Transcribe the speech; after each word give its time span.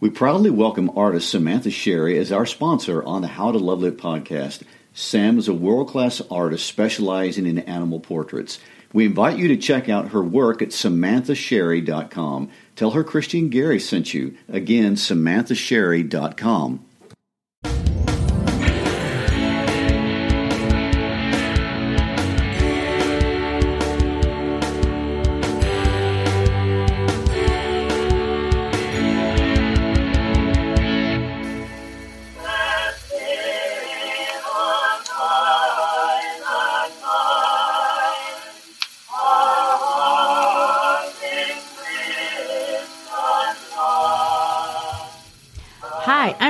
We 0.00 0.10
proudly 0.10 0.50
welcome 0.50 0.96
artist 0.96 1.28
Samantha 1.28 1.72
Sherry 1.72 2.18
as 2.18 2.30
our 2.30 2.46
sponsor 2.46 3.02
on 3.02 3.22
the 3.22 3.26
How 3.26 3.50
to 3.50 3.58
Love 3.58 3.80
Lit 3.80 3.98
podcast. 3.98 4.62
Sam 4.92 5.38
is 5.38 5.48
a 5.48 5.52
world 5.52 5.88
class 5.88 6.22
artist 6.30 6.66
specializing 6.66 7.46
in 7.46 7.58
animal 7.58 7.98
portraits. 7.98 8.60
We 8.92 9.06
invite 9.06 9.38
you 9.38 9.48
to 9.48 9.56
check 9.56 9.88
out 9.88 10.10
her 10.10 10.22
work 10.22 10.62
at 10.62 10.68
samanthasherry.com. 10.68 12.48
Tell 12.76 12.92
her 12.92 13.02
Christy 13.02 13.40
and 13.40 13.50
Gary 13.50 13.80
sent 13.80 14.14
you. 14.14 14.36
Again, 14.48 14.94
samanthasherry.com. 14.94 16.84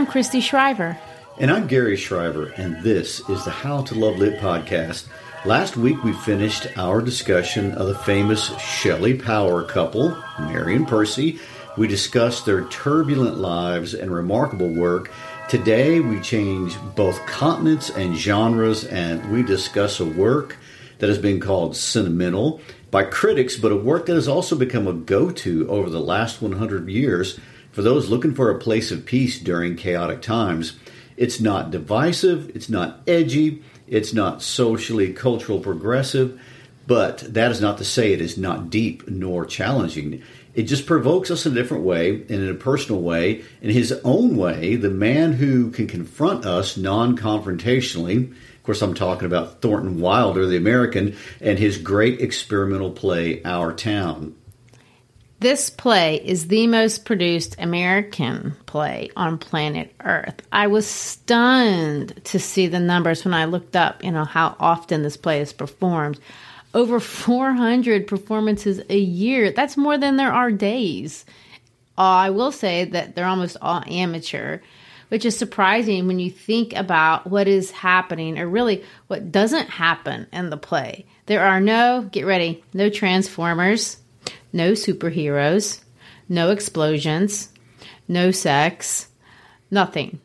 Christy 0.09 0.41
Shriver. 0.41 0.98
And 1.39 1.51
I'm 1.51 1.67
Gary 1.67 1.95
Shriver, 1.95 2.47
and 2.56 2.83
this 2.83 3.20
is 3.28 3.45
the 3.45 3.51
How 3.51 3.83
to 3.83 3.95
Love 3.95 4.17
Lit 4.17 4.41
podcast. 4.41 5.06
Last 5.45 5.77
week 5.77 6.03
we 6.03 6.15
finished 6.15 6.67
our 6.78 7.03
discussion 7.03 7.73
of 7.73 7.89
the 7.89 7.95
famous 7.95 8.47
Shelley 8.59 9.19
Power 9.19 9.62
couple, 9.65 10.17
Mary 10.41 10.75
and 10.77 10.89
Percy. 10.89 11.39
We 11.77 11.89
discussed 11.89 12.47
their 12.47 12.65
turbulent 12.69 13.37
lives 13.37 13.92
and 13.92 14.11
remarkable 14.11 14.70
work. 14.70 15.12
Today 15.50 16.00
we 16.00 16.21
change 16.22 16.78
both 16.97 17.27
continents 17.27 17.91
and 17.91 18.16
genres, 18.16 18.84
and 18.84 19.31
we 19.31 19.43
discuss 19.43 20.00
a 20.00 20.06
work 20.06 20.56
that 21.00 21.10
has 21.10 21.19
been 21.19 21.38
called 21.38 21.77
sentimental 21.77 22.62
by 22.91 23.04
critics, 23.04 23.56
but 23.56 23.72
a 23.72 23.77
work 23.77 24.06
that 24.06 24.15
has 24.15 24.27
also 24.27 24.56
become 24.56 24.88
a 24.88 24.94
go 24.94 25.31
to 25.31 25.69
over 25.69 25.91
the 25.91 26.00
last 26.00 26.41
100 26.41 26.88
years 26.88 27.38
for 27.73 27.83
those 27.83 28.09
looking 28.09 28.34
for 28.34 28.51
a 28.51 28.59
place 28.59 28.91
of 28.91 29.06
peace 29.06 29.39
during 29.39 29.77
chaotic 29.77 30.23
times. 30.23 30.79
It's 31.17 31.41
not 31.41 31.71
divisive, 31.71 32.51
it's 32.55 32.69
not 32.69 33.01
edgy, 33.06 33.62
it's 33.87 34.12
not 34.12 34.43
socially 34.43 35.12
cultural 35.12 35.61
progressive, 35.61 36.41
but 36.87 37.19
that 37.34 37.51
is 37.51 37.61
not 37.61 37.78
to 37.78 37.84
say 37.84 38.12
it 38.12 38.21
is 38.21 38.39
not 38.39 38.71
deep 38.71 39.09
nor 39.09 39.45
challenging. 39.45 40.23
It 40.55 40.62
just 40.65 40.87
provokes 40.87 41.31
us 41.31 41.45
in 41.45 41.53
a 41.53 41.55
different 41.55 41.84
way 41.84 42.11
and 42.11 42.31
in 42.31 42.49
a 42.49 42.55
personal 42.55 43.01
way, 43.01 43.45
in 43.61 43.71
his 43.71 43.93
own 44.05 44.37
way, 44.37 44.77
the 44.77 44.91
man 44.91 45.33
who 45.33 45.71
can 45.71 45.87
confront 45.87 46.47
us 46.47 46.77
non 46.77 47.17
confrontationally. 47.17 48.31
Of 48.31 48.62
course, 48.62 48.83
I'm 48.83 48.95
talking 48.95 49.27
about 49.27 49.61
Thornton 49.61 50.01
Wilder, 50.01 50.47
the 50.47 50.57
American, 50.57 51.17
and 51.41 51.59
his 51.59 51.78
great 51.78 52.21
experimental 52.21 52.91
play, 52.91 53.43
Our 53.45 53.73
Town. 53.73 54.34
This 55.41 55.71
play 55.71 56.16
is 56.16 56.49
the 56.49 56.66
most 56.66 57.04
produced 57.04 57.54
American 57.60 58.56
play 58.66 59.10
on 59.15 59.38
planet 59.38 59.94
Earth. 60.00 60.43
I 60.50 60.66
was 60.66 60.84
stunned 60.84 62.25
to 62.25 62.41
see 62.41 62.66
the 62.66 62.81
numbers 62.81 63.25
when 63.25 63.34
I 63.34 63.44
looked 63.44 63.77
up, 63.77 64.03
you 64.03 64.10
know, 64.10 64.25
how 64.25 64.56
often 64.59 65.04
this 65.04 65.16
play 65.16 65.41
is 65.41 65.53
performed. 65.53 66.19
Over 66.75 66.98
400 66.98 68.09
performances 68.09 68.81
a 68.91 68.98
year. 68.98 69.53
That's 69.53 69.77
more 69.77 69.97
than 69.97 70.16
there 70.16 70.32
are 70.32 70.50
days. 70.50 71.25
Uh, 71.97 72.00
I 72.03 72.31
will 72.31 72.50
say 72.50 72.87
that 72.87 73.15
they're 73.15 73.25
almost 73.25 73.56
all 73.62 73.84
amateur, 73.87 74.59
which 75.09 75.25
is 75.25 75.38
surprising 75.38 76.09
when 76.09 76.19
you 76.19 76.32
think 76.32 76.75
about 76.75 77.28
what 77.28 77.47
is 77.47 77.71
happening 77.71 78.41
or 78.41 78.48
really 78.48 78.82
what 79.06 79.31
doesn't 79.31 79.71
happen 79.71 80.27
in 80.32 80.50
the 80.50 80.56
play. 80.56 81.06
There 81.27 81.47
are 81.47 81.60
no, 81.60 82.09
get 82.10 82.27
ready, 82.27 82.65
no 82.75 82.91
transformers, 82.91 83.98
no 84.53 84.72
superheroes, 84.72 85.82
no 86.28 86.50
explosions, 86.50 87.50
no 88.06 88.31
sex, 88.31 89.09
nothing. 89.70 90.20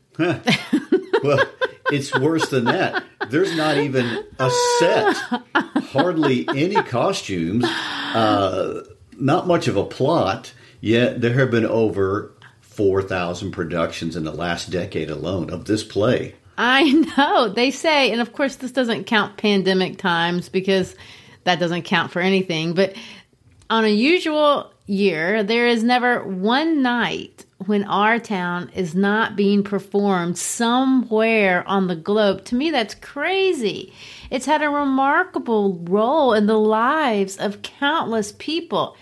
Well, 1.24 1.42
it's 1.90 2.14
worse 2.20 2.50
than 2.50 2.66
that. 2.66 3.04
There's 3.30 3.56
not 3.56 3.78
even 3.78 4.26
a 4.40 4.52
set, 4.80 5.16
hardly 5.86 6.46
any 6.50 6.76
costumes, 6.76 7.64
uh, 7.66 8.84
not 9.18 9.48
much 9.48 9.68
of 9.68 9.78
a 9.78 9.86
plot, 9.86 10.54
yet 10.82 11.22
there 11.22 11.34
have 11.34 11.50
been 11.50 11.66
over 11.66 12.34
4,000 12.62 13.52
productions 13.52 14.16
in 14.16 14.24
the 14.24 14.34
last 14.34 14.70
decade 14.70 15.10
alone 15.10 15.50
of 15.50 15.66
this 15.66 15.84
play. 15.84 16.36
I 16.58 16.92
know. 17.18 17.50
They 17.50 17.72
say, 17.72 18.12
and 18.12 18.20
of 18.20 18.34
course, 18.34 18.58
this 18.58 18.72
doesn't 18.72 19.06
count 19.06 19.38
pandemic 19.38 19.98
times 19.98 20.50
because 20.50 20.96
that 21.46 21.60
doesn't 21.60 21.84
count 21.84 22.12
for 22.12 22.20
anything, 22.20 22.74
but 22.74 22.96
on 23.74 23.86
a 23.86 23.90
usual 23.90 24.72
year, 24.86 25.42
there 25.42 25.66
is 25.66 25.84
never 25.84 26.24
one 26.24 26.84
night 26.84 27.44
when 27.66 27.84
our 27.86 28.20
town 28.20 28.70
is 28.76 28.94
not 28.94 29.36
being 29.36 29.64
performed 29.64 30.38
somewhere 30.38 31.68
on 31.68 31.88
the 31.88 31.96
globe. 31.96 32.46
To 32.46 32.56
me, 32.56 32.70
that's 32.70 32.94
crazy. 32.94 33.92
It's 34.30 34.46
had 34.46 34.62
a 34.62 34.70
remarkable 34.70 35.80
role 35.86 36.34
in 36.34 36.46
the 36.46 36.60
lives 36.60 37.38
of 37.38 37.64
countless 37.64 38.32
people. 38.34 38.96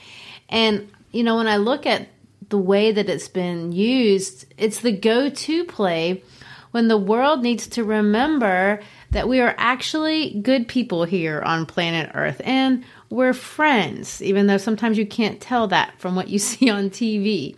And, 0.47 0.89
you 1.11 1.23
know, 1.23 1.35
when 1.35 1.47
I 1.47 1.57
look 1.57 1.85
at 1.85 2.07
the 2.47 2.57
way 2.57 2.93
that 2.93 3.09
it's 3.09 3.27
been 3.27 3.73
used, 3.73 4.45
it's 4.57 4.79
the 4.79 4.93
go 4.93 5.29
to 5.29 5.65
play 5.65 6.23
when 6.71 6.88
the 6.88 6.97
world 6.97 7.43
needs 7.43 7.67
to 7.67 7.83
remember 7.83 8.79
that 9.09 9.27
we 9.27 9.41
are 9.41 9.53
actually 9.57 10.39
good 10.39 10.69
people 10.69 11.03
here 11.03 11.41
on 11.41 11.65
planet 11.65 12.11
Earth 12.13 12.39
and 12.45 12.85
we're 13.11 13.33
friends, 13.33 14.21
even 14.21 14.47
though 14.47 14.57
sometimes 14.57 14.97
you 14.97 15.06
can't 15.06 15.41
tell 15.41 15.68
that 15.68 15.94
from 16.00 16.15
what 16.15 16.30
you 16.30 16.39
see 16.39 16.69
on 16.69 16.89
TV. 16.89 17.56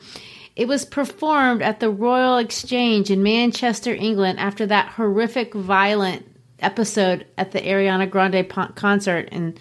It 0.55 0.67
was 0.67 0.85
performed 0.85 1.61
at 1.61 1.79
the 1.79 1.89
Royal 1.89 2.37
Exchange 2.37 3.09
in 3.09 3.23
Manchester, 3.23 3.93
England, 3.93 4.39
after 4.39 4.65
that 4.67 4.89
horrific, 4.89 5.53
violent 5.53 6.25
episode 6.59 7.25
at 7.37 7.51
the 7.51 7.59
Ariana 7.59 8.09
Grande 8.09 8.47
concert 8.75 9.29
in 9.29 9.57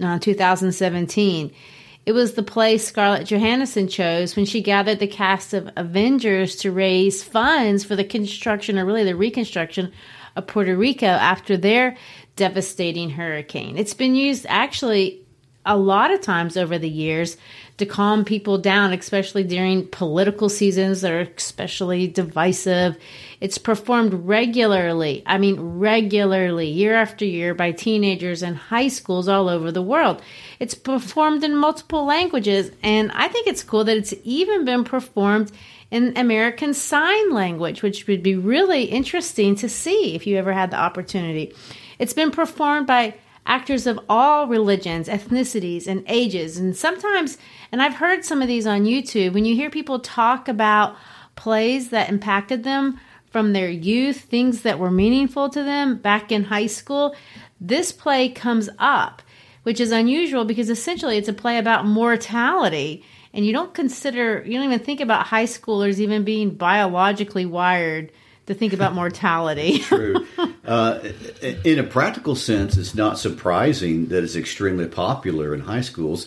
uh, 0.00 0.18
2017. 0.18 1.52
It 2.04 2.12
was 2.12 2.34
the 2.34 2.42
play 2.42 2.78
Scarlett 2.78 3.28
Johansson 3.28 3.86
chose 3.86 4.34
when 4.34 4.44
she 4.44 4.60
gathered 4.60 4.98
the 4.98 5.06
cast 5.06 5.54
of 5.54 5.70
Avengers 5.76 6.56
to 6.56 6.72
raise 6.72 7.22
funds 7.22 7.84
for 7.84 7.94
the 7.94 8.04
construction, 8.04 8.78
or 8.78 8.84
really 8.84 9.04
the 9.04 9.16
reconstruction, 9.16 9.92
of 10.34 10.46
Puerto 10.46 10.76
Rico 10.76 11.06
after 11.06 11.56
their 11.56 11.96
devastating 12.36 13.10
hurricane. 13.10 13.76
It's 13.76 13.94
been 13.94 14.14
used 14.14 14.46
actually 14.48 15.22
a 15.64 15.76
lot 15.76 16.10
of 16.10 16.20
times 16.20 16.56
over 16.56 16.78
the 16.78 16.88
years 16.88 17.36
to 17.78 17.86
calm 17.86 18.24
people 18.24 18.58
down, 18.58 18.92
especially 18.92 19.44
during 19.44 19.86
political 19.88 20.48
seasons 20.48 21.00
that 21.00 21.12
are 21.12 21.28
especially 21.36 22.06
divisive. 22.06 22.96
It's 23.40 23.58
performed 23.58 24.12
regularly, 24.12 25.22
I 25.24 25.38
mean, 25.38 25.58
regularly, 25.60 26.68
year 26.68 26.94
after 26.94 27.24
year, 27.24 27.54
by 27.54 27.72
teenagers 27.72 28.42
and 28.42 28.56
high 28.56 28.88
schools 28.88 29.28
all 29.28 29.48
over 29.48 29.72
the 29.72 29.82
world. 29.82 30.20
It's 30.58 30.74
performed 30.74 31.44
in 31.44 31.56
multiple 31.56 32.04
languages, 32.04 32.70
and 32.82 33.10
I 33.12 33.28
think 33.28 33.46
it's 33.46 33.62
cool 33.62 33.84
that 33.84 33.96
it's 33.96 34.14
even 34.24 34.64
been 34.64 34.84
performed 34.84 35.52
in 35.90 36.16
American 36.16 36.74
Sign 36.74 37.32
Language, 37.32 37.82
which 37.82 38.06
would 38.06 38.22
be 38.22 38.34
really 38.34 38.84
interesting 38.84 39.54
to 39.56 39.68
see 39.68 40.14
if 40.14 40.26
you 40.26 40.38
ever 40.38 40.52
had 40.52 40.70
the 40.70 40.78
opportunity. 40.78 41.54
It's 42.02 42.12
been 42.12 42.32
performed 42.32 42.88
by 42.88 43.14
actors 43.46 43.86
of 43.86 44.00
all 44.08 44.48
religions, 44.48 45.06
ethnicities, 45.06 45.86
and 45.86 46.02
ages. 46.08 46.58
And 46.58 46.76
sometimes, 46.76 47.38
and 47.70 47.80
I've 47.80 47.94
heard 47.94 48.24
some 48.24 48.42
of 48.42 48.48
these 48.48 48.66
on 48.66 48.86
YouTube, 48.86 49.34
when 49.34 49.44
you 49.44 49.54
hear 49.54 49.70
people 49.70 50.00
talk 50.00 50.48
about 50.48 50.96
plays 51.36 51.90
that 51.90 52.08
impacted 52.08 52.64
them 52.64 52.98
from 53.30 53.52
their 53.52 53.70
youth, 53.70 54.22
things 54.22 54.62
that 54.62 54.80
were 54.80 54.90
meaningful 54.90 55.48
to 55.50 55.62
them 55.62 55.96
back 55.96 56.32
in 56.32 56.42
high 56.42 56.66
school, 56.66 57.14
this 57.60 57.92
play 57.92 58.28
comes 58.28 58.68
up, 58.80 59.22
which 59.62 59.78
is 59.78 59.92
unusual 59.92 60.44
because 60.44 60.70
essentially 60.70 61.18
it's 61.18 61.28
a 61.28 61.32
play 61.32 61.56
about 61.56 61.86
mortality. 61.86 63.04
And 63.32 63.46
you 63.46 63.52
don't 63.52 63.74
consider, 63.74 64.42
you 64.44 64.54
don't 64.54 64.64
even 64.64 64.80
think 64.80 65.00
about 65.00 65.28
high 65.28 65.46
schoolers 65.46 66.00
even 66.00 66.24
being 66.24 66.50
biologically 66.56 67.46
wired 67.46 68.10
to 68.46 68.54
think 68.54 68.72
about 68.72 68.94
mortality. 68.94 69.78
True. 69.80 70.26
Uh, 70.64 71.00
in 71.64 71.78
a 71.78 71.84
practical 71.84 72.34
sense, 72.34 72.76
it's 72.76 72.94
not 72.94 73.18
surprising 73.18 74.06
that 74.06 74.24
it's 74.24 74.36
extremely 74.36 74.86
popular 74.86 75.54
in 75.54 75.60
high 75.60 75.80
schools. 75.80 76.26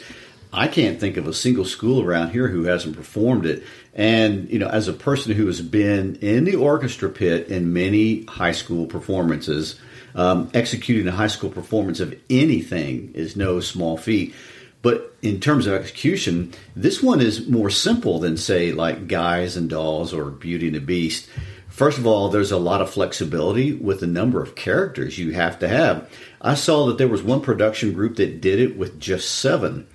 I 0.53 0.69
can't 0.69 0.99
think 0.99 1.17
of 1.17 1.27
a 1.27 1.33
single 1.33 1.65
school 1.65 2.01
around 2.01 2.29
here 2.29 2.47
who 2.47 2.63
hasn't 2.63 2.95
performed 2.95 3.45
it. 3.45 3.63
And, 3.93 4.49
you 4.49 4.57
know, 4.57 4.67
as 4.69 4.87
a 4.87 4.93
person 4.93 5.33
who 5.33 5.47
has 5.47 5.61
been 5.61 6.15
in 6.17 6.45
the 6.45 6.55
orchestra 6.55 7.09
pit 7.09 7.49
in 7.49 7.73
many 7.73 8.23
high 8.23 8.53
school 8.53 8.85
performances, 8.85 9.77
um, 10.15 10.49
executing 10.53 11.07
a 11.07 11.11
high 11.11 11.27
school 11.27 11.49
performance 11.49 11.99
of 11.99 12.17
anything 12.29 13.11
is 13.13 13.35
no 13.35 13.59
small 13.59 13.97
feat. 13.97 14.33
But 14.81 15.15
in 15.21 15.39
terms 15.39 15.67
of 15.67 15.73
execution, 15.73 16.53
this 16.75 17.01
one 17.01 17.19
is 17.19 17.47
more 17.49 17.69
simple 17.69 18.19
than, 18.19 18.37
say, 18.37 18.71
like 18.71 19.07
Guys 19.07 19.57
and 19.57 19.69
Dolls 19.69 20.13
or 20.13 20.25
Beauty 20.25 20.67
and 20.67 20.75
the 20.75 20.79
Beast. 20.79 21.27
First 21.75 21.97
of 21.97 22.07
all, 22.07 22.29
there's 22.29 22.53
a 22.53 22.57
lot 22.57 22.79
of 22.79 22.89
flexibility 22.89 23.73
with 23.73 23.99
the 23.99 24.07
number 24.07 24.41
of 24.41 24.55
characters 24.55 25.19
you 25.19 25.33
have 25.33 25.59
to 25.59 25.67
have. 25.67 26.09
I 26.39 26.55
saw 26.55 26.85
that 26.85 26.97
there 26.97 27.09
was 27.09 27.21
one 27.21 27.41
production 27.41 27.91
group 27.91 28.15
that 28.15 28.39
did 28.39 28.61
it 28.61 28.77
with 28.77 28.97
just 28.97 29.29
seven, 29.29 29.85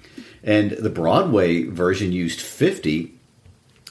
and 0.45 0.73
the 0.73 0.91
Broadway 0.91 1.63
version 1.63 2.13
used 2.13 2.43
50. 2.43 3.19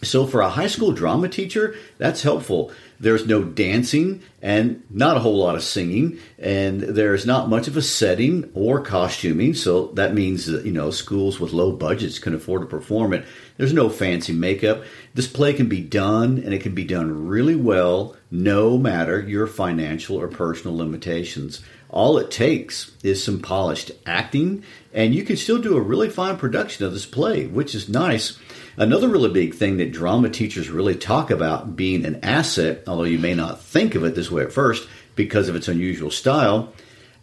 So, 0.01 0.25
for 0.25 0.41
a 0.41 0.49
high 0.49 0.67
school 0.67 0.91
drama 0.93 1.27
teacher, 1.27 1.75
that's 1.97 2.23
helpful. 2.23 2.71
There's 3.01 3.25
no 3.25 3.43
dancing 3.43 4.21
and 4.41 4.83
not 4.89 5.15
a 5.15 5.21
whole 5.21 5.37
lot 5.37 5.55
of 5.55 5.63
singing, 5.63 6.19
and 6.37 6.81
there's 6.81 7.25
not 7.25 7.49
much 7.49 7.67
of 7.67 7.77
a 7.77 7.81
setting 7.81 8.49
or 8.53 8.81
costuming. 8.81 9.53
So 9.53 9.87
that 9.93 10.13
means 10.13 10.45
that 10.47 10.65
you 10.65 10.71
know 10.71 10.91
schools 10.91 11.39
with 11.39 11.53
low 11.53 11.71
budgets 11.71 12.19
can 12.19 12.35
afford 12.35 12.61
to 12.61 12.67
perform 12.67 13.13
it. 13.13 13.25
There's 13.57 13.73
no 13.73 13.89
fancy 13.89 14.33
makeup. 14.33 14.83
This 15.13 15.27
play 15.27 15.53
can 15.53 15.69
be 15.69 15.81
done, 15.81 16.39
and 16.39 16.53
it 16.53 16.61
can 16.61 16.75
be 16.75 16.83
done 16.83 17.27
really 17.27 17.55
well, 17.55 18.17
no 18.31 18.77
matter 18.77 19.21
your 19.21 19.47
financial 19.47 20.17
or 20.17 20.27
personal 20.27 20.75
limitations. 20.75 21.61
All 21.89 22.17
it 22.19 22.29
takes 22.29 22.91
is 23.01 23.23
some 23.23 23.39
polished 23.39 23.91
acting, 24.05 24.63
and 24.93 25.15
you 25.15 25.23
can 25.23 25.37
still 25.37 25.57
do 25.57 25.75
a 25.75 25.81
really 25.81 26.09
fine 26.09 26.37
production 26.37 26.85
of 26.85 26.93
this 26.93 27.05
play, 27.05 27.47
which 27.47 27.73
is 27.73 27.89
nice. 27.89 28.37
Another 28.79 29.09
really 29.09 29.29
big 29.29 29.55
thing 29.55 29.75
that 29.77 29.91
drama 29.91 30.29
teachers 30.29 30.69
really 30.69 30.95
talk 30.95 31.31
about 31.31 31.75
being 31.75 32.05
an 32.05 32.23
asset, 32.23 32.81
although 32.87 33.03
you 33.03 33.19
may 33.19 33.33
not 33.33 33.59
think 33.59 33.93
of 33.93 34.05
it 34.05 34.15
this 34.15 34.31
way 34.31 34.43
at 34.43 34.53
first 34.53 34.87
because 35.17 35.49
of 35.49 35.55
its 35.57 35.67
unusual 35.67 36.09
style, 36.09 36.71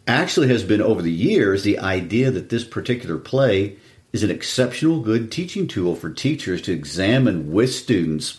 actually 0.06 0.48
has 0.48 0.62
been 0.62 0.82
over 0.82 1.00
the 1.00 1.10
years 1.10 1.64
the 1.64 1.78
idea 1.78 2.30
that 2.30 2.50
this 2.50 2.62
particular 2.62 3.16
play 3.16 3.78
is 4.12 4.22
an 4.22 4.30
exceptional 4.30 5.00
good 5.00 5.32
teaching 5.32 5.66
tool 5.66 5.96
for 5.96 6.10
teachers 6.10 6.60
to 6.60 6.72
examine 6.72 7.50
with 7.50 7.72
students 7.72 8.38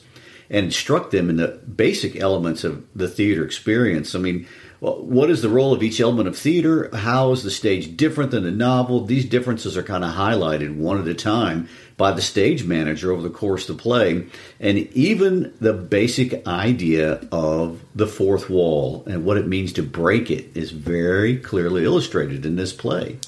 and 0.52 0.68
instruct 0.68 1.10
them 1.10 1.28
in 1.28 1.38
the 1.38 1.48
basic 1.48 2.18
elements 2.18 2.64
of 2.64 2.86
the 2.96 3.08
theater 3.08 3.44
experience. 3.44 4.14
I 4.14 4.20
mean, 4.20 4.48
what 4.80 5.32
is 5.32 5.42
the 5.42 5.50
role 5.50 5.74
of 5.74 5.82
each 5.82 6.00
element 6.00 6.28
of 6.28 6.38
theater? 6.38 6.96
How 6.96 7.32
is 7.32 7.42
the 7.42 7.50
stage 7.50 7.98
different 7.98 8.30
than 8.30 8.44
the 8.44 8.52
novel? 8.52 9.04
These 9.04 9.26
differences 9.26 9.76
are 9.76 9.82
kind 9.82 10.04
of 10.04 10.14
highlighted 10.14 10.78
one 10.78 11.00
at 11.00 11.08
a 11.08 11.16
time 11.16 11.68
by 11.98 12.12
the 12.12 12.22
stage 12.22 12.64
manager 12.64 13.12
over 13.12 13.24
the 13.24 13.30
course 13.30 13.68
of 13.68 13.76
the 13.76 13.82
play. 13.82 14.26
And 14.60 14.78
even 14.78 15.54
the 15.60 15.74
basic 15.74 16.48
idea 16.48 17.28
of 17.32 17.82
the 17.96 18.08
fourth 18.08 18.50
wall 18.50 19.04
and 19.08 19.26
what 19.26 19.38
it 19.38 19.48
means 19.48 19.74
to 19.74 19.84
break 19.84 20.30
it 20.30 20.56
is 20.56 20.72
very 20.72 21.38
clearly 21.38 21.84
illustrated 21.84 22.46
in 22.46 22.56
this 22.56 22.72
play. 22.72 23.20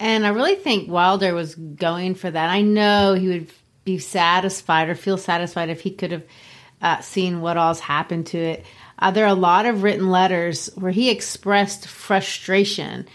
And 0.00 0.26
I 0.26 0.30
really 0.30 0.56
think 0.56 0.90
Wilder 0.90 1.34
was 1.34 1.54
going 1.54 2.16
for 2.16 2.30
that. 2.30 2.50
I 2.50 2.62
know 2.62 3.14
he 3.14 3.28
would 3.28 3.50
be 3.84 3.98
satisfied 3.98 4.88
or 4.88 4.94
feel 4.94 5.16
satisfied 5.16 5.68
if 5.68 5.80
he 5.80 5.90
could 5.90 6.10
have 6.10 6.24
uh, 6.82 7.00
seen 7.00 7.40
what 7.40 7.56
all's 7.56 7.80
happened 7.80 8.26
to 8.28 8.38
it. 8.38 8.64
Uh, 8.98 9.10
there 9.10 9.24
are 9.24 9.28
a 9.28 9.34
lot 9.34 9.66
of 9.66 9.82
written 9.82 10.10
letters 10.10 10.68
where 10.74 10.90
he 10.90 11.10
expressed 11.10 11.86
frustration 11.86 13.06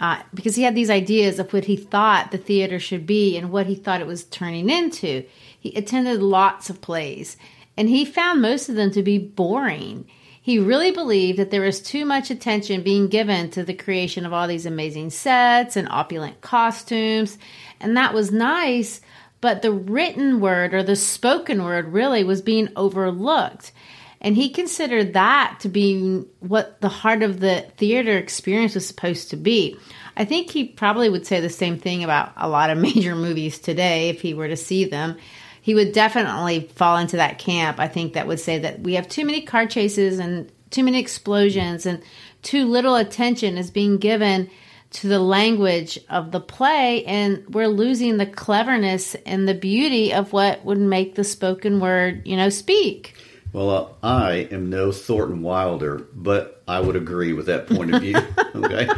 uh, 0.00 0.22
because 0.32 0.56
he 0.56 0.62
had 0.62 0.74
these 0.74 0.90
ideas 0.90 1.38
of 1.38 1.52
what 1.52 1.66
he 1.66 1.76
thought 1.76 2.30
the 2.30 2.38
theater 2.38 2.80
should 2.80 3.06
be 3.06 3.36
and 3.36 3.50
what 3.50 3.66
he 3.66 3.74
thought 3.74 4.00
it 4.00 4.06
was 4.06 4.24
turning 4.24 4.70
into. 4.70 5.24
He 5.58 5.74
attended 5.74 6.22
lots 6.22 6.70
of 6.70 6.80
plays 6.80 7.36
and 7.76 7.88
he 7.88 8.04
found 8.04 8.42
most 8.42 8.68
of 8.68 8.74
them 8.74 8.90
to 8.92 9.02
be 9.02 9.18
boring. 9.18 10.06
He 10.42 10.58
really 10.58 10.90
believed 10.90 11.38
that 11.38 11.50
there 11.50 11.60
was 11.60 11.80
too 11.80 12.04
much 12.04 12.30
attention 12.30 12.82
being 12.82 13.08
given 13.08 13.50
to 13.50 13.62
the 13.62 13.74
creation 13.74 14.24
of 14.24 14.32
all 14.32 14.48
these 14.48 14.66
amazing 14.66 15.10
sets 15.10 15.76
and 15.76 15.88
opulent 15.88 16.40
costumes, 16.40 17.38
and 17.78 17.96
that 17.96 18.14
was 18.14 18.32
nice, 18.32 19.00
but 19.40 19.62
the 19.62 19.72
written 19.72 20.40
word 20.40 20.74
or 20.74 20.82
the 20.82 20.96
spoken 20.96 21.62
word 21.62 21.92
really 21.92 22.24
was 22.24 22.42
being 22.42 22.68
overlooked. 22.74 23.72
And 24.20 24.36
he 24.36 24.50
considered 24.50 25.14
that 25.14 25.58
to 25.60 25.68
be 25.68 26.24
what 26.40 26.80
the 26.80 26.88
heart 26.88 27.22
of 27.22 27.40
the 27.40 27.66
theater 27.78 28.18
experience 28.18 28.74
was 28.74 28.86
supposed 28.86 29.30
to 29.30 29.36
be. 29.36 29.78
I 30.16 30.26
think 30.26 30.50
he 30.50 30.64
probably 30.64 31.08
would 31.08 31.26
say 31.26 31.40
the 31.40 31.48
same 31.48 31.78
thing 31.78 32.04
about 32.04 32.32
a 32.36 32.48
lot 32.48 32.70
of 32.70 32.78
major 32.82 33.14
movies 33.14 33.58
today 33.58 34.10
if 34.10 34.20
he 34.20 34.34
were 34.34 34.48
to 34.48 34.56
see 34.56 34.84
them. 34.84 35.16
He 35.62 35.74
would 35.74 35.92
definitely 35.92 36.68
fall 36.74 36.96
into 36.98 37.16
that 37.16 37.38
camp. 37.38 37.78
I 37.80 37.88
think 37.88 38.14
that 38.14 38.26
would 38.26 38.40
say 38.40 38.58
that 38.58 38.80
we 38.80 38.94
have 38.94 39.08
too 39.08 39.24
many 39.24 39.42
car 39.42 39.66
chases 39.66 40.18
and 40.18 40.50
too 40.70 40.84
many 40.84 40.98
explosions 40.98 41.86
and 41.86 42.02
too 42.42 42.66
little 42.66 42.96
attention 42.96 43.58
is 43.58 43.70
being 43.70 43.98
given 43.98 44.50
to 44.90 45.08
the 45.08 45.20
language 45.20 45.98
of 46.08 46.32
the 46.32 46.40
play 46.40 47.04
and 47.04 47.44
we're 47.54 47.68
losing 47.68 48.16
the 48.16 48.26
cleverness 48.26 49.14
and 49.26 49.46
the 49.46 49.54
beauty 49.54 50.12
of 50.12 50.32
what 50.32 50.64
would 50.64 50.78
make 50.78 51.14
the 51.14 51.24
spoken 51.24 51.80
word, 51.80 52.26
you 52.26 52.36
know, 52.36 52.48
speak. 52.48 53.14
Well, 53.52 53.70
uh, 53.70 54.06
I 54.06 54.48
am 54.50 54.70
no 54.70 54.92
Thornton 54.92 55.42
Wilder, 55.42 56.06
but 56.14 56.62
I 56.68 56.80
would 56.80 56.96
agree 56.96 57.32
with 57.32 57.46
that 57.46 57.66
point 57.66 57.94
of 57.94 58.00
view. 58.00 58.16
okay. 58.54 58.88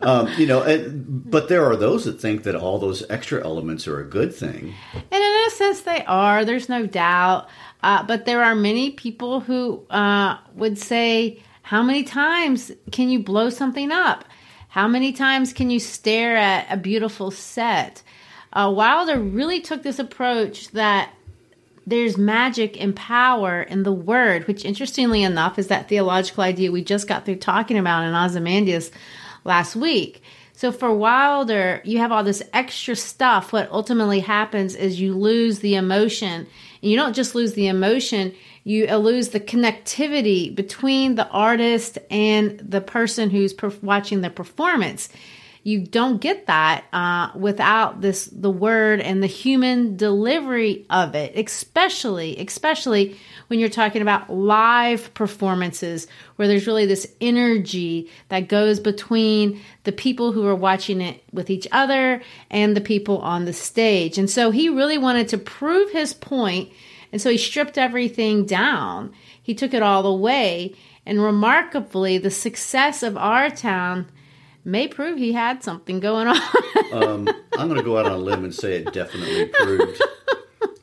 Um, 0.00 0.28
you 0.36 0.46
know, 0.46 0.62
and, 0.62 1.28
but 1.28 1.48
there 1.48 1.64
are 1.64 1.74
those 1.74 2.04
that 2.04 2.20
think 2.20 2.44
that 2.44 2.54
all 2.54 2.78
those 2.78 3.08
extra 3.10 3.42
elements 3.42 3.88
are 3.88 3.98
a 3.98 4.04
good 4.04 4.34
thing. 4.34 4.74
And 4.94 5.24
in 5.24 5.46
a 5.46 5.50
sense, 5.50 5.80
they 5.80 6.04
are. 6.04 6.44
There's 6.44 6.68
no 6.68 6.86
doubt. 6.86 7.48
Uh, 7.82 8.04
but 8.04 8.24
there 8.24 8.42
are 8.42 8.54
many 8.54 8.90
people 8.90 9.40
who 9.40 9.84
uh, 9.90 10.38
would 10.54 10.78
say, 10.78 11.42
How 11.62 11.82
many 11.82 12.04
times 12.04 12.70
can 12.92 13.08
you 13.08 13.18
blow 13.18 13.50
something 13.50 13.90
up? 13.90 14.24
How 14.68 14.86
many 14.86 15.12
times 15.12 15.52
can 15.52 15.70
you 15.70 15.80
stare 15.80 16.36
at 16.36 16.66
a 16.70 16.76
beautiful 16.76 17.30
set? 17.30 18.02
Uh, 18.52 18.72
Wilder 18.74 19.18
really 19.18 19.60
took 19.60 19.82
this 19.82 19.98
approach 19.98 20.70
that 20.72 21.10
there's 21.86 22.18
magic 22.18 22.80
and 22.80 22.96
power 22.96 23.62
in 23.62 23.84
the 23.84 23.92
word, 23.92 24.46
which 24.48 24.64
interestingly 24.64 25.22
enough 25.22 25.58
is 25.58 25.68
that 25.68 25.88
theological 25.88 26.42
idea 26.42 26.72
we 26.72 26.82
just 26.82 27.06
got 27.06 27.24
through 27.24 27.36
talking 27.36 27.78
about 27.78 28.04
in 28.04 28.14
Ozymandias 28.14 28.90
last 29.44 29.76
week. 29.76 30.22
So 30.52 30.72
for 30.72 30.92
Wilder, 30.92 31.80
you 31.84 31.98
have 31.98 32.10
all 32.10 32.24
this 32.24 32.42
extra 32.52 32.96
stuff. 32.96 33.52
What 33.52 33.70
ultimately 33.70 34.20
happens 34.20 34.74
is 34.74 35.00
you 35.00 35.14
lose 35.14 35.60
the 35.60 35.76
emotion. 35.76 36.46
And 36.82 36.90
you 36.90 36.96
don't 36.96 37.14
just 37.14 37.34
lose 37.34 37.52
the 37.52 37.68
emotion, 37.68 38.34
you 38.64 38.86
uh, 38.88 38.96
lose 38.96 39.28
the 39.28 39.40
connectivity 39.40 40.54
between 40.54 41.14
the 41.14 41.28
artist 41.28 41.98
and 42.10 42.58
the 42.58 42.80
person 42.80 43.30
who's 43.30 43.54
watching 43.82 44.22
the 44.22 44.30
performance. 44.30 45.08
You 45.66 45.80
don't 45.80 46.20
get 46.20 46.46
that 46.46 46.84
uh, 46.92 47.36
without 47.36 48.00
this 48.00 48.26
the 48.26 48.50
word 48.50 49.00
and 49.00 49.20
the 49.20 49.26
human 49.26 49.96
delivery 49.96 50.86
of 50.90 51.16
it 51.16 51.36
especially 51.36 52.36
especially 52.38 53.18
when 53.48 53.58
you're 53.58 53.68
talking 53.68 54.02
about 54.02 54.30
live 54.30 55.12
performances 55.14 56.06
where 56.36 56.48
there's 56.48 56.66
really 56.66 56.86
this 56.86 57.12
energy 57.20 58.10
that 58.28 58.48
goes 58.48 58.80
between 58.80 59.60
the 59.84 59.92
people 59.92 60.32
who 60.32 60.46
are 60.46 60.54
watching 60.54 61.00
it 61.00 61.22
with 61.32 61.50
each 61.50 61.66
other 61.72 62.22
and 62.50 62.76
the 62.76 62.80
people 62.80 63.18
on 63.18 63.44
the 63.44 63.52
stage. 63.52 64.18
And 64.18 64.28
so 64.28 64.50
he 64.50 64.68
really 64.68 64.98
wanted 64.98 65.28
to 65.28 65.38
prove 65.38 65.90
his 65.90 66.12
point 66.12 66.70
and 67.12 67.22
so 67.22 67.30
he 67.30 67.38
stripped 67.38 67.78
everything 67.78 68.44
down. 68.44 69.12
He 69.42 69.54
took 69.54 69.72
it 69.72 69.82
all 69.82 70.06
away 70.06 70.74
and 71.06 71.22
remarkably 71.22 72.18
the 72.18 72.30
success 72.30 73.02
of 73.02 73.16
our 73.16 73.48
town 73.48 74.06
may 74.66 74.88
prove 74.88 75.16
he 75.16 75.32
had 75.32 75.62
something 75.62 76.00
going 76.00 76.26
on. 76.26 76.36
um, 76.92 77.28
I'm 77.56 77.68
going 77.68 77.78
to 77.78 77.84
go 77.84 77.96
out 77.96 78.06
on 78.06 78.12
a 78.12 78.18
limb 78.18 78.44
and 78.44 78.54
say 78.54 78.74
it 78.74 78.92
definitely 78.92 79.46
proved. 79.46 80.02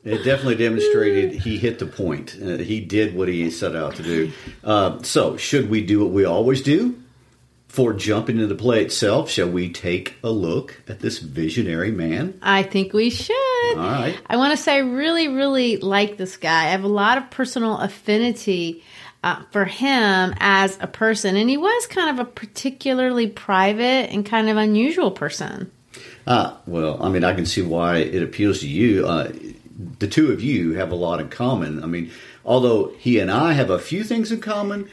It 0.04 0.18
definitely 0.18 0.56
demonstrated 0.56 1.32
he 1.32 1.56
hit 1.56 1.78
the 1.78 1.86
point. 1.86 2.36
Uh, 2.42 2.58
he 2.58 2.80
did 2.80 3.14
what 3.14 3.28
he 3.28 3.50
set 3.50 3.74
out 3.74 3.96
to 3.96 4.02
do. 4.02 4.32
Uh, 4.62 5.02
so, 5.02 5.36
should 5.36 5.70
we 5.70 5.84
do 5.84 6.00
what 6.00 6.10
we 6.10 6.24
always 6.24 6.60
do? 6.62 7.00
For 7.68 7.92
jumping 7.92 8.36
into 8.36 8.46
the 8.46 8.54
play 8.54 8.84
itself, 8.84 9.30
shall 9.30 9.48
we 9.48 9.72
take 9.72 10.14
a 10.22 10.30
look 10.30 10.80
at 10.86 11.00
this 11.00 11.18
visionary 11.18 11.90
man? 11.90 12.38
I 12.40 12.62
think 12.62 12.92
we 12.92 13.10
should. 13.10 13.34
All 13.76 13.78
right. 13.78 14.16
I 14.26 14.36
want 14.36 14.52
to 14.52 14.62
say 14.62 14.74
I 14.74 14.78
really, 14.78 15.28
really 15.28 15.78
like 15.78 16.16
this 16.16 16.36
guy. 16.36 16.66
I 16.66 16.68
have 16.68 16.84
a 16.84 16.88
lot 16.88 17.18
of 17.18 17.30
personal 17.30 17.78
affinity 17.78 18.84
uh, 19.24 19.42
for 19.50 19.64
him 19.64 20.34
as 20.38 20.76
a 20.80 20.86
person. 20.86 21.34
And 21.34 21.48
he 21.48 21.56
was 21.56 21.86
kind 21.86 22.10
of 22.10 22.24
a 22.24 22.30
particularly 22.30 23.26
private 23.26 24.12
and 24.12 24.24
kind 24.24 24.50
of 24.50 24.58
unusual 24.58 25.10
person. 25.10 25.72
Uh, 26.26 26.54
well, 26.66 27.02
I 27.02 27.08
mean, 27.08 27.24
I 27.24 27.32
can 27.32 27.46
see 27.46 27.62
why 27.62 27.96
it 27.96 28.22
appeals 28.22 28.60
to 28.60 28.68
you. 28.68 29.06
Uh, 29.06 29.32
the 29.98 30.08
two 30.08 30.30
of 30.30 30.42
you 30.42 30.74
have 30.74 30.92
a 30.92 30.94
lot 30.94 31.20
in 31.20 31.30
common. 31.30 31.82
I 31.82 31.86
mean, 31.86 32.10
although 32.44 32.92
he 32.98 33.18
and 33.18 33.30
I 33.30 33.54
have 33.54 33.70
a 33.70 33.78
few 33.78 34.04
things 34.04 34.30
in 34.30 34.42
common, 34.42 34.90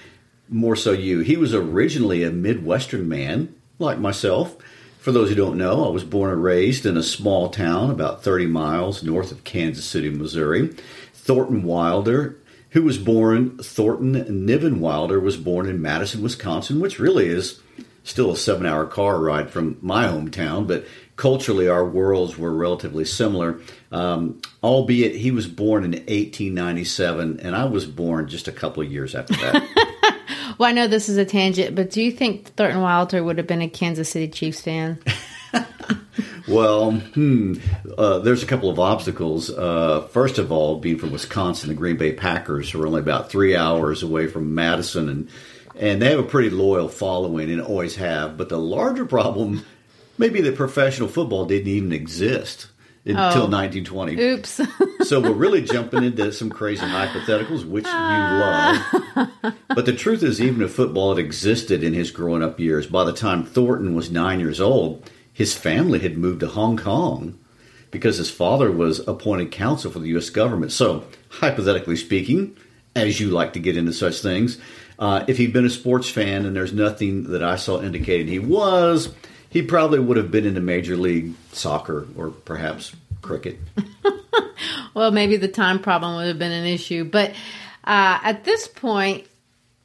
more 0.48 0.78
so 0.78 0.94
you. 0.94 1.20
He 1.20 1.36
was 1.36 1.54
originally 1.54 2.24
a 2.24 2.32
Midwestern 2.32 3.10
man, 3.10 3.54
like 3.80 4.00
myself. 4.00 4.56
For 5.00 5.12
those 5.12 5.28
who 5.28 5.36
don't 5.36 5.58
know, 5.58 5.86
I 5.86 5.90
was 5.90 6.06
born 6.06 6.32
and 6.32 6.42
raised 6.42 6.86
in 6.86 6.96
a 6.96 7.04
small 7.04 7.50
town 7.50 7.92
about 7.92 8.24
30 8.24 8.46
miles 8.46 9.04
north 9.04 9.34
of 9.34 9.44
Kansas 9.44 9.84
City, 9.84 10.10
Missouri. 10.10 10.74
Thornton 11.14 11.64
Wilder 11.64 12.38
who 12.72 12.84
was 12.84 12.98
born 12.98 13.58
Thornton 13.58 14.46
Niven 14.46 14.80
Wilder 14.80 15.20
was 15.20 15.38
born 15.38 15.68
in 15.68 15.82
Madison, 15.82 16.22
Wisconsin, 16.22 16.80
which 16.80 17.00
really 17.00 17.28
is 17.28 17.60
still 18.04 18.32
a 18.32 18.38
seven 18.38 18.66
hour 18.66 18.86
car 18.86 19.20
ride 19.20 19.52
from 19.52 19.78
my 19.82 20.08
hometown, 20.08 20.68
but 20.68 20.86
culturally 21.16 21.68
our 21.68 21.86
worlds 21.86 22.38
were 22.38 22.52
relatively 22.52 23.06
similar. 23.06 23.60
Um, 23.92 24.42
albeit 24.64 25.16
he 25.16 25.32
was 25.32 25.48
born 25.48 25.84
in 25.84 25.92
1897 25.92 27.40
and 27.42 27.56
I 27.56 27.66
was 27.66 27.86
born 27.86 28.28
just 28.28 28.48
a 28.48 28.52
couple 28.52 28.82
of 28.82 28.92
years 28.92 29.16
after 29.16 29.34
that. 29.34 30.26
well, 30.58 30.70
I 30.70 30.72
know 30.72 30.88
this 30.88 31.10
is 31.10 31.18
a 31.18 31.26
tangent, 31.26 31.76
but 31.76 31.92
do 31.92 32.02
you 32.02 32.12
think 32.12 32.48
Thornton 32.56 32.82
Wilder 32.82 33.24
would 33.24 33.38
have 33.38 33.48
been 33.48 33.62
a 33.62 33.70
Kansas 33.70 34.10
City 34.10 34.30
Chiefs 34.30 34.62
fan? 34.62 35.00
Well, 36.52 36.92
hmm, 36.92 37.56
uh, 37.98 38.20
there's 38.20 38.44
a 38.44 38.46
couple 38.46 38.70
of 38.70 38.80
obstacles. 38.80 39.50
Uh, 39.50 40.08
first 40.12 40.38
of 40.38 40.52
all, 40.52 40.80
being 40.80 40.98
from 40.98 41.12
Wisconsin, 41.12 41.70
the 41.70 41.76
Green 41.76 41.98
Bay 41.98 42.14
Packers 42.14 42.74
are 42.76 42.86
only 42.86 43.00
about 43.00 43.30
three 43.30 43.56
hours 43.56 44.04
away 44.04 44.28
from 44.28 44.54
Madison, 44.54 45.10
and 45.10 45.30
and 45.80 46.02
they 46.02 46.10
have 46.10 46.20
a 46.20 46.24
pretty 46.24 46.50
loyal 46.50 46.90
following 46.90 47.50
and 47.50 47.62
always 47.62 47.96
have. 47.96 48.38
But 48.38 48.50
the 48.50 48.60
larger 48.60 49.06
problem 49.06 49.66
may 50.18 50.30
be 50.30 50.42
that 50.42 50.56
professional 50.56 51.08
football 51.08 51.46
didn't 51.46 51.70
even 51.70 51.92
exist 51.92 52.68
until 53.06 53.44
oh. 53.44 53.50
1920. 53.50 54.22
Oops. 54.22 54.62
so 55.08 55.20
we're 55.20 55.32
really 55.32 55.62
jumping 55.62 56.04
into 56.04 56.32
some 56.32 56.50
crazy 56.50 56.86
hypotheticals, 56.86 57.66
which 57.66 57.86
you 57.86 57.92
love. 57.92 59.30
But 59.74 59.86
the 59.86 59.94
truth 59.94 60.22
is, 60.22 60.42
even 60.42 60.62
if 60.62 60.74
football 60.74 61.16
had 61.16 61.24
existed 61.24 61.82
in 61.82 61.94
his 61.94 62.12
growing 62.12 62.44
up 62.44 62.60
years, 62.60 62.88
by 62.88 63.06
the 63.06 63.14
time 63.14 63.46
Thornton 63.46 63.96
was 63.96 64.12
nine 64.12 64.42
years 64.42 64.60
old, 64.60 65.10
his 65.34 65.54
family 65.54 66.00
had 66.00 66.18
moved 66.18 66.42
to 66.42 66.48
Hong 66.48 66.78
Kong 66.78 67.38
because 67.90 68.18
his 68.18 68.32
father 68.32 68.72
was 68.72 69.06
appointed 69.08 69.52
counsel 69.52 69.92
for 69.92 70.00
the 70.00 70.10
U.S. 70.10 70.30
government. 70.30 70.72
So, 70.72 71.06
hypothetically 71.30 71.98
speaking, 71.98 72.56
as 72.96 73.20
you 73.20 73.30
like 73.30 73.54
to 73.54 73.60
get 73.60 73.78
into 73.78 73.94
such 73.94 74.22
things, 74.22 74.58
uh, 75.00 75.26
if 75.28 75.38
he'd 75.38 75.54
been 75.54 75.66
a 75.66 75.70
sports 75.70 76.10
fan 76.10 76.46
and 76.46 76.56
there's 76.56 76.74
nothing 76.74 77.32
that 77.32 77.44
I 77.44 77.56
saw 77.56 77.82
indicated 77.82 78.28
he 78.28 78.40
was, 78.40 79.14
he 79.50 79.62
probably 79.62 80.00
would 80.00 80.18
have 80.18 80.32
been 80.32 80.46
into 80.46 80.62
Major 80.62 80.96
League 80.96 81.34
Soccer 81.52 82.08
or 82.16 82.30
perhaps 82.30 82.96
cricket. 83.22 83.60
well, 84.94 85.12
maybe 85.12 85.38
the 85.38 85.48
time 85.48 85.80
problem 85.80 86.16
would 86.16 86.28
have 86.28 86.40
been 86.40 86.52
an 86.52 86.66
issue. 86.66 87.04
But 87.04 87.32
uh, 87.84 88.20
at 88.24 88.44
this 88.44 88.68
point, 88.68 89.28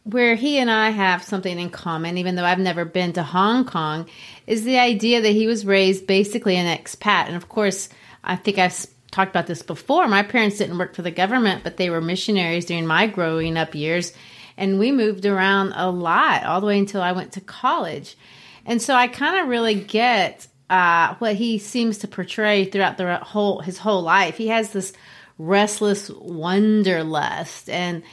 where 0.07 0.37
he 0.37 0.59
and 0.59 0.71
I 0.71 0.91
have 0.91 1.25
something 1.25 1.59
in 1.59 1.69
common, 1.69 2.17
even 2.17 2.37
though 2.37 2.45
I've 2.45 2.61
never 2.61 2.85
been 2.85 3.13
to 3.15 3.25
Hong 3.25 3.65
Kong, 3.65 4.09
is 4.47 4.63
the 4.63 4.79
idea 4.79 5.21
that 5.21 5.33
he 5.33 5.49
was 5.49 5.67
raised 5.67 6.07
basically 6.07 6.57
an 6.57 6.79
expat. 6.79 7.27
And 7.27 7.35
of 7.35 7.49
course, 7.49 7.89
I 8.23 8.37
think 8.37 8.59
I've 8.59 8.87
talked 9.11 9.31
about 9.31 9.49
this 9.49 9.63
before. 9.63 10.07
My 10.07 10.23
parents 10.23 10.59
didn't 10.59 10.79
work 10.79 10.95
for 10.95 11.03
the 11.03 11.11
government, 11.11 11.65
but 11.65 11.77
they 11.77 11.91
were 11.91 12.01
missionaries 12.01 12.67
during 12.67 12.87
my 12.87 13.09
growing 13.09 13.57
up 13.57 13.75
years. 13.75 14.13
And 14.57 14.79
we 14.79 14.93
moved 14.93 15.27
around 15.27 15.73
a 15.75 15.91
lot 15.91 16.45
all 16.45 16.61
the 16.61 16.69
way 16.69 16.79
until 16.79 17.03
I 17.03 17.11
went 17.11 17.33
to 17.33 17.41
college. 17.41 18.17
And 18.65 18.81
so 18.81 18.95
I 18.95 19.09
kind 19.09 19.41
of 19.41 19.49
really 19.49 19.75
get 19.75 20.47
uh, 20.71 21.17
what 21.17 21.35
he 21.35 21.59
seems 21.59 21.99
to 21.99 22.09
portray 22.09 22.65
throughout 22.65 22.97
the 22.97 23.17
whole 23.17 23.59
his 23.59 23.79
whole 23.79 24.03
life. 24.03 24.37
He 24.37 24.49
has 24.49 24.71
this 24.71 24.93
restless 25.37 26.11
wanderlust 26.11 27.69
and 27.69 28.05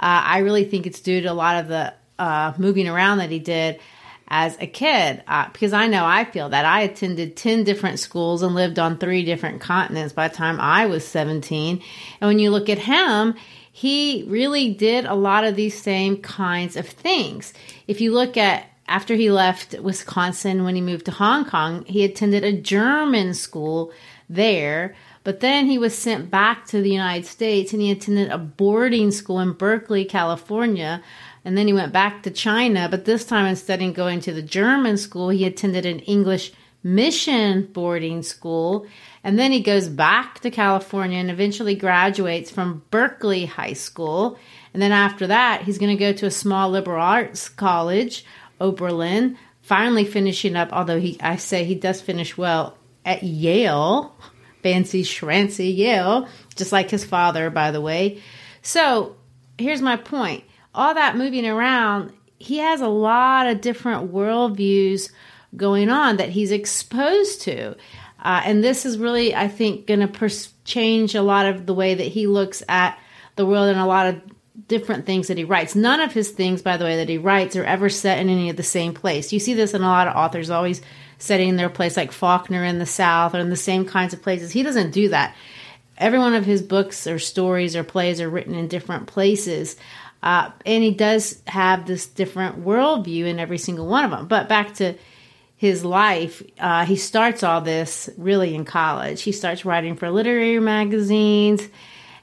uh, 0.00 0.22
I 0.24 0.38
really 0.38 0.64
think 0.64 0.86
it's 0.86 1.00
due 1.00 1.20
to 1.22 1.30
a 1.30 1.34
lot 1.34 1.62
of 1.62 1.68
the 1.68 1.94
uh, 2.18 2.52
moving 2.58 2.88
around 2.88 3.18
that 3.18 3.30
he 3.30 3.38
did 3.38 3.80
as 4.28 4.56
a 4.60 4.66
kid 4.66 5.22
uh, 5.26 5.48
because 5.52 5.72
I 5.72 5.86
know 5.86 6.04
I 6.04 6.24
feel 6.24 6.50
that 6.50 6.64
I 6.64 6.82
attended 6.82 7.36
10 7.36 7.64
different 7.64 7.98
schools 7.98 8.42
and 8.42 8.54
lived 8.54 8.78
on 8.78 8.98
three 8.98 9.24
different 9.24 9.60
continents 9.60 10.12
by 10.12 10.28
the 10.28 10.36
time 10.36 10.60
I 10.60 10.86
was 10.86 11.06
17. 11.06 11.82
And 12.20 12.28
when 12.28 12.38
you 12.38 12.50
look 12.50 12.68
at 12.68 12.78
him, 12.78 13.34
he 13.72 14.24
really 14.28 14.74
did 14.74 15.06
a 15.06 15.14
lot 15.14 15.44
of 15.44 15.56
these 15.56 15.80
same 15.80 16.18
kinds 16.18 16.76
of 16.76 16.86
things. 16.86 17.54
If 17.86 18.00
you 18.00 18.12
look 18.12 18.36
at 18.36 18.66
after 18.86 19.14
he 19.14 19.30
left 19.30 19.78
Wisconsin 19.80 20.64
when 20.64 20.74
he 20.74 20.80
moved 20.80 21.06
to 21.06 21.12
Hong 21.12 21.44
Kong, 21.44 21.84
he 21.84 22.04
attended 22.04 22.44
a 22.44 22.52
German 22.52 23.34
school 23.34 23.92
there 24.28 24.94
but 25.28 25.40
then 25.40 25.66
he 25.66 25.76
was 25.76 25.94
sent 25.94 26.30
back 26.30 26.64
to 26.68 26.80
the 26.80 26.88
United 26.88 27.26
States 27.26 27.74
and 27.74 27.82
he 27.82 27.90
attended 27.90 28.30
a 28.30 28.38
boarding 28.38 29.10
school 29.10 29.40
in 29.40 29.52
Berkeley, 29.52 30.06
California. 30.06 31.02
And 31.44 31.54
then 31.54 31.66
he 31.66 31.74
went 31.74 31.92
back 31.92 32.22
to 32.22 32.30
China, 32.30 32.88
but 32.90 33.04
this 33.04 33.26
time 33.26 33.44
instead 33.44 33.82
of 33.82 33.92
going 33.92 34.20
to 34.20 34.32
the 34.32 34.40
German 34.40 34.96
school, 34.96 35.28
he 35.28 35.44
attended 35.44 35.84
an 35.84 35.98
English 35.98 36.54
mission 36.82 37.68
boarding 37.74 38.22
school. 38.22 38.86
And 39.22 39.38
then 39.38 39.52
he 39.52 39.60
goes 39.60 39.90
back 39.90 40.40
to 40.40 40.50
California 40.50 41.18
and 41.18 41.30
eventually 41.30 41.74
graduates 41.74 42.50
from 42.50 42.84
Berkeley 42.90 43.44
High 43.44 43.74
School. 43.74 44.38
And 44.72 44.80
then 44.80 44.92
after 44.92 45.26
that, 45.26 45.60
he's 45.60 45.76
going 45.76 45.94
to 45.94 46.02
go 46.02 46.14
to 46.14 46.24
a 46.24 46.30
small 46.30 46.70
liberal 46.70 47.02
arts 47.02 47.50
college, 47.50 48.24
Oberlin, 48.62 49.36
finally 49.60 50.06
finishing 50.06 50.56
up, 50.56 50.72
although 50.72 50.98
he 50.98 51.20
I 51.20 51.36
say 51.36 51.64
he 51.64 51.74
does 51.74 52.00
finish 52.00 52.38
well 52.38 52.78
at 53.04 53.22
Yale 53.22 54.16
fancy 54.62 55.02
schmancy 55.02 55.76
Yale, 55.76 56.28
just 56.56 56.72
like 56.72 56.90
his 56.90 57.04
father, 57.04 57.50
by 57.50 57.70
the 57.70 57.80
way. 57.80 58.20
So 58.62 59.16
here's 59.56 59.82
my 59.82 59.96
point. 59.96 60.44
All 60.74 60.94
that 60.94 61.16
moving 61.16 61.46
around, 61.46 62.12
he 62.38 62.58
has 62.58 62.80
a 62.80 62.88
lot 62.88 63.46
of 63.46 63.60
different 63.60 64.12
worldviews 64.12 65.10
going 65.56 65.88
on 65.88 66.16
that 66.18 66.28
he's 66.28 66.52
exposed 66.52 67.42
to. 67.42 67.74
Uh, 68.22 68.42
and 68.44 68.62
this 68.62 68.84
is 68.84 68.98
really, 68.98 69.34
I 69.34 69.48
think, 69.48 69.86
going 69.86 70.00
to 70.00 70.08
pers- 70.08 70.52
change 70.64 71.14
a 71.14 71.22
lot 71.22 71.46
of 71.46 71.66
the 71.66 71.74
way 71.74 71.94
that 71.94 72.06
he 72.06 72.26
looks 72.26 72.62
at 72.68 72.98
the 73.36 73.46
world 73.46 73.68
and 73.68 73.78
a 73.78 73.86
lot 73.86 74.06
of 74.06 74.20
different 74.66 75.06
things 75.06 75.28
that 75.28 75.38
he 75.38 75.44
writes. 75.44 75.76
None 75.76 76.00
of 76.00 76.12
his 76.12 76.30
things, 76.30 76.62
by 76.62 76.76
the 76.76 76.84
way, 76.84 76.96
that 76.96 77.08
he 77.08 77.18
writes 77.18 77.54
are 77.56 77.64
ever 77.64 77.88
set 77.88 78.18
in 78.18 78.28
any 78.28 78.50
of 78.50 78.56
the 78.56 78.62
same 78.62 78.92
place. 78.92 79.32
You 79.32 79.38
see 79.38 79.54
this 79.54 79.72
in 79.72 79.82
a 79.82 79.88
lot 79.88 80.08
of 80.08 80.16
authors 80.16 80.50
always 80.50 80.82
setting 81.18 81.56
their 81.56 81.68
place 81.68 81.96
like 81.96 82.12
Faulkner 82.12 82.64
in 82.64 82.78
the 82.78 82.86
South 82.86 83.34
or 83.34 83.38
in 83.38 83.50
the 83.50 83.56
same 83.56 83.84
kinds 83.84 84.14
of 84.14 84.22
places. 84.22 84.52
He 84.52 84.62
doesn't 84.62 84.92
do 84.92 85.08
that. 85.08 85.36
Every 85.96 86.18
one 86.18 86.34
of 86.34 86.46
his 86.46 86.62
books 86.62 87.06
or 87.06 87.18
stories 87.18 87.74
or 87.74 87.82
plays 87.82 88.20
are 88.20 88.30
written 88.30 88.54
in 88.54 88.68
different 88.68 89.08
places. 89.08 89.76
Uh, 90.22 90.50
and 90.64 90.82
he 90.82 90.92
does 90.92 91.42
have 91.46 91.86
this 91.86 92.06
different 92.06 92.64
worldview 92.64 93.26
in 93.26 93.38
every 93.38 93.58
single 93.58 93.86
one 93.86 94.04
of 94.04 94.10
them. 94.10 94.26
But 94.28 94.48
back 94.48 94.74
to 94.74 94.94
his 95.56 95.84
life, 95.84 96.42
uh, 96.58 96.84
he 96.84 96.94
starts 96.96 97.42
all 97.42 97.60
this 97.60 98.08
really 98.16 98.54
in 98.54 98.64
college. 98.64 99.22
He 99.22 99.32
starts 99.32 99.64
writing 99.64 99.96
for 99.96 100.10
literary 100.10 100.60
magazines. 100.60 101.62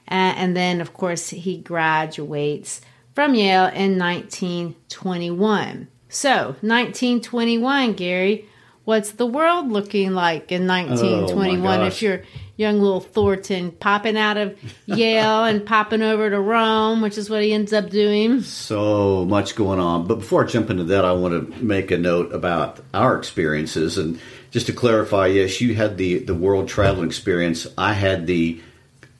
And, 0.08 0.38
and 0.38 0.56
then, 0.56 0.80
of 0.80 0.94
course, 0.94 1.28
he 1.28 1.58
graduates 1.58 2.80
from 3.14 3.34
Yale 3.34 3.66
in 3.66 3.98
1921. 3.98 5.88
So, 6.08 6.54
1921, 6.60 7.92
Gary, 7.94 8.48
what's 8.86 9.10
the 9.12 9.26
world 9.26 9.70
looking 9.70 10.14
like 10.14 10.50
in 10.50 10.66
1921 10.66 11.80
Oh, 11.80 11.84
if 11.84 12.00
you're 12.00 12.22
young 12.56 12.80
little 12.80 13.00
Thornton 13.00 13.72
popping 13.72 14.16
out 14.16 14.38
of 14.38 14.56
Yale 14.86 15.44
and 15.44 15.66
popping 15.66 16.02
over 16.02 16.30
to 16.30 16.40
Rome, 16.40 17.02
which 17.02 17.18
is 17.18 17.28
what 17.28 17.42
he 17.42 17.52
ends 17.52 17.72
up 17.72 17.90
doing. 17.90 18.40
So 18.40 19.26
much 19.26 19.56
going 19.56 19.80
on. 19.80 20.06
But 20.06 20.20
before 20.20 20.44
I 20.44 20.46
jump 20.46 20.70
into 20.70 20.84
that, 20.84 21.04
I 21.04 21.12
want 21.12 21.34
to 21.54 21.62
make 21.62 21.90
a 21.90 21.98
note 21.98 22.32
about 22.32 22.80
our 22.94 23.18
experiences. 23.18 23.98
And 23.98 24.20
just 24.52 24.66
to 24.66 24.72
clarify, 24.72 25.26
yes, 25.26 25.60
you 25.60 25.74
had 25.74 25.98
the, 25.98 26.20
the 26.20 26.34
world 26.34 26.68
traveling 26.68 27.08
experience. 27.08 27.66
I 27.76 27.92
had 27.92 28.26
the, 28.26 28.62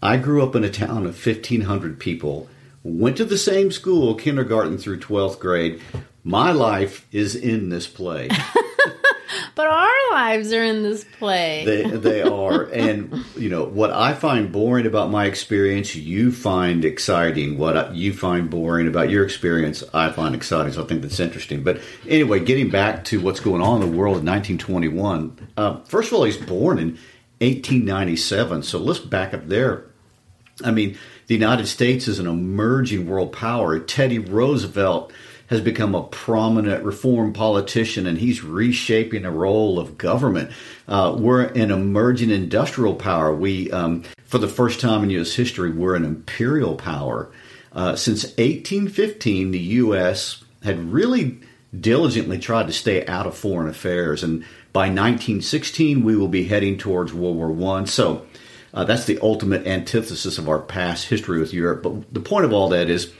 I 0.02 0.16
grew 0.16 0.42
up 0.42 0.54
in 0.54 0.64
a 0.64 0.70
town 0.70 1.04
of 1.06 1.26
1,500 1.26 1.98
people, 1.98 2.48
went 2.82 3.16
to 3.18 3.24
the 3.24 3.36
same 3.36 3.70
school, 3.70 4.14
kindergarten 4.14 4.78
through 4.78 5.00
12th 5.00 5.40
grade. 5.40 5.82
My 6.24 6.52
life 6.52 7.06
is 7.12 7.34
in 7.34 7.68
this 7.68 7.86
play. 7.86 8.30
But 9.54 9.66
our 9.66 10.10
lives 10.12 10.52
are 10.52 10.62
in 10.62 10.82
this 10.82 11.04
play. 11.04 11.64
They 11.64 11.82
they 11.96 12.22
are, 12.42 12.64
and 12.64 13.24
you 13.36 13.48
know 13.48 13.64
what 13.64 13.90
I 13.90 14.12
find 14.14 14.52
boring 14.52 14.86
about 14.86 15.10
my 15.10 15.24
experience, 15.26 15.94
you 15.96 16.30
find 16.32 16.84
exciting. 16.84 17.58
What 17.58 17.76
I- 17.76 17.92
you 17.92 18.12
find 18.12 18.48
boring 18.50 18.86
about 18.86 19.10
your 19.10 19.24
experience, 19.24 19.82
I 19.94 20.10
find 20.12 20.34
exciting. 20.34 20.72
So 20.74 20.84
I 20.84 20.86
think 20.86 21.02
that's 21.02 21.18
interesting. 21.20 21.62
But 21.62 21.80
anyway, 22.08 22.40
getting 22.40 22.70
back 22.70 23.04
to 23.06 23.20
what's 23.20 23.40
going 23.40 23.62
on 23.62 23.82
in 23.82 23.90
the 23.90 23.96
world 23.96 24.18
in 24.18 24.26
1921. 24.26 25.48
Uh, 25.56 25.80
first 25.84 26.12
of 26.12 26.18
all, 26.18 26.24
he's 26.24 26.36
born 26.36 26.78
in 26.78 26.98
1897. 27.40 28.62
So 28.62 28.78
let's 28.78 28.98
back 29.00 29.34
up 29.34 29.48
there. 29.48 29.84
I 30.64 30.70
mean, 30.70 30.96
the 31.26 31.34
United 31.34 31.66
States 31.66 32.08
is 32.08 32.18
an 32.18 32.26
emerging 32.26 33.06
world 33.08 33.32
power. 33.32 33.78
Teddy 33.78 34.18
Roosevelt 34.18 35.12
has 35.48 35.60
become 35.60 35.94
a 35.94 36.02
prominent 36.04 36.84
reform 36.84 37.32
politician 37.32 38.06
and 38.06 38.18
he's 38.18 38.42
reshaping 38.42 39.22
the 39.22 39.30
role 39.30 39.78
of 39.78 39.96
government. 39.98 40.50
Uh, 40.88 41.14
we're 41.18 41.42
an 41.42 41.70
emerging 41.70 42.30
industrial 42.30 42.94
power. 42.94 43.34
We, 43.34 43.70
um, 43.70 44.02
for 44.24 44.38
the 44.38 44.48
first 44.48 44.80
time 44.80 45.04
in 45.04 45.10
U.S. 45.10 45.34
history, 45.34 45.70
we're 45.70 45.94
an 45.94 46.04
imperial 46.04 46.74
power. 46.74 47.30
Uh, 47.72 47.94
since 47.94 48.24
1815, 48.24 49.50
the 49.50 49.58
U.S. 49.58 50.42
had 50.64 50.92
really 50.92 51.38
diligently 51.78 52.38
tried 52.38 52.66
to 52.66 52.72
stay 52.72 53.04
out 53.06 53.26
of 53.26 53.36
foreign 53.36 53.68
affairs. 53.68 54.22
And 54.22 54.44
by 54.72 54.88
1916, 54.88 56.02
we 56.02 56.16
will 56.16 56.28
be 56.28 56.44
heading 56.44 56.78
towards 56.78 57.12
World 57.12 57.36
War 57.36 57.50
One. 57.50 57.86
So 57.86 58.26
uh, 58.72 58.84
that's 58.84 59.04
the 59.04 59.18
ultimate 59.20 59.66
antithesis 59.66 60.38
of 60.38 60.48
our 60.48 60.58
past 60.58 61.08
history 61.08 61.38
with 61.38 61.52
Europe. 61.52 61.82
But 61.82 62.12
the 62.12 62.20
point 62.20 62.44
of 62.44 62.52
all 62.52 62.68
that 62.70 62.90
is 62.90 63.12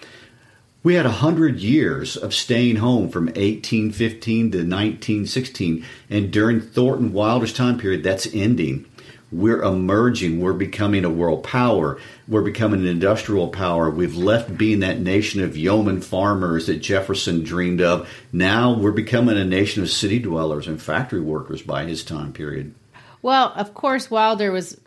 we 0.86 0.94
had 0.94 1.04
100 1.04 1.58
years 1.58 2.16
of 2.16 2.32
staying 2.32 2.76
home 2.76 3.08
from 3.08 3.26
1815 3.26 4.52
to 4.52 4.58
1916. 4.58 5.84
And 6.08 6.30
during 6.30 6.60
Thornton 6.60 7.12
Wilder's 7.12 7.52
time 7.52 7.76
period, 7.76 8.04
that's 8.04 8.32
ending. 8.32 8.86
We're 9.32 9.64
emerging. 9.64 10.40
We're 10.40 10.52
becoming 10.52 11.04
a 11.04 11.10
world 11.10 11.42
power. 11.42 11.98
We're 12.28 12.42
becoming 12.42 12.82
an 12.82 12.86
industrial 12.86 13.48
power. 13.48 13.90
We've 13.90 14.14
left 14.14 14.56
being 14.56 14.78
that 14.78 15.00
nation 15.00 15.42
of 15.42 15.56
yeoman 15.56 16.02
farmers 16.02 16.68
that 16.68 16.76
Jefferson 16.76 17.42
dreamed 17.42 17.80
of. 17.80 18.08
Now 18.30 18.72
we're 18.72 18.92
becoming 18.92 19.36
a 19.36 19.44
nation 19.44 19.82
of 19.82 19.90
city 19.90 20.20
dwellers 20.20 20.68
and 20.68 20.80
factory 20.80 21.20
workers 21.20 21.62
by 21.62 21.86
his 21.86 22.04
time 22.04 22.32
period. 22.32 22.76
Well, 23.22 23.52
of 23.56 23.74
course, 23.74 24.08
Wilder 24.08 24.52
was 24.52 24.80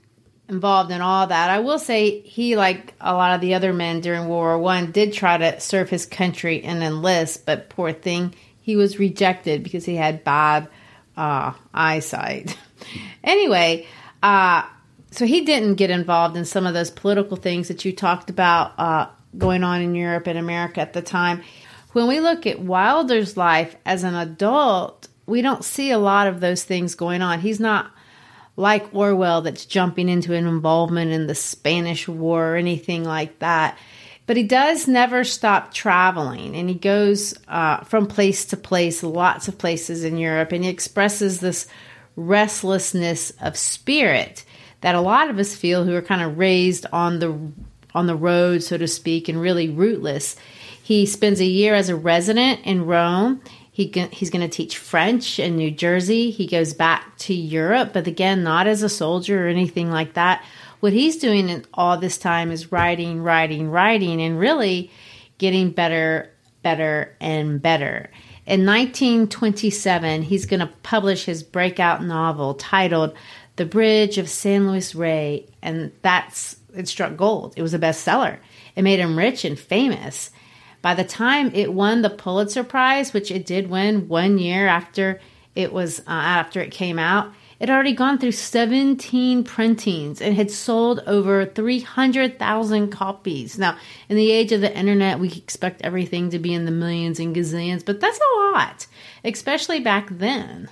involved 0.50 0.92
in 0.92 1.02
all 1.02 1.28
that. 1.28 1.50
I 1.50 1.60
will 1.60 1.80
say 1.80 2.20
he, 2.22 2.56
like 2.56 2.94
a 3.00 3.14
lot 3.14 3.36
of 3.36 3.42
the 3.42 3.54
other 3.54 3.74
men 3.74 4.02
during 4.02 4.22
World 4.22 4.30
War 4.30 4.58
One, 4.58 4.92
did 4.92 5.14
try 5.14 5.38
to 5.38 5.60
serve 5.60 5.90
his 5.90 6.06
country 6.06 6.64
and 6.64 6.84
enlist, 6.84 7.46
but 7.46 7.70
poor 7.70 7.94
thing, 7.94 8.34
he 8.62 8.76
was 8.76 9.00
rejected 9.00 9.64
because 9.64 9.86
he 9.86 9.96
had 9.96 10.24
bad 10.24 10.68
uh, 11.16 11.54
eyesight. 11.74 12.58
anyway, 13.24 13.88
uh, 14.24 14.64
so 15.12 15.26
he 15.26 15.42
didn't 15.42 15.76
get 15.76 15.90
involved 15.90 16.38
in 16.38 16.46
some 16.46 16.66
of 16.66 16.74
those 16.74 16.92
political 16.92 17.38
things 17.38 17.68
that 17.68 17.86
you 17.86 17.92
talked 17.92 18.30
about 18.30 18.74
uh, 18.78 19.08
going 19.38 19.64
on 19.64 19.82
in 19.82 19.96
Europe 19.96 20.28
and 20.28 20.38
America 20.38 20.82
at 20.82 20.94
the 20.94 21.02
time. 21.02 21.42
When 21.94 22.08
we 22.08 22.20
look 22.20 22.46
at 22.46 22.60
Wilder's 22.60 23.36
life 23.36 23.76
as 23.86 24.04
an 24.04 24.14
adult, 24.14 25.08
we 25.26 25.42
don't 25.42 25.64
see 25.64 25.92
a 25.92 25.98
lot 25.98 26.28
of 26.28 26.40
those 26.40 26.64
things 26.64 26.96
going 26.96 27.22
on. 27.22 27.40
He's 27.40 27.60
not 27.60 27.92
like 28.60 28.94
Orwell 28.94 29.42
that's 29.42 29.66
jumping 29.66 30.10
into 30.10 30.34
an 30.34 30.46
involvement 30.46 31.12
in 31.12 31.28
the 31.28 31.36
Spanish 31.36 32.10
War 32.10 32.54
or 32.54 32.56
anything 32.58 33.06
like 33.06 33.40
that. 33.40 33.78
But 34.28 34.36
he 34.36 34.44
does 34.44 34.86
never 34.86 35.24
stop 35.24 35.74
traveling 35.74 36.56
and 36.56 36.68
he 36.68 36.76
goes 36.76 37.34
uh, 37.48 37.78
from 37.86 38.06
place 38.06 38.44
to 38.46 38.58
place, 38.58 39.02
lots 39.02 39.48
of 39.48 39.58
places 39.58 40.04
in 40.04 40.18
Europe, 40.18 40.52
and 40.52 40.66
he 40.66 40.70
expresses 40.70 41.40
this 41.40 41.68
restlessness 42.18 43.32
of 43.42 43.56
spirit 43.56 44.44
that 44.82 44.94
a 44.94 45.02
lot 45.02 45.30
of 45.30 45.40
us 45.40 45.56
feel 45.56 45.86
who 45.86 45.96
are 45.96 46.02
kind 46.02 46.22
of 46.22 46.38
raised 46.38 46.86
on 46.92 47.20
the 47.20 47.40
on 47.96 48.08
the 48.08 48.16
road, 48.16 48.62
so 48.62 48.78
to 48.78 48.88
speak, 48.88 49.30
and 49.30 49.42
really 49.42 49.70
rootless. 49.70 50.36
He 50.84 51.06
spends 51.06 51.40
a 51.40 51.46
year 51.46 51.74
as 51.76 51.90
a 51.90 51.96
resident 51.96 52.60
in 52.66 52.86
Rome. 52.86 53.42
He 53.80 53.94
he's 54.12 54.30
going 54.30 54.42
to 54.42 54.54
teach 54.54 54.78
French 54.78 55.40
in 55.40 55.56
New 55.56 55.72
Jersey. 55.72 56.32
He 56.32 56.48
goes 56.48 56.74
back 56.74 57.18
to 57.20 57.34
Europe, 57.34 57.92
but 57.94 58.08
again, 58.08 58.44
not 58.44 58.68
as 58.68 58.84
a 58.84 58.90
soldier 58.90 59.46
or 59.46 59.48
anything 59.48 59.90
like 59.90 60.16
that. 60.16 60.44
What 60.82 60.92
he's 60.92 61.16
doing 61.16 61.48
in 61.48 61.66
all 61.74 61.98
this 61.98 62.18
time 62.18 62.52
is 62.52 62.74
writing, 62.74 63.24
writing, 63.24 63.72
writing, 63.72 64.22
and 64.22 64.38
really 64.38 64.92
getting 65.38 65.72
better, 65.72 66.30
better, 66.62 67.16
and 67.22 67.62
better. 67.62 68.12
In 68.46 68.66
1927, 68.66 70.24
he's 70.24 70.46
going 70.46 70.60
to 70.60 70.74
publish 70.84 71.24
his 71.24 71.42
breakout 71.42 72.04
novel 72.04 72.56
titled 72.56 73.14
The 73.56 73.66
Bridge 73.66 74.18
of 74.18 74.28
San 74.28 74.68
Luis 74.68 74.94
Rey, 74.94 75.46
and 75.62 75.94
that's 76.02 76.58
it 76.76 76.90
struck 76.90 77.16
gold. 77.16 77.54
It 77.56 77.62
was 77.62 77.74
a 77.74 77.80
bestseller. 77.80 78.40
It 78.76 78.82
made 78.82 79.00
him 79.00 79.18
rich 79.18 79.46
and 79.46 79.58
famous. 79.58 80.32
By 80.82 80.94
the 80.94 81.04
time 81.04 81.52
it 81.54 81.74
won 81.74 82.02
the 82.02 82.10
Pulitzer 82.10 82.64
Prize, 82.64 83.14
which 83.14 83.32
it 83.32 83.46
did 83.46 83.70
win 83.70 84.08
one 84.08 84.38
year 84.38 84.68
after 84.68 85.20
it 85.56 85.74
was 85.74 86.00
uh, 86.02 86.04
after 86.08 86.62
it 86.62 86.72
came 86.72 86.98
out, 86.98 87.34
it 87.60 87.68
had 87.68 87.76
already 87.76 87.94
gone 87.94 88.18
through 88.18 88.32
17 88.32 89.44
printings 89.44 90.22
and 90.22 90.34
had 90.34 90.50
sold 90.50 91.02
over 91.06 91.46
300,000 91.46 92.90
copies. 92.90 93.58
Now, 93.58 93.78
in 94.08 94.16
the 94.16 94.32
age 94.32 94.54
of 94.54 94.62
the 94.62 94.76
internet, 94.76 95.20
we 95.20 95.28
expect 95.34 95.82
everything 95.82 96.30
to 96.30 96.40
be 96.40 96.54
in 96.54 96.64
the 96.64 96.72
millions 96.72 97.20
and 97.20 97.36
gazillions, 97.36 97.84
but 97.84 98.00
that's 98.00 98.18
a 98.18 98.40
lot, 98.40 98.88
especially 99.26 99.82
back 99.82 100.08
then. 100.10 100.70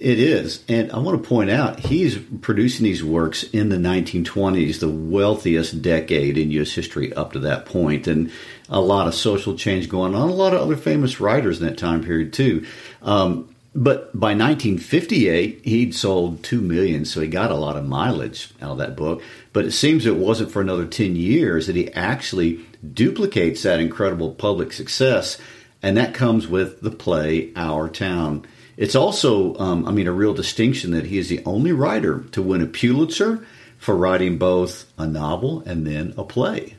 It 0.00 0.18
is. 0.18 0.64
And 0.68 0.90
I 0.90 0.98
want 0.98 1.22
to 1.22 1.28
point 1.28 1.50
out, 1.50 1.78
he's 1.78 2.18
producing 2.18 2.82
these 2.82 3.04
works 3.04 3.44
in 3.44 3.68
the 3.68 3.76
1920s, 3.76 4.80
the 4.80 4.88
wealthiest 4.88 5.82
decade 5.82 6.36
in 6.36 6.50
U.S. 6.50 6.72
history 6.72 7.12
up 7.14 7.32
to 7.32 7.38
that 7.40 7.64
point, 7.64 8.08
and 8.08 8.32
a 8.68 8.80
lot 8.80 9.06
of 9.06 9.14
social 9.14 9.56
change 9.56 9.88
going 9.88 10.14
on, 10.14 10.28
a 10.28 10.34
lot 10.34 10.54
of 10.54 10.60
other 10.60 10.76
famous 10.76 11.20
writers 11.20 11.60
in 11.60 11.66
that 11.66 11.78
time 11.78 12.02
period, 12.02 12.32
too. 12.32 12.66
Um, 13.02 13.54
but 13.74 14.18
by 14.18 14.28
1958, 14.28 15.62
he'd 15.64 15.94
sold 15.94 16.44
2 16.44 16.60
million, 16.60 17.04
so 17.04 17.20
he 17.20 17.26
got 17.26 17.50
a 17.50 17.56
lot 17.56 17.76
of 17.76 17.86
mileage 17.86 18.50
out 18.62 18.72
of 18.72 18.78
that 18.78 18.96
book. 18.96 19.20
But 19.52 19.64
it 19.64 19.72
seems 19.72 20.06
it 20.06 20.16
wasn't 20.16 20.52
for 20.52 20.62
another 20.62 20.86
10 20.86 21.16
years 21.16 21.66
that 21.66 21.74
he 21.74 21.92
actually 21.92 22.60
duplicates 22.92 23.62
that 23.62 23.80
incredible 23.80 24.32
public 24.32 24.72
success, 24.72 25.38
and 25.82 25.96
that 25.96 26.14
comes 26.14 26.46
with 26.46 26.80
the 26.82 26.90
play 26.90 27.52
Our 27.56 27.88
Town. 27.88 28.46
It's 28.76 28.94
also, 28.94 29.56
um, 29.58 29.86
I 29.86 29.90
mean, 29.90 30.06
a 30.06 30.12
real 30.12 30.34
distinction 30.34 30.92
that 30.92 31.06
he 31.06 31.18
is 31.18 31.28
the 31.28 31.42
only 31.44 31.72
writer 31.72 32.20
to 32.32 32.42
win 32.42 32.62
a 32.62 32.66
Pulitzer 32.66 33.44
for 33.78 33.96
writing 33.96 34.38
both 34.38 34.90
a 34.96 35.06
novel 35.06 35.62
and 35.66 35.86
then 35.86 36.14
a 36.16 36.24
play. 36.24 36.76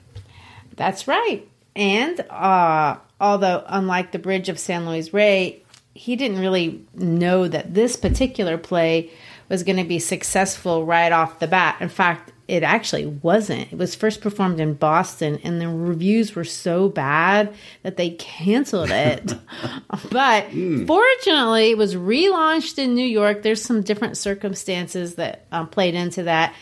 That's 0.75 1.07
right. 1.07 1.47
And 1.75 2.19
uh, 2.29 2.97
although, 3.19 3.63
unlike 3.67 4.11
The 4.11 4.19
Bridge 4.19 4.49
of 4.49 4.59
San 4.59 4.87
Luis 4.87 5.13
Rey, 5.13 5.63
he 5.93 6.15
didn't 6.15 6.39
really 6.39 6.85
know 6.93 7.47
that 7.47 7.73
this 7.73 7.95
particular 7.95 8.57
play 8.57 9.11
was 9.49 9.63
going 9.63 9.77
to 9.77 9.83
be 9.83 9.99
successful 9.99 10.85
right 10.85 11.11
off 11.11 11.39
the 11.39 11.47
bat. 11.47 11.77
In 11.79 11.89
fact, 11.89 12.31
it 12.47 12.63
actually 12.63 13.05
wasn't. 13.05 13.71
It 13.71 13.77
was 13.77 13.95
first 13.95 14.21
performed 14.21 14.59
in 14.59 14.73
Boston, 14.75 15.39
and 15.43 15.59
the 15.59 15.67
reviews 15.67 16.35
were 16.35 16.43
so 16.43 16.89
bad 16.89 17.53
that 17.83 17.97
they 17.97 18.11
canceled 18.11 18.91
it. 18.91 19.33
but 20.11 20.45
fortunately, 20.51 21.71
it 21.71 21.77
was 21.77 21.95
relaunched 21.95 22.77
in 22.77 22.93
New 22.93 23.05
York. 23.05 23.41
There's 23.41 23.61
some 23.61 23.81
different 23.81 24.17
circumstances 24.17 25.15
that 25.15 25.45
um, 25.51 25.67
played 25.67 25.95
into 25.95 26.23
that. 26.23 26.53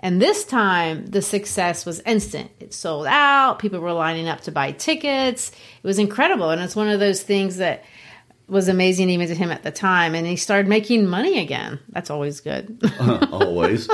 And 0.00 0.20
this 0.20 0.44
time, 0.44 1.06
the 1.06 1.20
success 1.20 1.84
was 1.84 2.00
instant. 2.00 2.50
It 2.58 2.72
sold 2.72 3.06
out. 3.06 3.58
People 3.58 3.80
were 3.80 3.92
lining 3.92 4.28
up 4.28 4.40
to 4.42 4.52
buy 4.52 4.72
tickets. 4.72 5.50
It 5.50 5.86
was 5.86 5.98
incredible. 5.98 6.50
And 6.50 6.60
it's 6.62 6.74
one 6.74 6.88
of 6.88 7.00
those 7.00 7.22
things 7.22 7.58
that 7.58 7.84
was 8.48 8.68
amazing 8.68 9.10
even 9.10 9.28
to 9.28 9.34
him 9.34 9.50
at 9.52 9.62
the 9.62 9.70
time. 9.70 10.14
And 10.14 10.26
he 10.26 10.36
started 10.36 10.68
making 10.68 11.06
money 11.06 11.38
again. 11.38 11.78
That's 11.90 12.10
always 12.10 12.40
good. 12.40 12.80
Always. 13.30 13.88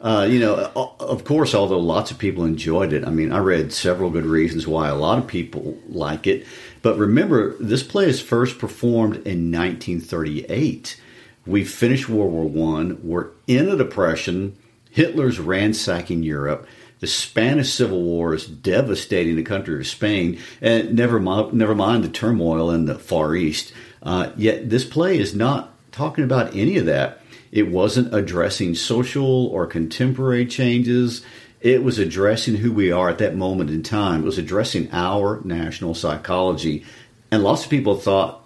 Uh, 0.00 0.28
you 0.30 0.38
know, 0.38 0.70
of 1.00 1.24
course, 1.24 1.54
although 1.54 1.80
lots 1.80 2.12
of 2.12 2.18
people 2.18 2.44
enjoyed 2.44 2.92
it, 2.92 3.04
I 3.04 3.10
mean, 3.10 3.32
I 3.32 3.38
read 3.38 3.72
several 3.72 4.10
good 4.10 4.24
reasons 4.24 4.66
why 4.66 4.88
a 4.88 4.94
lot 4.94 5.18
of 5.18 5.26
people 5.26 5.76
like 5.88 6.28
it. 6.28 6.46
But 6.82 6.96
remember, 6.96 7.56
this 7.58 7.82
play 7.82 8.06
is 8.08 8.20
first 8.20 8.58
performed 8.58 9.16
in 9.16 9.50
1938 9.50 11.00
We 11.46 11.64
finished 11.64 12.08
World 12.08 12.32
War 12.32 12.44
One. 12.44 13.00
We're 13.02 13.30
in 13.48 13.68
a 13.68 13.76
depression. 13.76 14.56
Hitler's 14.98 15.38
ransacking 15.38 16.24
Europe. 16.24 16.66
The 16.98 17.06
Spanish 17.06 17.72
Civil 17.72 18.02
War 18.02 18.34
is 18.34 18.48
devastating 18.48 19.36
the 19.36 19.44
country 19.44 19.78
of 19.78 19.86
Spain, 19.86 20.40
and 20.60 20.96
never 20.96 21.20
mind, 21.20 21.52
never 21.52 21.76
mind 21.76 22.02
the 22.02 22.08
turmoil 22.08 22.72
in 22.72 22.86
the 22.86 22.98
Far 22.98 23.36
East. 23.36 23.72
Uh, 24.02 24.32
yet 24.36 24.70
this 24.70 24.84
play 24.84 25.16
is 25.16 25.36
not 25.36 25.72
talking 25.92 26.24
about 26.24 26.52
any 26.56 26.78
of 26.78 26.86
that. 26.86 27.20
It 27.52 27.68
wasn't 27.68 28.12
addressing 28.12 28.74
social 28.74 29.46
or 29.46 29.68
contemporary 29.68 30.46
changes. 30.46 31.24
It 31.60 31.84
was 31.84 32.00
addressing 32.00 32.56
who 32.56 32.72
we 32.72 32.90
are 32.90 33.08
at 33.08 33.18
that 33.18 33.36
moment 33.36 33.70
in 33.70 33.84
time. 33.84 34.22
It 34.22 34.26
was 34.26 34.38
addressing 34.38 34.88
our 34.90 35.40
national 35.44 35.94
psychology. 35.94 36.84
And 37.30 37.44
lots 37.44 37.62
of 37.62 37.70
people 37.70 37.94
thought 37.94 38.44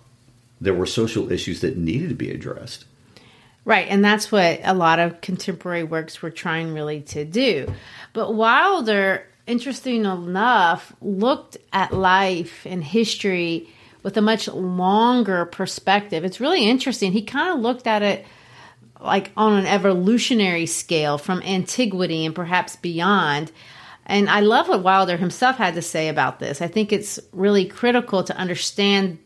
there 0.61 0.75
were 0.75 0.85
social 0.85 1.33
issues 1.33 1.63
that 1.63 1.79
needed 1.79 2.11
to 2.11 2.15
be 2.15 2.31
addressed. 2.31 2.85
Right, 3.65 3.87
and 3.89 4.05
that's 4.05 4.33
what 4.33 4.61
a 4.65 4.75
lot 4.75 4.99
of 4.99 5.21
contemporary 5.21 5.85
works 5.85 6.21
were 6.21 6.31
trying 6.31 6.75
really 6.75 7.03
to 7.03 7.25
do. 7.25 7.73
But 8.13 8.35
Wilder, 8.35 9.25
interesting 9.47 10.05
enough, 10.05 10.93
looked 11.01 11.59
at 11.73 11.93
life 11.93 12.67
and 12.67 12.83
history 12.83 13.69
with 14.03 14.17
a 14.17 14.21
much 14.21 14.49
longer 14.49 15.45
perspective. 15.45 16.25
It's 16.25 16.41
really 16.41 16.69
interesting. 16.69 17.13
He 17.13 17.23
kind 17.23 17.55
of 17.55 17.61
looked 17.61 17.87
at 17.87 18.03
it 18.03 18.27
like 19.01 19.31
on 19.37 19.55
an 19.55 19.67
evolutionary 19.67 20.67
scale 20.67 21.19
from 21.19 21.43
antiquity 21.43 22.25
and 22.27 22.35
perhaps 22.35 22.77
beyond. 22.77 23.53
And 24.07 24.29
I 24.29 24.41
love 24.41 24.69
what 24.69 24.83
Wilder 24.83 25.17
himself 25.17 25.57
had 25.57 25.75
to 25.75 25.83
say 25.83 26.09
about 26.09 26.41
this. 26.41 26.61
I 26.61 26.67
think 26.67 26.93
it's 26.93 27.21
really 27.33 27.65
critical 27.67 28.25
to 28.25 28.37
understand 28.37 29.19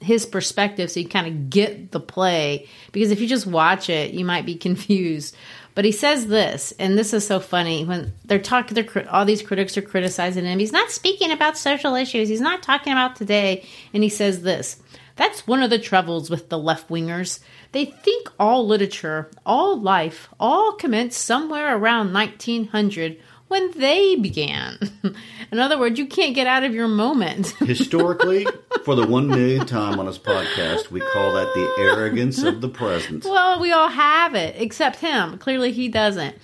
his 0.00 0.26
perspective 0.26 0.90
so 0.90 1.00
you 1.00 1.08
kind 1.08 1.26
of 1.26 1.50
get 1.50 1.90
the 1.92 2.00
play. 2.00 2.68
Because 2.92 3.10
if 3.10 3.20
you 3.20 3.26
just 3.26 3.46
watch 3.46 3.88
it 3.88 4.12
you 4.12 4.24
might 4.24 4.46
be 4.46 4.54
confused. 4.68 5.36
But 5.74 5.84
he 5.84 5.92
says 5.92 6.26
this 6.26 6.72
and 6.78 6.96
this 6.96 7.12
is 7.12 7.26
so 7.26 7.40
funny 7.40 7.84
when 7.84 8.12
they're 8.24 8.38
talking 8.38 8.74
they're, 8.74 9.08
all 9.08 9.24
these 9.24 9.42
critics 9.42 9.76
are 9.76 9.82
criticizing 9.82 10.44
him. 10.44 10.58
He's 10.58 10.72
not 10.72 10.90
speaking 10.90 11.32
about 11.32 11.58
social 11.58 11.94
issues. 11.94 12.28
He's 12.28 12.40
not 12.40 12.62
talking 12.62 12.92
about 12.92 13.16
today. 13.16 13.64
And 13.92 14.02
he 14.02 14.08
says 14.08 14.42
this 14.42 14.80
that's 15.16 15.46
one 15.46 15.62
of 15.62 15.70
the 15.70 15.78
troubles 15.78 16.28
with 16.28 16.48
the 16.48 16.58
left 16.58 16.88
wingers 16.88 17.40
they 17.72 17.84
think 17.84 18.28
all 18.38 18.66
literature 18.66 19.30
all 19.46 19.80
life 19.80 20.28
all 20.40 20.72
commenced 20.72 21.20
somewhere 21.20 21.76
around 21.76 22.12
1900 22.12 23.18
when 23.54 23.70
they 23.78 24.16
began. 24.16 24.76
In 25.52 25.60
other 25.60 25.78
words, 25.78 25.96
you 25.96 26.06
can't 26.06 26.34
get 26.34 26.48
out 26.48 26.64
of 26.64 26.74
your 26.74 26.88
moment. 26.88 27.50
Historically, 27.60 28.48
for 28.84 28.96
the 28.96 29.06
one 29.06 29.28
millionth 29.28 29.68
time 29.68 30.00
on 30.00 30.06
this 30.06 30.18
podcast, 30.18 30.90
we 30.90 30.98
call 30.98 31.34
that 31.34 31.54
the 31.54 31.74
arrogance 31.78 32.42
of 32.42 32.60
the 32.60 32.68
present. 32.68 33.24
Well, 33.24 33.60
we 33.60 33.70
all 33.70 33.90
have 33.90 34.34
it, 34.34 34.56
except 34.58 34.96
him. 34.96 35.38
Clearly, 35.38 35.70
he 35.70 35.86
doesn't. 35.86 36.34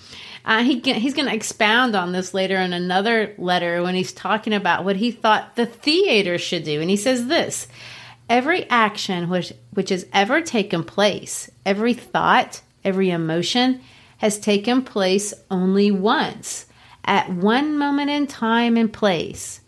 Uh, 0.44 0.62
he 0.62 0.78
he's 0.78 1.14
going 1.14 1.26
to 1.26 1.34
expound 1.34 1.96
on 1.96 2.12
this 2.12 2.32
later 2.32 2.56
in 2.58 2.72
another 2.72 3.34
letter 3.38 3.82
when 3.82 3.96
he's 3.96 4.12
talking 4.12 4.52
about 4.52 4.84
what 4.84 4.94
he 4.94 5.10
thought 5.10 5.56
the 5.56 5.66
theater 5.66 6.38
should 6.38 6.62
do, 6.62 6.80
and 6.80 6.88
he 6.88 6.96
says 6.96 7.26
this: 7.26 7.66
every 8.28 8.70
action 8.70 9.28
which 9.28 9.52
which 9.74 9.88
has 9.88 10.06
ever 10.12 10.40
taken 10.40 10.84
place, 10.84 11.50
every 11.66 11.92
thought, 11.92 12.62
every 12.84 13.10
emotion, 13.10 13.80
has 14.18 14.38
taken 14.38 14.82
place 14.82 15.34
only 15.50 15.90
once 15.90 16.66
at 17.04 17.30
one 17.30 17.78
moment 17.78 18.10
in 18.10 18.26
time 18.26 18.76
and 18.76 18.92
place. 18.92 19.60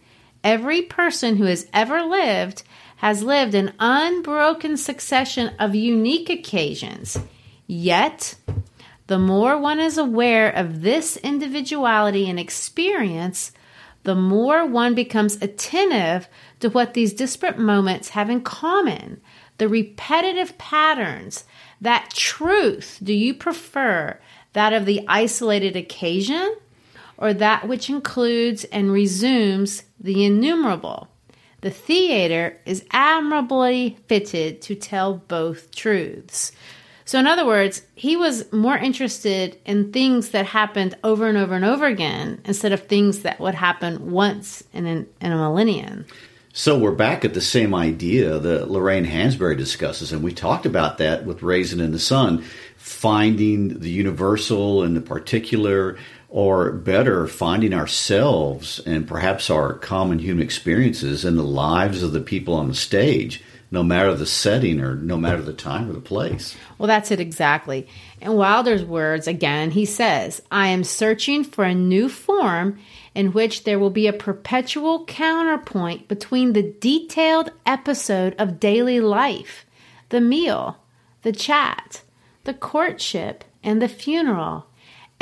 Every 0.45 0.83
person 0.83 1.37
who 1.37 1.45
has 1.45 1.67
ever 1.73 2.03
lived 2.03 2.63
has 2.97 3.23
lived 3.23 3.55
an 3.55 3.73
unbroken 3.79 4.77
succession 4.77 5.53
of 5.59 5.75
unique 5.75 6.31
occasions. 6.31 7.19
Yet, 7.67 8.37
the 9.07 9.19
more 9.19 9.59
one 9.59 9.81
is 9.81 9.99
aware 9.99 10.51
of 10.51 10.83
this 10.83 11.17
individuality 11.17 12.31
and 12.31 12.39
experience, 12.39 13.53
the 14.05 14.15
more 14.15 14.67
one 14.67 14.95
becomes 14.95 15.37
attentive 15.43 16.29
to 16.61 16.71
what 16.71 16.95
these 16.95 17.13
disparate 17.13 17.59
moments 17.59 18.11
have 18.11 18.31
in 18.31 18.41
common, 18.41 19.21
the 19.59 19.69
repetitive 19.69 20.57
patterns. 20.59 21.45
That 21.81 22.11
truth, 22.15 22.99
do 23.03 23.13
you 23.13 23.35
prefer 23.35 24.19
that 24.53 24.73
of 24.73 24.87
the 24.87 25.05
isolated 25.09 25.77
occasion 25.77 26.57
or 27.23 27.33
that 27.33 27.69
which 27.69 27.89
includes 27.89 28.65
and 28.65 28.91
resumes 28.91 29.85
the 30.01 30.25
innumerable. 30.25 31.09
The 31.61 31.71
theater 31.71 32.59
is 32.67 32.85
admirably 32.91 33.97
fitted 34.09 34.61
to 34.63 34.75
tell 34.75 35.15
both 35.15 35.71
truths. 35.71 36.51
So, 37.05 37.21
in 37.21 37.29
other 37.29 37.47
words, 37.47 37.83
he 37.95 38.17
was 38.17 38.53
more 38.53 38.77
interested 38.77 39.57
in 39.65 39.93
things 39.93 40.31
that 40.31 40.47
happened 40.47 40.97
over 41.05 41.29
and 41.29 41.39
over 41.39 41.55
and 41.55 41.65
over 41.65 41.87
again 41.87 42.41
instead 42.45 42.73
of 42.73 42.87
things 42.87 43.21
that 43.21 43.39
would 43.39 43.55
happen 43.55 44.11
once 44.11 44.65
in, 44.73 44.87
an, 44.87 45.09
in 45.21 45.31
a 45.31 45.37
millennium. 45.37 46.07
So, 46.53 46.77
we're 46.77 46.91
back 46.91 47.25
at 47.25 47.35
the 47.35 47.41
same 47.41 47.73
idea 47.75 48.39
that 48.39 48.71
Lorraine 48.71 49.07
Hansberry 49.07 49.57
discusses, 49.57 50.13
and 50.13 50.25
we 50.25 50.33
talked 50.33 50.67
about 50.67 50.99
that 50.99 51.25
with 51.25 51.43
Raisin 51.43 51.81
in 51.81 51.93
the 51.93 51.99
Sun, 51.99 52.45
finding 52.77 53.79
the 53.79 53.91
universal 53.91 54.83
and 54.83 54.97
the 54.97 55.01
particular, 55.01 55.97
or 56.33 56.73
better, 56.73 57.27
finding 57.27 57.75
ourselves 57.75 58.81
and 58.87 59.07
perhaps 59.07 59.51
our 59.51 59.75
common 59.75 60.19
human 60.19 60.43
experiences 60.43 61.27
in 61.27 61.37
the 61.37 61.43
lives 61.43 62.03
of 62.03 62.13
the 62.13 62.23
people 62.23 62.55
on 62.55 62.69
the 62.69 62.75
stage, 62.75 63.43
no 63.71 63.83
matter 63.83 64.15
the 64.15 64.25
setting 64.25 64.81
or 64.81 64.95
no 64.95 65.19
matter 65.19 65.43
the 65.43 65.53
time 65.53 65.91
or 65.91 65.93
the 65.93 66.01
place. 66.01 66.57
Well, 66.79 66.87
that's 66.87 67.11
it 67.11 67.21
exactly. 67.21 67.87
In 68.23 68.33
Wilder's 68.33 68.83
words, 68.83 69.29
again, 69.29 69.73
he 69.73 69.85
says, 69.85 70.41
I 70.51 70.69
am 70.69 70.85
searching 70.85 71.45
for 71.45 71.65
a 71.65 71.75
new 71.75 72.09
form 72.09 72.79
in 73.15 73.33
which 73.33 73.65
there 73.65 73.79
will 73.79 73.91
be 73.91 74.07
a 74.07 74.13
perpetual 74.15 75.05
counterpoint 75.05 76.09
between 76.09 76.55
the 76.55 76.75
detailed 76.81 77.53
episode 77.67 78.35
of 78.39 78.59
daily 78.59 79.01
life, 79.01 79.67
the 80.09 80.23
meal, 80.23 80.79
the 81.21 81.33
chat, 81.33 82.01
the 82.45 82.55
courtship, 82.55 83.45
and 83.63 83.83
the 83.83 83.89
funeral 83.89 84.67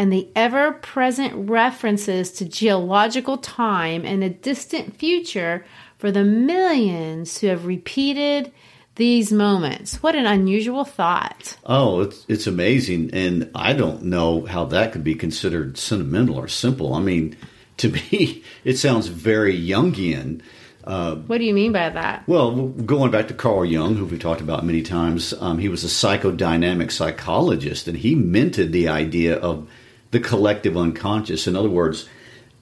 and 0.01 0.11
the 0.11 0.31
ever 0.35 0.73
present 0.73 1.51
references 1.51 2.33
to 2.33 2.47
geological 2.47 3.37
time 3.37 4.07
and 4.07 4.25
a 4.25 4.31
distant 4.31 4.97
future 4.97 5.63
for 5.99 6.11
the 6.11 6.25
millions 6.25 7.37
who 7.37 7.49
have 7.49 7.67
repeated 7.67 8.51
these 8.95 9.31
moments. 9.31 10.03
What 10.03 10.17
an 10.17 10.25
unusual 10.25 10.87
thought. 10.87 11.59
Oh, 11.67 12.01
it's, 12.01 12.25
it's 12.29 12.47
amazing. 12.47 13.11
And 13.13 13.51
I 13.55 13.75
don't 13.75 14.05
know 14.05 14.47
how 14.47 14.65
that 14.65 14.93
could 14.93 15.05
be 15.05 15.15
considered 15.15 15.77
sentimental 15.77 16.37
or 16.37 16.49
simple. 16.49 16.95
I 16.95 17.01
mean, 17.01 17.37
to 17.77 17.91
me, 17.91 18.43
it 18.65 18.79
sounds 18.79 19.09
very 19.09 19.55
Jungian. 19.55 20.41
Uh, 20.83 21.17
what 21.17 21.37
do 21.37 21.45
you 21.45 21.53
mean 21.53 21.73
by 21.73 21.91
that? 21.91 22.27
Well, 22.27 22.69
going 22.69 23.11
back 23.11 23.29
to 23.29 23.35
Carl 23.35 23.67
Jung, 23.67 23.97
who 23.97 24.07
we've 24.07 24.19
talked 24.19 24.41
about 24.41 24.65
many 24.65 24.81
times, 24.81 25.35
um, 25.35 25.59
he 25.59 25.69
was 25.69 25.85
a 25.85 25.89
psychodynamic 25.89 26.91
psychologist, 26.91 27.87
and 27.87 27.99
he 27.99 28.15
minted 28.15 28.73
the 28.73 28.89
idea 28.89 29.37
of 29.37 29.69
the 30.11 30.21
collective 30.21 30.77
unconscious. 30.77 31.47
In 31.47 31.57
other 31.57 31.71
words, 31.71 32.09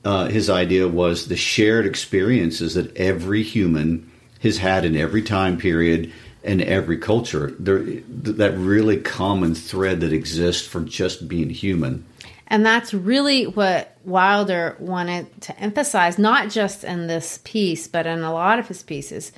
uh, 0.04 0.26
his 0.26 0.48
idea 0.48 0.88
was 0.88 1.28
the 1.28 1.37
shared 1.37 1.87
experiences 1.87 2.74
that 2.74 2.96
every 2.96 3.42
human 3.42 4.11
has 4.42 4.58
had 4.58 4.84
in 4.84 4.96
every 4.96 5.22
time 5.22 5.58
period 5.58 6.12
and 6.44 6.62
every 6.62 6.98
culture. 6.98 7.54
There, 7.58 7.80
that 8.08 8.56
really 8.56 8.98
common 8.98 9.54
thread 9.54 10.00
that 10.00 10.12
exists 10.12 10.66
for 10.66 10.80
just 10.80 11.28
being 11.28 11.50
human. 11.50 12.04
And 12.46 12.64
that's 12.64 12.94
really 12.94 13.46
what 13.46 13.96
Wilder 14.04 14.76
wanted 14.78 15.40
to 15.42 15.61
emphasize, 15.61 16.18
not 16.18 16.48
just 16.48 16.84
in 16.84 17.06
this 17.06 17.40
piece, 17.44 17.87
but 17.87 18.06
in 18.06 18.20
a 18.20 18.32
lot 18.32 18.58
of 18.58 18.68
his 18.68 18.82
pieces. 18.82 19.32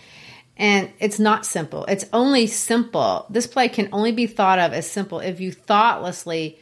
And 0.57 0.90
it's 1.01 1.18
not 1.18 1.46
simple. 1.46 1.87
It's 1.87 2.05
only 2.12 2.46
simple. 2.46 3.27
This 3.31 3.46
play 3.46 3.68
can 3.68 3.88
only 3.92 4.12
be 4.12 4.27
thought 4.27 4.59
of 4.59 4.73
as 4.73 4.88
simple 4.88 5.18
if 5.18 5.40
you 5.40 5.51
thoughtlessly 5.51 6.61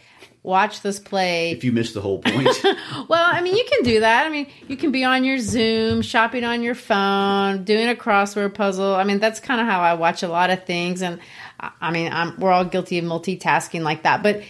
watch 0.49 0.81
this 0.81 0.99
play. 0.99 1.53
If 1.53 1.63
you 1.63 1.73
missed 1.73 1.93
the 1.93 2.01
whole 2.01 2.21
point. 2.21 2.49
well, 3.09 3.27
I 3.31 3.43
mean, 3.43 3.55
you 3.55 3.65
can 3.71 3.85
do 3.85 4.01
that. 4.01 4.27
I 4.27 4.31
mean, 4.31 4.49
you 4.67 4.79
can 4.79 4.91
be 4.91 5.05
on 5.05 5.23
your 5.23 5.39
Zoom, 5.39 6.01
shopping 6.01 6.43
on 6.43 6.63
your 6.63 6.75
phone, 6.75 7.65
doing 7.65 7.89
a 7.89 7.95
crossword 7.95 8.55
puzzle. 8.55 8.95
I 8.95 9.05
mean, 9.05 9.19
that's 9.19 9.41
kind 9.41 9.61
of 9.61 9.67
how 9.67 9.81
I 9.81 9.95
watch 9.95 10.23
a 10.23 10.29
lot 10.29 10.49
of 10.49 10.65
things. 10.65 11.03
And 11.03 11.21
I 11.61 11.91
mean, 11.91 12.11
I'm, 12.11 12.41
we're 12.41 12.51
all 12.51 12.65
guilty 12.65 12.99
of 12.99 13.05
multitasking 13.05 13.83
like 13.83 14.05
that. 14.05 14.23
But 14.23 14.43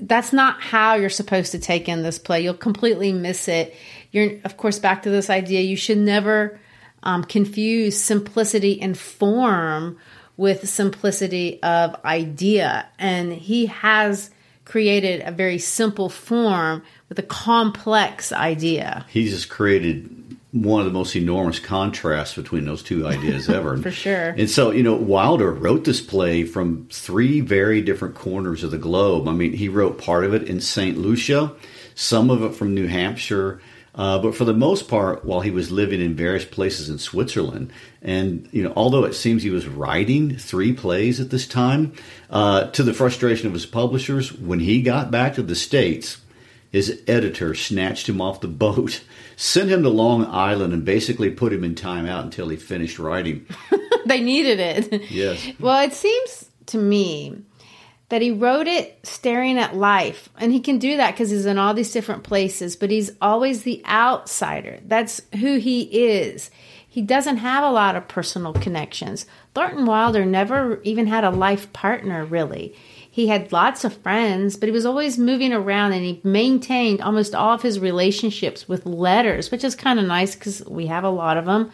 that's 0.00 0.34
not 0.34 0.60
how 0.60 0.96
you're 0.96 1.08
supposed 1.08 1.52
to 1.52 1.58
take 1.58 1.88
in 1.88 2.02
this 2.02 2.18
play. 2.18 2.42
You'll 2.42 2.54
completely 2.54 3.12
miss 3.12 3.48
it. 3.48 3.74
You're, 4.12 4.32
of 4.44 4.58
course, 4.58 4.78
back 4.78 5.02
to 5.04 5.10
this 5.10 5.30
idea 5.30 5.62
you 5.62 5.76
should 5.76 5.98
never 5.98 6.60
um, 7.02 7.24
confuse 7.24 7.98
simplicity 7.98 8.80
and 8.82 8.96
form 8.98 9.96
with 10.36 10.68
simplicity 10.68 11.60
of 11.62 11.96
idea. 12.04 12.86
And 12.98 13.32
he 13.32 13.66
has 13.66 14.30
created 14.68 15.22
a 15.24 15.32
very 15.32 15.58
simple 15.58 16.10
form 16.10 16.82
with 17.08 17.18
a 17.18 17.22
complex 17.22 18.32
idea. 18.32 19.06
He's 19.08 19.32
just 19.32 19.48
created 19.48 20.14
one 20.52 20.80
of 20.80 20.86
the 20.86 20.92
most 20.92 21.16
enormous 21.16 21.58
contrasts 21.58 22.34
between 22.34 22.66
those 22.66 22.82
two 22.82 23.06
ideas 23.06 23.48
ever. 23.48 23.78
For 23.78 23.90
sure. 23.90 24.30
And 24.30 24.48
so, 24.48 24.70
you 24.70 24.82
know, 24.82 24.94
Wilder 24.94 25.52
wrote 25.52 25.84
this 25.84 26.02
play 26.02 26.44
from 26.44 26.86
three 26.90 27.40
very 27.40 27.80
different 27.80 28.14
corners 28.14 28.62
of 28.62 28.70
the 28.70 28.78
globe. 28.78 29.26
I 29.26 29.32
mean, 29.32 29.54
he 29.54 29.70
wrote 29.70 29.98
part 29.98 30.24
of 30.24 30.34
it 30.34 30.42
in 30.44 30.60
St. 30.60 30.98
Lucia, 30.98 31.52
some 31.94 32.28
of 32.28 32.42
it 32.42 32.54
from 32.54 32.74
New 32.74 32.88
Hampshire, 32.88 33.60
uh, 33.98 34.16
but 34.20 34.34
for 34.34 34.44
the 34.44 34.54
most 34.54 34.86
part, 34.86 35.24
while 35.24 35.40
he 35.40 35.50
was 35.50 35.72
living 35.72 36.00
in 36.00 36.14
various 36.14 36.44
places 36.44 36.88
in 36.88 36.98
Switzerland, 36.98 37.72
and 38.00 38.48
you 38.52 38.62
know, 38.62 38.72
although 38.76 39.04
it 39.04 39.14
seems 39.14 39.42
he 39.42 39.50
was 39.50 39.66
writing 39.66 40.36
three 40.38 40.72
plays 40.72 41.18
at 41.18 41.30
this 41.30 41.48
time, 41.48 41.92
uh, 42.30 42.68
to 42.70 42.84
the 42.84 42.94
frustration 42.94 43.48
of 43.48 43.52
his 43.52 43.66
publishers, 43.66 44.32
when 44.32 44.60
he 44.60 44.82
got 44.82 45.10
back 45.10 45.34
to 45.34 45.42
the 45.42 45.56
states, 45.56 46.18
his 46.70 47.02
editor 47.08 47.56
snatched 47.56 48.08
him 48.08 48.20
off 48.20 48.40
the 48.40 48.46
boat, 48.66 49.02
sent 49.34 49.68
him 49.68 49.82
to 49.82 49.88
Long 49.88 50.24
Island, 50.26 50.72
and 50.72 50.84
basically 50.84 51.30
put 51.30 51.52
him 51.52 51.64
in 51.64 51.74
timeout 51.74 52.22
until 52.22 52.48
he 52.50 52.56
finished 52.56 53.00
writing. 53.00 53.46
they 54.06 54.20
needed 54.20 54.60
it. 54.60 55.10
Yes. 55.10 55.44
Well, 55.58 55.84
it 55.84 55.92
seems 55.92 56.48
to 56.66 56.78
me 56.78 57.42
that 58.08 58.22
he 58.22 58.30
wrote 58.30 58.66
it 58.66 58.98
staring 59.02 59.58
at 59.58 59.76
life. 59.76 60.28
And 60.38 60.52
he 60.52 60.60
can 60.60 60.78
do 60.78 60.96
that 60.96 61.12
because 61.12 61.30
he's 61.30 61.46
in 61.46 61.58
all 61.58 61.74
these 61.74 61.92
different 61.92 62.22
places, 62.22 62.76
but 62.76 62.90
he's 62.90 63.10
always 63.20 63.62
the 63.62 63.82
outsider. 63.86 64.80
That's 64.86 65.20
who 65.38 65.58
he 65.58 65.82
is. 65.82 66.50
He 66.88 67.02
doesn't 67.02 67.36
have 67.36 67.62
a 67.62 67.70
lot 67.70 67.96
of 67.96 68.08
personal 68.08 68.54
connections. 68.54 69.26
Thornton 69.54 69.84
Wilder 69.84 70.24
never 70.24 70.80
even 70.82 71.06
had 71.06 71.22
a 71.22 71.30
life 71.30 71.72
partner, 71.72 72.24
really. 72.24 72.74
He 73.10 73.26
had 73.26 73.52
lots 73.52 73.84
of 73.84 73.96
friends, 73.96 74.56
but 74.56 74.68
he 74.68 74.72
was 74.72 74.86
always 74.86 75.18
moving 75.18 75.52
around 75.52 75.92
and 75.92 76.04
he 76.04 76.20
maintained 76.24 77.02
almost 77.02 77.34
all 77.34 77.54
of 77.54 77.62
his 77.62 77.78
relationships 77.78 78.68
with 78.68 78.86
letters, 78.86 79.50
which 79.50 79.64
is 79.64 79.74
kind 79.74 79.98
of 79.98 80.06
nice 80.06 80.34
because 80.34 80.64
we 80.66 80.86
have 80.86 81.04
a 81.04 81.10
lot 81.10 81.36
of 81.36 81.44
them. 81.44 81.70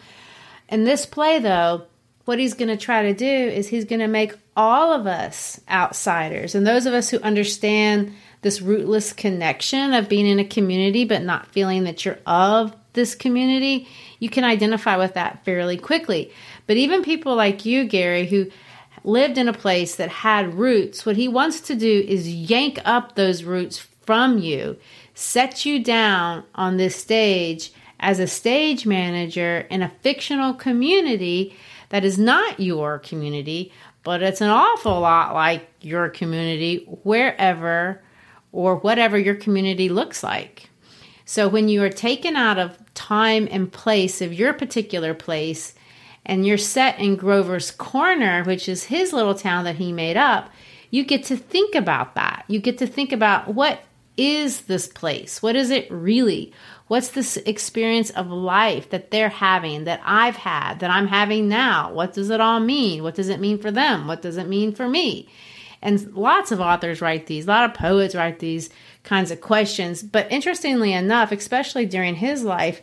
In 0.67 0.83
this 0.83 1.05
play, 1.05 1.39
though, 1.39 1.85
what 2.25 2.39
he's 2.39 2.55
going 2.55 2.69
to 2.69 2.77
try 2.77 3.03
to 3.03 3.13
do 3.13 3.25
is 3.25 3.67
he's 3.67 3.85
going 3.85 3.99
to 3.99 4.07
make 4.07 4.33
all 4.55 4.91
of 4.91 5.07
us 5.07 5.59
outsiders. 5.69 6.55
And 6.55 6.65
those 6.65 6.85
of 6.85 6.93
us 6.93 7.09
who 7.09 7.19
understand 7.19 8.13
this 8.41 8.61
rootless 8.61 9.13
connection 9.13 9.93
of 9.93 10.09
being 10.09 10.27
in 10.27 10.39
a 10.39 10.45
community 10.45 11.05
but 11.05 11.23
not 11.23 11.47
feeling 11.47 11.83
that 11.85 12.03
you're 12.03 12.19
of 12.25 12.75
this 12.93 13.15
community, 13.15 13.87
you 14.19 14.29
can 14.29 14.43
identify 14.43 14.97
with 14.97 15.13
that 15.13 15.43
fairly 15.45 15.77
quickly. 15.77 16.31
But 16.67 16.77
even 16.77 17.03
people 17.03 17.35
like 17.35 17.65
you, 17.65 17.85
Gary, 17.85 18.25
who 18.25 18.49
lived 19.03 19.37
in 19.37 19.47
a 19.47 19.53
place 19.53 19.95
that 19.95 20.09
had 20.09 20.55
roots, 20.55 21.05
what 21.05 21.15
he 21.15 21.27
wants 21.27 21.59
to 21.61 21.75
do 21.75 22.05
is 22.07 22.27
yank 22.27 22.79
up 22.85 23.15
those 23.15 23.43
roots 23.43 23.77
from 23.77 24.37
you, 24.37 24.77
set 25.13 25.65
you 25.65 25.83
down 25.83 26.43
on 26.55 26.77
this 26.77 26.95
stage 26.95 27.71
as 27.99 28.19
a 28.19 28.27
stage 28.27 28.85
manager 28.85 29.67
in 29.69 29.81
a 29.81 29.89
fictional 30.01 30.53
community 30.53 31.55
that 31.95 32.03
is 32.03 32.19
not 32.19 32.59
your 32.59 32.99
community, 32.99 33.71
but 34.03 34.21
it's 34.21 34.41
an 34.41 34.49
awful 34.49 34.99
lot 34.99 35.33
like 35.33 35.65
your 35.79 36.09
community 36.09 36.85
wherever 37.03 38.03
or 38.51 38.75
whatever 38.75 39.17
your 39.17 39.35
community 39.35 39.87
looks 39.87 40.21
like. 40.21 40.69
So 41.23 41.47
when 41.47 41.69
you 41.69 41.81
are 41.83 41.89
taken 41.89 42.35
out 42.35 42.59
of 42.59 42.77
time 42.95 43.47
and 43.49 43.71
place 43.71 44.21
of 44.21 44.33
your 44.33 44.51
particular 44.51 45.13
place 45.13 45.73
and 46.25 46.45
you're 46.45 46.57
set 46.57 46.99
in 46.99 47.15
Grover's 47.15 47.71
Corner, 47.71 48.43
which 48.43 48.67
is 48.67 48.83
his 48.83 49.13
little 49.13 49.33
town 49.33 49.63
that 49.63 49.77
he 49.77 49.93
made 49.93 50.17
up, 50.17 50.49
you 50.91 51.05
get 51.05 51.23
to 51.23 51.37
think 51.37 51.75
about 51.75 52.15
that. 52.15 52.43
You 52.49 52.59
get 52.59 52.77
to 52.79 52.87
think 52.87 53.13
about 53.13 53.55
what 53.55 53.83
is 54.17 54.63
this 54.63 54.85
place? 54.85 55.41
What 55.41 55.55
is 55.55 55.69
it 55.69 55.89
really? 55.89 56.51
What's 56.87 57.09
this 57.09 57.37
experience 57.37 58.11
of 58.11 58.29
life 58.29 58.91
that 58.91 59.09
they're 59.09 59.29
having, 59.29 59.85
that 59.85 60.01
I've 60.05 60.35
had, 60.35 60.79
that 60.79 60.91
I'm 60.91 61.07
having 61.07 61.49
now? 61.49 61.91
What 61.91 62.13
does 62.13 62.29
it 62.29 62.39
all 62.39 62.59
mean? 62.59 63.01
What 63.01 63.15
does 63.15 63.29
it 63.29 63.39
mean 63.39 63.57
for 63.57 63.71
them? 63.71 64.07
What 64.07 64.21
does 64.21 64.37
it 64.37 64.47
mean 64.47 64.73
for 64.73 64.87
me? 64.87 65.27
And 65.81 66.13
lots 66.13 66.51
of 66.51 66.59
authors 66.59 67.01
write 67.01 67.27
these, 67.27 67.45
a 67.45 67.49
lot 67.49 67.69
of 67.69 67.75
poets 67.75 68.15
write 68.15 68.39
these 68.39 68.69
kinds 69.03 69.31
of 69.31 69.41
questions. 69.41 70.03
But 70.03 70.31
interestingly 70.31 70.93
enough, 70.93 71.31
especially 71.31 71.85
during 71.85 72.15
his 72.15 72.43
life, 72.43 72.81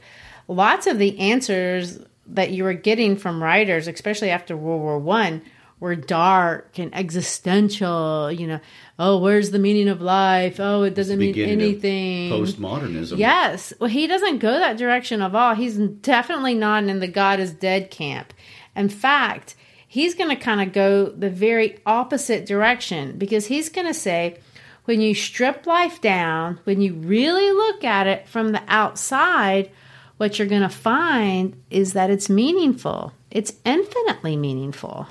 lots 0.49 0.87
of 0.87 0.99
the 0.99 1.19
answers 1.19 2.01
that 2.27 2.51
you 2.51 2.65
were 2.65 2.75
getting 2.75 3.17
from 3.17 3.43
writers, 3.43 3.89
especially 3.89 4.31
after 4.31 4.57
World 4.57 4.83
War 4.83 4.99
One, 4.99 5.43
were 5.81 5.97
dark 5.97 6.79
and 6.79 6.95
existential, 6.95 8.31
you 8.31 8.47
know, 8.47 8.61
oh, 8.99 9.19
where's 9.19 9.51
the 9.51 9.59
meaning 9.59 9.89
of 9.89 10.01
life? 10.01 10.61
Oh, 10.61 10.83
it 10.83 10.95
doesn't 10.95 11.19
mean 11.19 11.39
anything. 11.39 12.31
Postmodernism. 12.31 13.19
Yes. 13.19 13.73
Well, 13.79 13.91
he 13.91 14.07
doesn't 14.07 14.39
go 14.39 14.59
that 14.59 14.77
direction 14.77 15.23
at 15.23 15.35
all. 15.35 15.55
He's 15.55 15.77
definitely 15.77 16.55
not 16.55 16.85
in 16.85 17.01
the 17.01 17.09
God 17.09 17.41
is 17.41 17.53
dead 17.53 17.91
camp. 17.91 18.33
In 18.77 18.89
fact, 18.89 19.55
he's 19.87 20.15
going 20.15 20.31
to 20.31 20.43
kind 20.43 20.61
of 20.61 20.73
go 20.73 21.07
the 21.11 21.31
very 21.31 21.79
opposite 21.85 22.47
direction 22.47 23.19
because 23.19 23.47
he's 23.47 23.69
going 23.69 23.87
to 23.87 23.95
say, 23.95 24.39
when 24.85 25.01
you 25.01 25.15
strip 25.15 25.67
life 25.67 26.01
down, 26.01 26.59
when 26.65 26.81
you 26.81 26.95
really 26.95 27.53
look 27.53 27.85
at 27.85 28.07
it 28.07 28.27
from 28.27 28.53
the 28.53 28.63
outside, 28.67 29.71
what 30.17 30.39
you're 30.39 30.49
going 30.49 30.63
to 30.63 30.69
find 30.69 31.63
is 31.71 31.93
that 31.93 32.11
it's 32.11 32.29
meaningful. 32.29 33.13
It's 33.31 33.53
infinitely 33.65 34.37
meaningful. 34.37 35.07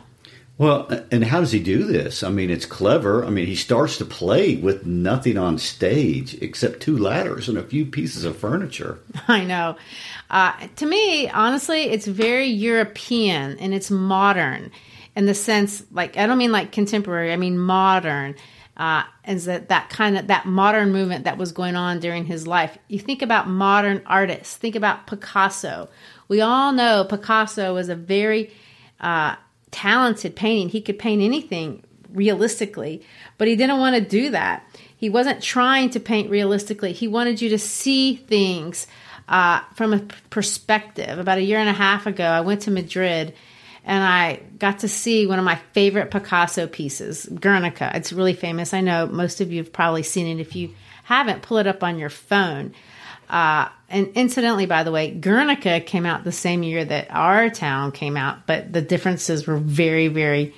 Well, 0.62 0.88
and 1.10 1.24
how 1.24 1.40
does 1.40 1.52
he 1.52 1.60
do 1.60 1.86
this? 1.86 2.22
I 2.22 2.30
mean, 2.30 2.52
it's 2.52 2.68
clever. 2.68 3.26
I 3.26 3.32
mean, 3.32 3.48
he 3.48 3.56
starts 3.56 3.98
to 3.98 4.06
play 4.06 4.58
with 4.58 4.86
nothing 4.86 5.36
on 5.36 5.58
stage 5.58 6.36
except 6.40 6.82
two 6.82 7.00
ladders 7.00 7.50
and 7.50 7.58
a 7.58 7.64
few 7.64 7.84
pieces 7.84 8.26
of 8.26 8.38
furniture. 8.38 9.00
I 9.28 9.44
know. 9.44 9.76
Uh, 10.30 10.54
to 10.76 10.86
me, 10.86 11.28
honestly, 11.30 11.86
it's 11.86 12.06
very 12.06 12.46
European 12.46 13.58
and 13.58 13.74
it's 13.74 13.90
modern 13.90 14.70
in 15.16 15.26
the 15.26 15.34
sense, 15.34 15.84
like, 15.92 16.16
I 16.16 16.28
don't 16.28 16.38
mean 16.38 16.52
like 16.52 16.72
contemporary, 16.72 17.34
I 17.34 17.38
mean 17.38 17.58
modern. 17.58 18.36
Uh, 18.78 19.02
is 19.28 19.46
that 19.46 19.70
that 19.70 19.90
kind 19.90 20.16
of 20.16 20.28
that 20.28 20.46
modern 20.46 20.92
movement 20.92 21.24
that 21.24 21.40
was 21.40 21.54
going 21.54 21.76
on 21.76 22.00
during 22.00 22.26
his 22.26 22.46
life? 22.46 22.78
You 22.88 23.00
think 23.00 23.24
about 23.24 23.48
modern 23.48 24.04
artists. 24.06 24.58
Think 24.58 24.76
about 24.76 25.08
Picasso. 25.08 25.90
We 26.28 26.42
all 26.42 26.72
know 26.72 27.04
Picasso 27.04 27.74
was 27.74 27.90
a 27.90 27.96
very 27.96 28.54
uh, 29.00 29.38
talented 29.72 30.36
painting. 30.36 30.70
He 30.70 30.82
could 30.82 31.00
paint 31.00 31.22
anything 31.22 31.84
realistically, 32.14 33.02
but 33.38 33.48
he 33.48 33.56
didn't 33.56 33.80
want 33.80 33.96
to 33.96 34.02
do 34.02 34.32
that. 34.32 34.64
He 34.96 35.10
wasn't 35.10 35.42
trying 35.42 35.90
to 35.92 36.00
paint 36.00 36.30
realistically. 36.30 36.94
He 36.94 37.08
wanted 37.08 37.42
you 37.42 37.50
to 37.50 37.58
see 37.58 38.16
things 38.16 38.86
uh, 39.28 39.62
from 39.76 39.94
a 39.94 40.00
perspective. 40.30 41.18
About 41.18 41.38
a 41.38 41.44
year 41.44 41.58
and 41.58 41.70
a 41.70 41.74
half 41.74 42.06
ago, 42.06 42.26
I 42.26 42.42
went 42.42 42.62
to 42.64 42.72
Madrid 42.72 43.34
and 43.84 44.04
I 44.04 44.42
got 44.60 44.80
to 44.80 44.88
see 44.88 45.26
one 45.26 45.40
of 45.40 45.46
my 45.46 45.56
favorite 45.74 46.12
Picasso 46.12 46.68
pieces, 46.68 47.26
Guernica. 47.26 47.92
It's 47.96 48.14
really 48.14 48.34
famous. 48.34 48.74
I 48.74 48.82
know 48.82 49.08
most 49.08 49.42
of 49.42 49.52
you 49.52 49.58
have 49.58 49.74
probably 49.74 50.04
seen 50.04 50.28
it. 50.28 50.40
If 50.40 50.56
you 50.56 50.76
haven't, 51.04 51.42
pull 51.42 51.58
it 51.58 51.66
up 51.66 51.84
on 51.84 51.98
your 51.98 52.10
phone. 52.10 52.74
Uh, 53.32 53.70
and 53.88 54.10
incidentally, 54.10 54.66
by 54.66 54.84
the 54.84 54.92
way, 54.92 55.10
Guernica 55.10 55.80
came 55.80 56.06
out 56.06 56.26
the 56.26 56.34
same 56.34 56.64
year 56.64 56.84
that 56.84 57.08
our 57.10 57.50
town 57.50 57.94
came 57.94 58.18
out, 58.18 58.46
but 58.46 58.74
the 58.74 58.82
differences 58.82 59.48
were 59.48 59.56
very, 59.56 60.10
very 60.10 60.54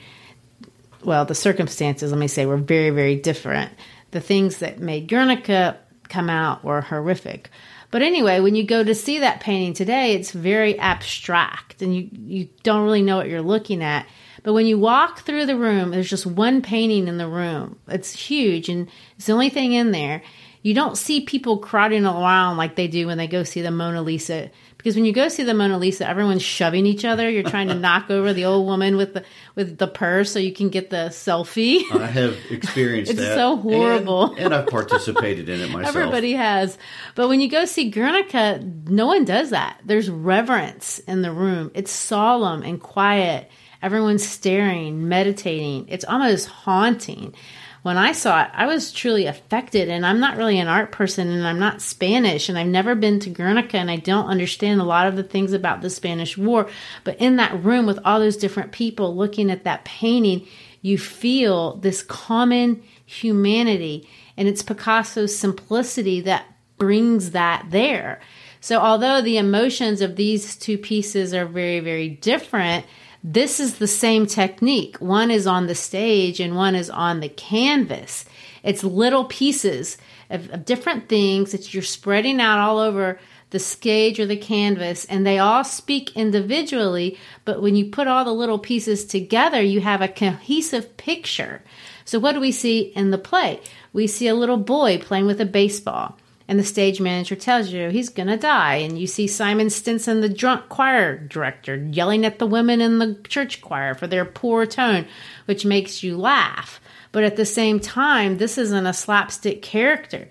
well, 1.03 1.25
the 1.25 1.35
circumstances, 1.35 2.11
let 2.11 2.19
me 2.19 2.27
say, 2.27 2.47
were 2.47 2.57
very, 2.57 2.89
very 2.89 3.15
different. 3.15 3.71
The 4.11 4.21
things 4.21 4.57
that 4.57 4.79
made 4.79 5.07
Guernica 5.07 5.77
come 6.09 6.29
out 6.29 6.63
were 6.63 6.81
horrific. 6.81 7.51
But 7.91 8.01
anyway, 8.01 8.39
when 8.39 8.55
you 8.55 8.63
go 8.63 8.83
to 8.83 8.95
see 8.95 9.19
that 9.19 9.39
painting 9.39 9.73
today, 9.73 10.13
it's 10.13 10.31
very 10.31 10.79
abstract 10.79 11.83
and 11.83 11.95
you, 11.95 12.09
you 12.11 12.49
don't 12.63 12.85
really 12.85 13.03
know 13.03 13.17
what 13.17 13.29
you're 13.29 13.41
looking 13.43 13.83
at. 13.83 14.07
But 14.41 14.53
when 14.53 14.65
you 14.65 14.79
walk 14.79 15.21
through 15.21 15.45
the 15.45 15.57
room, 15.57 15.91
there's 15.91 16.09
just 16.09 16.25
one 16.25 16.63
painting 16.63 17.07
in 17.07 17.17
the 17.17 17.27
room. 17.27 17.77
It's 17.87 18.13
huge 18.13 18.67
and 18.67 18.89
it's 19.17 19.27
the 19.27 19.33
only 19.33 19.49
thing 19.49 19.73
in 19.73 19.91
there 19.91 20.23
you 20.63 20.73
don't 20.73 20.97
see 20.97 21.21
people 21.21 21.57
crowding 21.57 22.05
around 22.05 22.55
like 22.55 22.75
they 22.75 22.87
do 22.87 23.07
when 23.07 23.17
they 23.17 23.27
go 23.27 23.43
see 23.43 23.61
the 23.61 23.69
Mona 23.69 24.01
Lisa. 24.01 24.49
Because 24.77 24.95
when 24.95 25.03
you 25.03 25.11
go 25.11 25.27
see 25.27 25.43
the 25.43 25.53
Mona 25.53 25.77
Lisa, 25.77 26.07
everyone's 26.07 26.41
shoving 26.41 26.85
each 26.85 27.03
other. 27.03 27.29
You're 27.29 27.43
trying 27.43 27.67
to 27.67 27.73
knock 27.79 28.09
over 28.09 28.33
the 28.33 28.45
old 28.45 28.65
woman 28.65 28.95
with 28.95 29.13
the 29.13 29.25
with 29.55 29.77
the 29.77 29.87
purse 29.87 30.31
so 30.31 30.39
you 30.39 30.53
can 30.53 30.69
get 30.69 30.89
the 30.89 31.07
selfie. 31.09 31.83
I 31.93 32.07
have 32.07 32.37
experienced 32.49 33.11
that. 33.11 33.17
it's 33.21 33.29
that. 33.29 33.35
so 33.35 33.57
horrible. 33.57 34.31
And, 34.31 34.39
and, 34.39 34.55
I've 34.55 34.67
participated 34.67 35.49
in 35.49 35.59
it 35.59 35.69
myself. 35.69 35.95
Everybody 35.95 36.31
has. 36.33 36.77
But 37.15 37.27
when 37.27 37.41
you 37.41 37.49
go 37.49 37.65
see 37.65 37.89
Guernica, 37.89 38.63
no 38.87 39.07
one 39.07 39.25
does 39.25 39.49
that. 39.49 39.81
There's 39.83 40.09
reverence 40.09 40.99
in 40.99 41.23
the 41.23 41.31
room. 41.33 41.71
It's 41.73 41.91
solemn 41.91 42.63
and 42.63 42.79
quiet. 42.79 43.51
Everyone's 43.81 44.25
staring, 44.25 45.09
meditating. 45.09 45.89
It's 45.89 46.05
almost 46.05 46.47
haunting 46.47 47.35
when 47.83 47.97
I 47.97 48.13
saw 48.13 48.43
it, 48.43 48.49
I 48.53 48.65
was 48.65 48.91
truly 48.91 49.25
affected. 49.25 49.89
And 49.89 50.05
I'm 50.05 50.19
not 50.19 50.37
really 50.37 50.57
an 50.57 50.67
art 50.67 50.91
person 50.91 51.29
and 51.29 51.45
I'm 51.45 51.59
not 51.59 51.81
Spanish 51.81 52.49
and 52.49 52.57
I've 52.57 52.67
never 52.67 52.95
been 52.95 53.19
to 53.19 53.29
Guernica 53.29 53.77
and 53.77 53.91
I 53.91 53.97
don't 53.97 54.27
understand 54.27 54.81
a 54.81 54.85
lot 54.85 55.07
of 55.07 55.15
the 55.15 55.23
things 55.23 55.53
about 55.53 55.81
the 55.81 55.89
Spanish 55.89 56.37
War. 56.37 56.69
But 57.03 57.19
in 57.19 57.35
that 57.35 57.63
room 57.63 57.85
with 57.85 57.99
all 58.05 58.19
those 58.19 58.37
different 58.37 58.71
people 58.71 59.15
looking 59.15 59.51
at 59.51 59.65
that 59.65 59.85
painting, 59.85 60.47
you 60.81 60.97
feel 60.97 61.75
this 61.75 62.01
common 62.01 62.81
humanity. 63.05 64.07
And 64.37 64.47
it's 64.47 64.63
Picasso's 64.63 65.37
simplicity 65.37 66.21
that 66.21 66.45
brings 66.77 67.31
that 67.31 67.65
there. 67.69 68.21
So, 68.61 68.79
although 68.79 69.21
the 69.21 69.37
emotions 69.37 69.99
of 69.99 70.15
these 70.15 70.55
two 70.55 70.77
pieces 70.77 71.33
are 71.33 71.45
very, 71.45 71.81
very 71.81 72.07
different, 72.07 72.85
this 73.23 73.59
is 73.59 73.77
the 73.77 73.87
same 73.87 74.25
technique. 74.25 74.97
One 74.97 75.31
is 75.31 75.47
on 75.47 75.67
the 75.67 75.75
stage 75.75 76.39
and 76.39 76.55
one 76.55 76.75
is 76.75 76.89
on 76.89 77.21
the 77.21 77.29
canvas. 77.29 78.25
It's 78.63 78.83
little 78.83 79.25
pieces 79.25 79.97
of, 80.29 80.49
of 80.51 80.65
different 80.65 81.07
things 81.07 81.53
that 81.53 81.73
you're 81.73 81.83
spreading 81.83 82.41
out 82.41 82.59
all 82.59 82.79
over 82.79 83.19
the 83.51 83.59
stage 83.59 84.19
or 84.19 84.25
the 84.25 84.35
canvas, 84.35 85.05
and 85.05 85.25
they 85.25 85.37
all 85.37 85.63
speak 85.63 86.11
individually. 86.15 87.17
But 87.45 87.61
when 87.61 87.75
you 87.75 87.85
put 87.85 88.07
all 88.07 88.25
the 88.25 88.33
little 88.33 88.57
pieces 88.57 89.05
together, 89.05 89.61
you 89.61 89.79
have 89.79 90.01
a 90.01 90.07
cohesive 90.07 90.97
picture. 90.97 91.61
So, 92.03 92.19
what 92.19 92.33
do 92.33 92.39
we 92.39 92.51
see 92.51 92.91
in 92.95 93.11
the 93.11 93.17
play? 93.19 93.61
We 93.93 94.07
see 94.07 94.27
a 94.27 94.33
little 94.33 94.57
boy 94.57 94.97
playing 94.97 95.27
with 95.27 95.39
a 95.39 95.45
baseball, 95.45 96.17
and 96.47 96.59
the 96.59 96.63
stage 96.63 96.99
manager 96.99 97.35
tells 97.35 97.69
you 97.69 97.89
he's 97.89 98.09
going 98.09 98.27
to 98.27 98.37
die. 98.37 98.75
And 98.75 98.99
you 98.99 99.07
see 99.07 99.27
Simon 99.27 99.69
Stinson, 99.69 100.21
the 100.21 100.29
drunk 100.29 100.69
choir 100.69 101.17
director, 101.17 101.75
yelling 101.75 102.25
at 102.25 102.39
the 102.39 102.47
women 102.47 102.81
in 102.81 102.99
the 102.99 103.15
church 103.27 103.61
choir 103.61 103.95
for 103.95 104.07
their 104.07 104.25
poor 104.25 104.65
tone, 104.65 105.05
which 105.45 105.65
makes 105.65 106.03
you 106.03 106.17
laugh. 106.17 106.79
But 107.11 107.23
at 107.23 107.35
the 107.35 107.45
same 107.45 107.79
time, 107.79 108.37
this 108.37 108.57
isn't 108.57 108.85
a 108.85 108.93
slapstick 108.93 109.61
character 109.61 110.27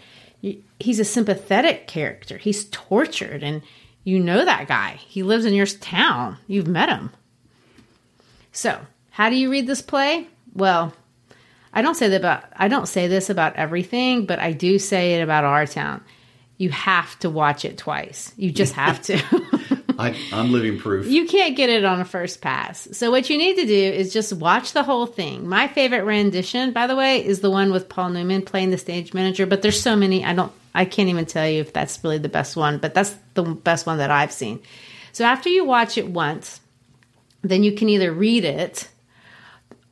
he's 0.80 1.00
a 1.00 1.04
sympathetic 1.04 1.86
character. 1.86 2.36
He's 2.36 2.68
tortured, 2.70 3.42
and 3.42 3.62
you 4.04 4.18
know 4.18 4.44
that 4.44 4.68
guy. 4.68 4.98
He 5.06 5.22
lives 5.22 5.44
in 5.44 5.54
your 5.54 5.66
town. 5.66 6.38
You've 6.46 6.66
met 6.66 6.88
him. 6.88 7.10
So, 8.50 8.80
how 9.10 9.30
do 9.30 9.36
you 9.36 9.50
read 9.50 9.66
this 9.66 9.82
play? 9.82 10.26
Well, 10.54 10.92
I 11.72 11.82
don't 11.82 11.94
say 11.94 12.08
that 12.08 12.16
about 12.16 12.44
I 12.54 12.68
don't 12.68 12.86
say 12.86 13.08
this 13.08 13.30
about 13.30 13.56
everything, 13.56 14.26
but 14.26 14.38
I 14.38 14.52
do 14.52 14.78
say 14.78 15.14
it 15.14 15.22
about 15.22 15.44
our 15.44 15.66
town. 15.66 16.02
You 16.58 16.70
have 16.70 17.18
to 17.20 17.30
watch 17.30 17.64
it 17.64 17.78
twice. 17.78 18.32
You 18.36 18.52
just 18.52 18.74
have 18.74 19.02
to. 19.02 19.18
I, 19.98 20.16
am 20.32 20.52
living 20.52 20.78
proof. 20.78 21.06
You 21.06 21.26
can't 21.26 21.56
get 21.56 21.70
it 21.70 21.84
on 21.84 22.00
a 22.00 22.04
first 22.04 22.40
pass. 22.40 22.88
So 22.92 23.10
what 23.10 23.30
you 23.30 23.38
need 23.38 23.56
to 23.56 23.66
do 23.66 23.74
is 23.74 24.12
just 24.12 24.32
watch 24.32 24.72
the 24.72 24.82
whole 24.82 25.06
thing. 25.06 25.48
My 25.48 25.68
favorite 25.68 26.04
rendition, 26.04 26.72
by 26.72 26.86
the 26.86 26.96
way, 26.96 27.24
is 27.24 27.40
the 27.40 27.50
one 27.50 27.72
with 27.72 27.88
Paul 27.88 28.10
Newman 28.10 28.42
playing 28.42 28.70
the 28.70 28.78
stage 28.78 29.14
manager. 29.14 29.46
But 29.46 29.62
there's 29.62 29.80
so 29.80 29.96
many. 29.96 30.24
I 30.24 30.34
don't. 30.34 30.52
I 30.74 30.84
can't 30.84 31.08
even 31.08 31.26
tell 31.26 31.48
you 31.48 31.60
if 31.60 31.72
that's 31.72 32.02
really 32.02 32.18
the 32.18 32.28
best 32.28 32.56
one. 32.56 32.78
But 32.78 32.94
that's 32.94 33.14
the 33.34 33.42
best 33.42 33.86
one 33.86 33.98
that 33.98 34.10
I've 34.10 34.32
seen. 34.32 34.62
So 35.12 35.24
after 35.24 35.48
you 35.48 35.64
watch 35.64 35.98
it 35.98 36.08
once, 36.08 36.60
then 37.42 37.62
you 37.62 37.72
can 37.72 37.88
either 37.88 38.12
read 38.12 38.44
it 38.44 38.88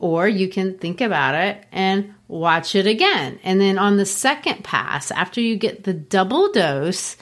or 0.00 0.26
you 0.26 0.48
can 0.48 0.78
think 0.78 1.00
about 1.00 1.36
it 1.36 1.64
and 1.70 2.14
watch 2.26 2.74
it 2.74 2.86
again. 2.86 3.38
And 3.44 3.60
then 3.60 3.78
on 3.78 3.96
the 3.96 4.06
second 4.06 4.64
pass, 4.64 5.12
after 5.12 5.40
you 5.40 5.56
get 5.56 5.84
the 5.84 5.94
double 5.94 6.50
dose, 6.50 7.16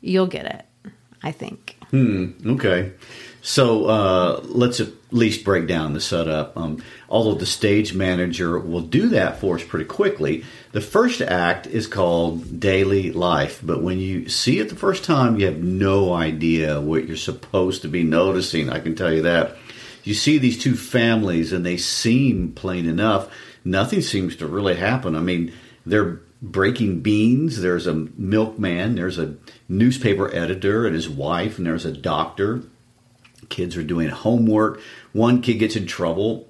you'll 0.00 0.26
get 0.26 0.46
it. 0.46 0.64
I 1.22 1.32
think. 1.32 1.76
Hmm. 1.90 2.32
Okay. 2.44 2.92
So 3.40 3.86
uh, 3.86 4.40
let's 4.44 4.80
at 4.80 4.88
least 5.10 5.44
break 5.44 5.66
down 5.66 5.92
the 5.92 6.00
setup. 6.00 6.56
Um, 6.56 6.82
although 7.08 7.34
the 7.34 7.46
stage 7.46 7.94
manager 7.94 8.58
will 8.58 8.82
do 8.82 9.08
that 9.10 9.38
for 9.38 9.56
us 9.56 9.64
pretty 9.64 9.86
quickly, 9.86 10.44
the 10.72 10.80
first 10.80 11.22
act 11.22 11.66
is 11.66 11.86
called 11.86 12.58
Daily 12.60 13.12
Life. 13.12 13.60
But 13.62 13.82
when 13.82 13.98
you 13.98 14.28
see 14.28 14.58
it 14.58 14.68
the 14.68 14.76
first 14.76 15.04
time, 15.04 15.38
you 15.38 15.46
have 15.46 15.62
no 15.62 16.12
idea 16.12 16.80
what 16.80 17.06
you're 17.06 17.16
supposed 17.16 17.82
to 17.82 17.88
be 17.88 18.02
noticing. 18.02 18.70
I 18.70 18.80
can 18.80 18.94
tell 18.94 19.12
you 19.12 19.22
that. 19.22 19.56
You 20.04 20.14
see 20.14 20.38
these 20.38 20.58
two 20.58 20.76
families, 20.76 21.52
and 21.52 21.64
they 21.64 21.76
seem 21.76 22.52
plain 22.52 22.86
enough. 22.86 23.28
Nothing 23.64 24.02
seems 24.02 24.36
to 24.36 24.46
really 24.46 24.76
happen. 24.76 25.16
I 25.16 25.20
mean, 25.20 25.52
they're 25.86 26.20
breaking 26.42 27.00
beans. 27.00 27.60
There's 27.60 27.86
a 27.86 27.94
milkman. 27.94 28.96
There's 28.96 29.18
a 29.18 29.36
newspaper 29.68 30.32
editor 30.34 30.86
and 30.86 30.94
his 30.94 31.08
wife, 31.08 31.56
and 31.58 31.66
there's 31.66 31.86
a 31.86 31.92
doctor. 31.92 32.62
Kids 33.48 33.76
are 33.76 33.82
doing 33.82 34.08
homework. 34.08 34.80
One 35.12 35.40
kid 35.40 35.54
gets 35.54 35.76
in 35.76 35.86
trouble. 35.86 36.48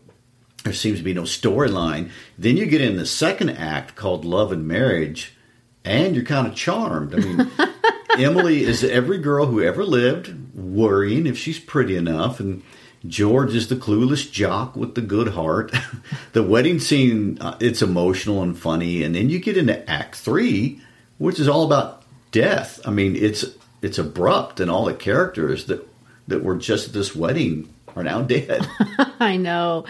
There 0.64 0.72
seems 0.72 0.98
to 0.98 1.04
be 1.04 1.14
no 1.14 1.22
storyline. 1.22 2.10
Then 2.38 2.56
you 2.56 2.66
get 2.66 2.80
in 2.80 2.96
the 2.96 3.06
second 3.06 3.50
act 3.50 3.94
called 3.94 4.24
Love 4.24 4.50
and 4.50 4.66
Marriage, 4.66 5.36
and 5.84 6.16
you're 6.16 6.24
kind 6.24 6.46
of 6.46 6.54
charmed. 6.54 7.14
I 7.14 7.18
mean, 7.18 7.50
Emily 8.18 8.64
is 8.64 8.82
every 8.82 9.18
girl 9.18 9.46
who 9.46 9.62
ever 9.62 9.84
lived, 9.84 10.54
worrying 10.54 11.26
if 11.26 11.38
she's 11.38 11.58
pretty 11.58 11.96
enough, 11.96 12.40
and 12.40 12.62
George 13.06 13.54
is 13.54 13.68
the 13.68 13.76
clueless 13.76 14.30
jock 14.30 14.76
with 14.76 14.94
the 14.94 15.02
good 15.02 15.28
heart. 15.28 15.72
the 16.32 16.42
wedding 16.42 16.78
scene, 16.78 17.38
uh, 17.40 17.56
it's 17.60 17.82
emotional 17.82 18.42
and 18.42 18.58
funny, 18.58 19.02
and 19.02 19.14
then 19.14 19.28
you 19.28 19.38
get 19.38 19.56
into 19.56 19.88
Act 19.90 20.16
Three, 20.16 20.80
which 21.18 21.38
is 21.38 21.48
all 21.48 21.64
about 21.64 22.02
death. 22.30 22.80
I 22.84 22.90
mean, 22.90 23.14
it's 23.14 23.44
it's 23.82 23.98
abrupt, 23.98 24.60
and 24.60 24.70
all 24.70 24.86
the 24.86 24.94
characters 24.94 25.66
that 25.66 25.86
that 26.28 26.42
were 26.42 26.56
just 26.56 26.88
at 26.88 26.92
this 26.94 27.14
wedding 27.14 27.68
are 27.94 28.02
now 28.02 28.22
dead. 28.22 28.66
I 29.20 29.36
know, 29.36 29.84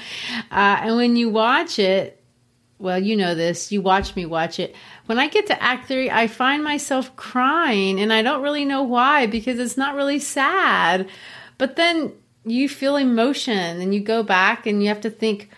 uh, 0.50 0.78
and 0.80 0.96
when 0.96 1.14
you 1.14 1.30
watch 1.30 1.78
it, 1.78 2.20
well, 2.80 2.98
you 2.98 3.16
know 3.16 3.36
this. 3.36 3.70
You 3.70 3.80
watch 3.80 4.16
me 4.16 4.26
watch 4.26 4.58
it. 4.58 4.74
When 5.06 5.20
I 5.20 5.28
get 5.28 5.46
to 5.46 5.62
Act 5.62 5.86
Three, 5.86 6.10
I 6.10 6.26
find 6.26 6.64
myself 6.64 7.14
crying, 7.14 8.00
and 8.00 8.12
I 8.12 8.22
don't 8.22 8.42
really 8.42 8.64
know 8.64 8.82
why 8.82 9.26
because 9.26 9.60
it's 9.60 9.76
not 9.76 9.94
really 9.94 10.18
sad. 10.18 11.08
But 11.56 11.76
then 11.76 12.12
you 12.44 12.68
feel 12.68 12.96
emotion 12.96 13.80
and 13.80 13.94
you 13.94 14.00
go 14.00 14.22
back 14.22 14.66
and 14.66 14.82
you 14.82 14.88
have 14.88 15.00
to 15.02 15.10
think, 15.10 15.50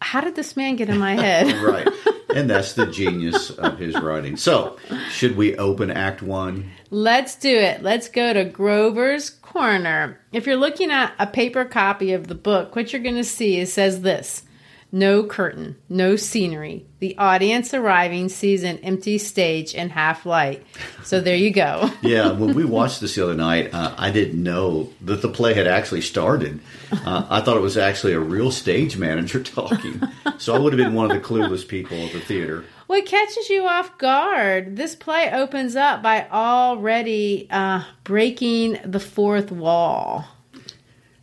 how 0.00 0.20
did 0.20 0.34
this 0.34 0.56
man 0.56 0.76
get 0.76 0.88
in 0.88 0.98
my 0.98 1.14
head? 1.14 1.62
right. 1.62 1.88
And 2.34 2.48
that's 2.48 2.74
the 2.74 2.86
genius 2.86 3.50
of 3.50 3.78
his 3.78 3.98
writing. 3.98 4.36
So, 4.36 4.76
should 5.10 5.36
we 5.36 5.56
open 5.56 5.90
Act 5.90 6.22
One? 6.22 6.70
Let's 6.90 7.36
do 7.36 7.56
it. 7.56 7.82
Let's 7.82 8.08
go 8.08 8.32
to 8.32 8.44
Grover's 8.44 9.30
Corner. 9.30 10.20
If 10.32 10.46
you're 10.46 10.56
looking 10.56 10.90
at 10.90 11.14
a 11.18 11.26
paper 11.26 11.64
copy 11.64 12.12
of 12.12 12.26
the 12.28 12.34
book, 12.34 12.76
what 12.76 12.92
you're 12.92 13.02
going 13.02 13.16
to 13.16 13.24
see 13.24 13.58
is 13.58 13.70
it 13.70 13.72
says 13.72 14.02
this 14.02 14.42
no 14.90 15.24
curtain, 15.24 15.76
no 15.88 16.16
scenery. 16.16 16.86
The 17.00 17.16
audience 17.18 17.74
arriving 17.74 18.28
sees 18.28 18.62
an 18.62 18.78
empty 18.78 19.18
stage 19.18 19.74
and 19.74 19.92
half 19.92 20.24
light. 20.24 20.64
So 21.04 21.20
there 21.20 21.36
you 21.36 21.50
go. 21.50 21.90
yeah, 22.02 22.32
when 22.32 22.54
we 22.54 22.64
watched 22.64 23.00
this 23.00 23.14
the 23.14 23.24
other 23.24 23.34
night, 23.34 23.72
uh, 23.74 23.94
I 23.96 24.10
didn't 24.10 24.42
know 24.42 24.90
that 25.02 25.22
the 25.22 25.28
play 25.28 25.54
had 25.54 25.66
actually 25.66 26.00
started. 26.00 26.60
Uh, 26.90 27.26
I 27.28 27.40
thought 27.40 27.56
it 27.56 27.62
was 27.62 27.76
actually 27.76 28.14
a 28.14 28.20
real 28.20 28.50
stage 28.50 28.96
manager 28.96 29.42
talking. 29.42 30.00
So 30.38 30.54
I 30.54 30.58
would 30.58 30.72
have 30.72 30.78
been 30.78 30.94
one 30.94 31.10
of 31.10 31.16
the 31.16 31.26
clueless 31.26 31.66
people 31.66 31.96
at 31.98 32.12
the 32.12 32.20
theater. 32.20 32.64
What 32.86 33.04
catches 33.04 33.50
you 33.50 33.66
off 33.66 33.98
guard? 33.98 34.76
This 34.76 34.94
play 34.94 35.30
opens 35.30 35.76
up 35.76 36.02
by 36.02 36.26
already 36.30 37.46
uh, 37.50 37.84
breaking 38.02 38.78
the 38.82 39.00
fourth 39.00 39.52
wall. 39.52 40.24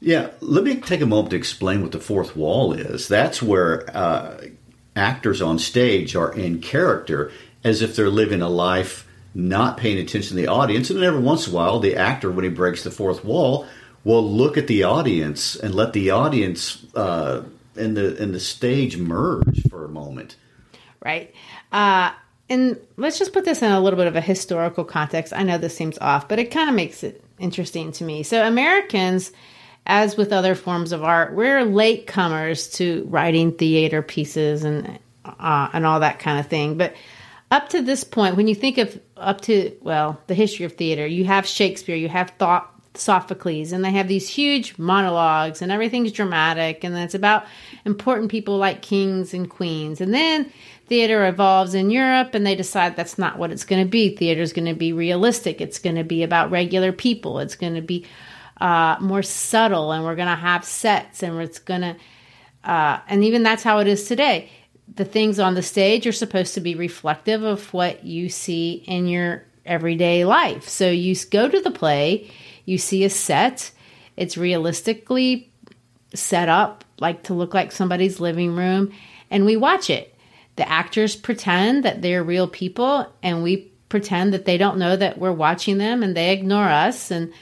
Yeah, 0.05 0.29
let 0.39 0.63
me 0.63 0.75
take 0.75 1.01
a 1.01 1.07
moment 1.07 1.31
to 1.31 1.35
explain 1.35 1.81
what 1.81 1.91
the 1.91 1.99
fourth 1.99 2.35
wall 2.35 2.73
is. 2.73 3.07
That's 3.07 3.41
where 3.41 3.89
uh, 3.97 4.39
actors 4.95 5.41
on 5.41 5.57
stage 5.57 6.15
are 6.15 6.31
in 6.31 6.61
character 6.61 7.31
as 7.63 7.81
if 7.81 7.95
they're 7.95 8.11
living 8.11 8.43
a 8.43 8.47
life 8.47 9.07
not 9.33 9.77
paying 9.77 9.97
attention 9.97 10.35
to 10.37 10.43
the 10.43 10.47
audience. 10.47 10.91
And 10.91 11.03
every 11.03 11.21
once 11.21 11.47
in 11.47 11.53
a 11.53 11.55
while, 11.55 11.79
the 11.79 11.95
actor, 11.95 12.29
when 12.29 12.43
he 12.43 12.51
breaks 12.51 12.83
the 12.83 12.91
fourth 12.91 13.25
wall, 13.25 13.65
will 14.03 14.23
look 14.23 14.59
at 14.59 14.67
the 14.67 14.83
audience 14.83 15.55
and 15.55 15.73
let 15.73 15.93
the 15.93 16.11
audience 16.11 16.85
uh, 16.93 17.41
and 17.75 17.97
the 17.97 18.21
and 18.21 18.31
the 18.31 18.39
stage 18.39 18.97
merge 18.97 19.67
for 19.71 19.85
a 19.85 19.89
moment. 19.89 20.35
Right. 21.03 21.33
Uh, 21.71 22.11
and 22.47 22.79
let's 22.95 23.17
just 23.17 23.33
put 23.33 23.43
this 23.43 23.63
in 23.63 23.71
a 23.71 23.81
little 23.81 23.97
bit 23.97 24.05
of 24.05 24.15
a 24.15 24.21
historical 24.21 24.85
context. 24.85 25.33
I 25.33 25.41
know 25.41 25.57
this 25.57 25.75
seems 25.75 25.97
off, 25.97 26.27
but 26.27 26.37
it 26.37 26.51
kind 26.51 26.69
of 26.69 26.75
makes 26.75 27.03
it 27.03 27.23
interesting 27.39 27.91
to 27.93 28.03
me. 28.03 28.21
So 28.21 28.45
Americans 28.45 29.31
as 29.85 30.17
with 30.17 30.33
other 30.33 30.55
forms 30.55 30.91
of 30.91 31.03
art, 31.03 31.33
we're 31.33 31.61
latecomers 31.61 32.73
to 32.75 33.05
writing 33.09 33.51
theater 33.51 34.01
pieces 34.01 34.63
and 34.63 34.99
uh, 35.23 35.69
and 35.73 35.85
all 35.85 35.99
that 35.99 36.19
kind 36.19 36.39
of 36.39 36.47
thing. 36.47 36.77
But 36.77 36.95
up 37.51 37.69
to 37.69 37.81
this 37.81 38.03
point, 38.03 38.35
when 38.35 38.47
you 38.47 38.55
think 38.55 38.77
of 38.77 38.99
up 39.17 39.41
to 39.41 39.75
well, 39.81 40.19
the 40.27 40.33
history 40.33 40.65
of 40.65 40.73
theater, 40.73 41.05
you 41.05 41.25
have 41.25 41.45
Shakespeare, 41.45 41.95
you 41.95 42.09
have 42.09 42.31
thought 42.31 42.71
Sophocles, 42.97 43.71
and 43.71 43.83
they 43.83 43.91
have 43.91 44.07
these 44.07 44.27
huge 44.27 44.77
monologues, 44.77 45.61
and 45.61 45.71
everything's 45.71 46.11
dramatic, 46.11 46.83
and 46.83 46.97
it's 46.97 47.13
about 47.15 47.45
important 47.85 48.31
people 48.31 48.57
like 48.57 48.81
kings 48.81 49.33
and 49.33 49.49
queens. 49.49 50.01
And 50.01 50.13
then 50.13 50.51
theater 50.87 51.27
evolves 51.27 51.75
in 51.75 51.91
Europe, 51.91 52.33
and 52.33 52.45
they 52.45 52.55
decide 52.55 52.95
that's 52.95 53.17
not 53.17 53.37
what 53.37 53.51
it's 53.51 53.65
going 53.65 53.83
to 53.83 53.89
be. 53.89 54.15
Theater 54.15 54.41
is 54.41 54.53
going 54.53 54.65
to 54.65 54.73
be 54.73 54.93
realistic. 54.93 55.61
It's 55.61 55.79
going 55.79 55.97
to 55.97 56.03
be 56.03 56.23
about 56.23 56.51
regular 56.51 56.91
people. 56.91 57.39
It's 57.39 57.55
going 57.55 57.75
to 57.75 57.81
be 57.81 58.05
uh, 58.61 58.97
more 58.99 59.23
subtle 59.23 59.91
and 59.91 60.03
we're 60.03 60.15
going 60.15 60.27
to 60.27 60.35
have 60.35 60.63
sets 60.63 61.23
and 61.23 61.39
it's 61.39 61.59
going 61.59 61.81
to 61.81 61.95
uh, 62.63 62.99
and 63.07 63.23
even 63.23 63.43
that's 63.43 63.63
how 63.63 63.79
it 63.79 63.87
is 63.87 64.07
today 64.07 64.49
the 64.93 65.05
things 65.05 65.39
on 65.39 65.55
the 65.55 65.63
stage 65.63 66.07
are 66.07 66.11
supposed 66.11 66.53
to 66.53 66.61
be 66.61 66.75
reflective 66.75 67.43
of 67.43 67.73
what 67.73 68.03
you 68.05 68.29
see 68.29 68.83
in 68.87 69.07
your 69.07 69.43
everyday 69.65 70.25
life 70.25 70.67
so 70.67 70.89
you 70.89 71.15
go 71.31 71.49
to 71.49 71.59
the 71.61 71.71
play 71.71 72.29
you 72.65 72.77
see 72.77 73.03
a 73.03 73.09
set 73.09 73.71
it's 74.15 74.37
realistically 74.37 75.51
set 76.13 76.47
up 76.49 76.85
like 76.99 77.23
to 77.23 77.33
look 77.33 77.53
like 77.53 77.71
somebody's 77.71 78.19
living 78.19 78.55
room 78.55 78.93
and 79.29 79.43
we 79.43 79.57
watch 79.57 79.89
it 79.89 80.15
the 80.55 80.69
actors 80.69 81.15
pretend 81.15 81.83
that 81.83 82.01
they're 82.01 82.23
real 82.23 82.47
people 82.47 83.11
and 83.21 83.43
we 83.43 83.71
pretend 83.89 84.33
that 84.33 84.45
they 84.45 84.57
don't 84.57 84.77
know 84.77 84.95
that 84.95 85.17
we're 85.17 85.31
watching 85.31 85.77
them 85.77 86.01
and 86.03 86.15
they 86.15 86.31
ignore 86.31 86.67
us. 86.67 87.11
And 87.11 87.33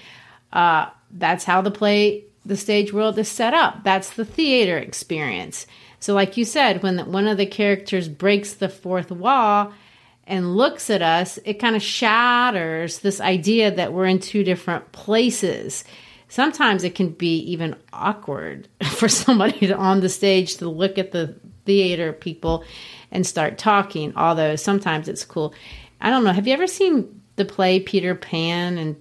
uh, 0.52 0.90
that's 1.14 1.44
how 1.44 1.62
the 1.62 1.72
play, 1.72 2.26
the 2.46 2.58
stage 2.58 2.92
world 2.92 3.18
is 3.18 3.30
set 3.30 3.54
up. 3.54 3.84
That's 3.84 4.12
the 4.12 4.26
theater 4.26 4.78
experience. 4.78 5.68
So, 6.00 6.14
like 6.14 6.36
you 6.36 6.44
said, 6.44 6.84
when 6.84 7.00
one 7.12 7.28
of 7.28 7.38
the 7.38 7.46
characters 7.46 8.10
breaks 8.10 8.54
the 8.54 8.68
fourth 8.68 9.12
wall 9.12 9.74
and 10.26 10.56
looks 10.56 10.90
at 10.90 11.02
us, 11.02 11.40
it 11.46 11.56
kind 11.56 11.76
of 11.76 11.84
shatters 11.84 13.00
this 13.00 13.22
idea 13.22 13.72
that 13.72 13.94
we're 13.94 14.06
in 14.06 14.20
two 14.20 14.44
different 14.44 14.92
places. 14.92 15.84
Sometimes 16.28 16.84
it 16.84 16.96
can 16.96 17.10
be 17.10 17.38
even 17.40 17.76
awkward 17.94 18.68
for 18.84 19.08
somebody 19.08 19.68
to, 19.68 19.78
on 19.78 20.02
the 20.02 20.10
stage 20.10 20.58
to 20.58 20.68
look 20.68 20.98
at 20.98 21.12
the 21.12 21.36
theater 21.66 22.12
people 22.12 22.64
and 23.12 23.26
start 23.26 23.58
talking, 23.58 24.14
although 24.18 24.56
sometimes 24.56 25.08
it's 25.08 25.24
cool. 25.24 25.54
I 26.02 26.10
don't 26.10 26.24
know. 26.24 26.34
Have 26.34 26.48
you 26.48 26.54
ever 26.54 26.68
seen 26.68 27.22
the 27.36 27.46
play 27.46 27.80
Peter 27.80 28.16
Pan 28.16 28.78
and 28.78 28.96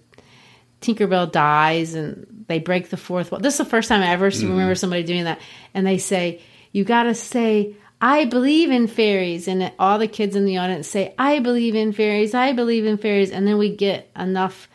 Tinkerbell 0.82 1.30
dies 1.30 1.94
and 1.94 2.44
they 2.48 2.58
break 2.58 2.90
the 2.90 2.96
fourth 2.96 3.30
wall? 3.30 3.40
This 3.40 3.54
is 3.54 3.58
the 3.58 3.64
first 3.64 3.88
time 3.88 4.02
I 4.02 4.08
ever 4.08 4.30
mm. 4.30 4.42
remember 4.42 4.74
somebody 4.74 5.02
doing 5.02 5.24
that. 5.24 5.40
And 5.74 5.86
they 5.86 5.98
say, 5.98 6.42
you 6.72 6.84
got 6.84 7.04
to 7.04 7.14
say, 7.14 7.76
I 8.00 8.24
believe 8.24 8.70
in 8.70 8.88
fairies. 8.88 9.48
And 9.48 9.72
all 9.78 9.98
the 9.98 10.08
kids 10.08 10.36
in 10.36 10.44
the 10.44 10.58
audience 10.58 10.88
say, 10.88 11.14
I 11.18 11.38
believe 11.38 11.74
in 11.74 11.92
fairies. 11.92 12.34
I 12.34 12.52
believe 12.52 12.84
in 12.84 12.98
fairies. 12.98 13.30
And 13.30 13.46
then 13.46 13.58
we 13.58 13.74
get 13.74 14.10
enough 14.16 14.68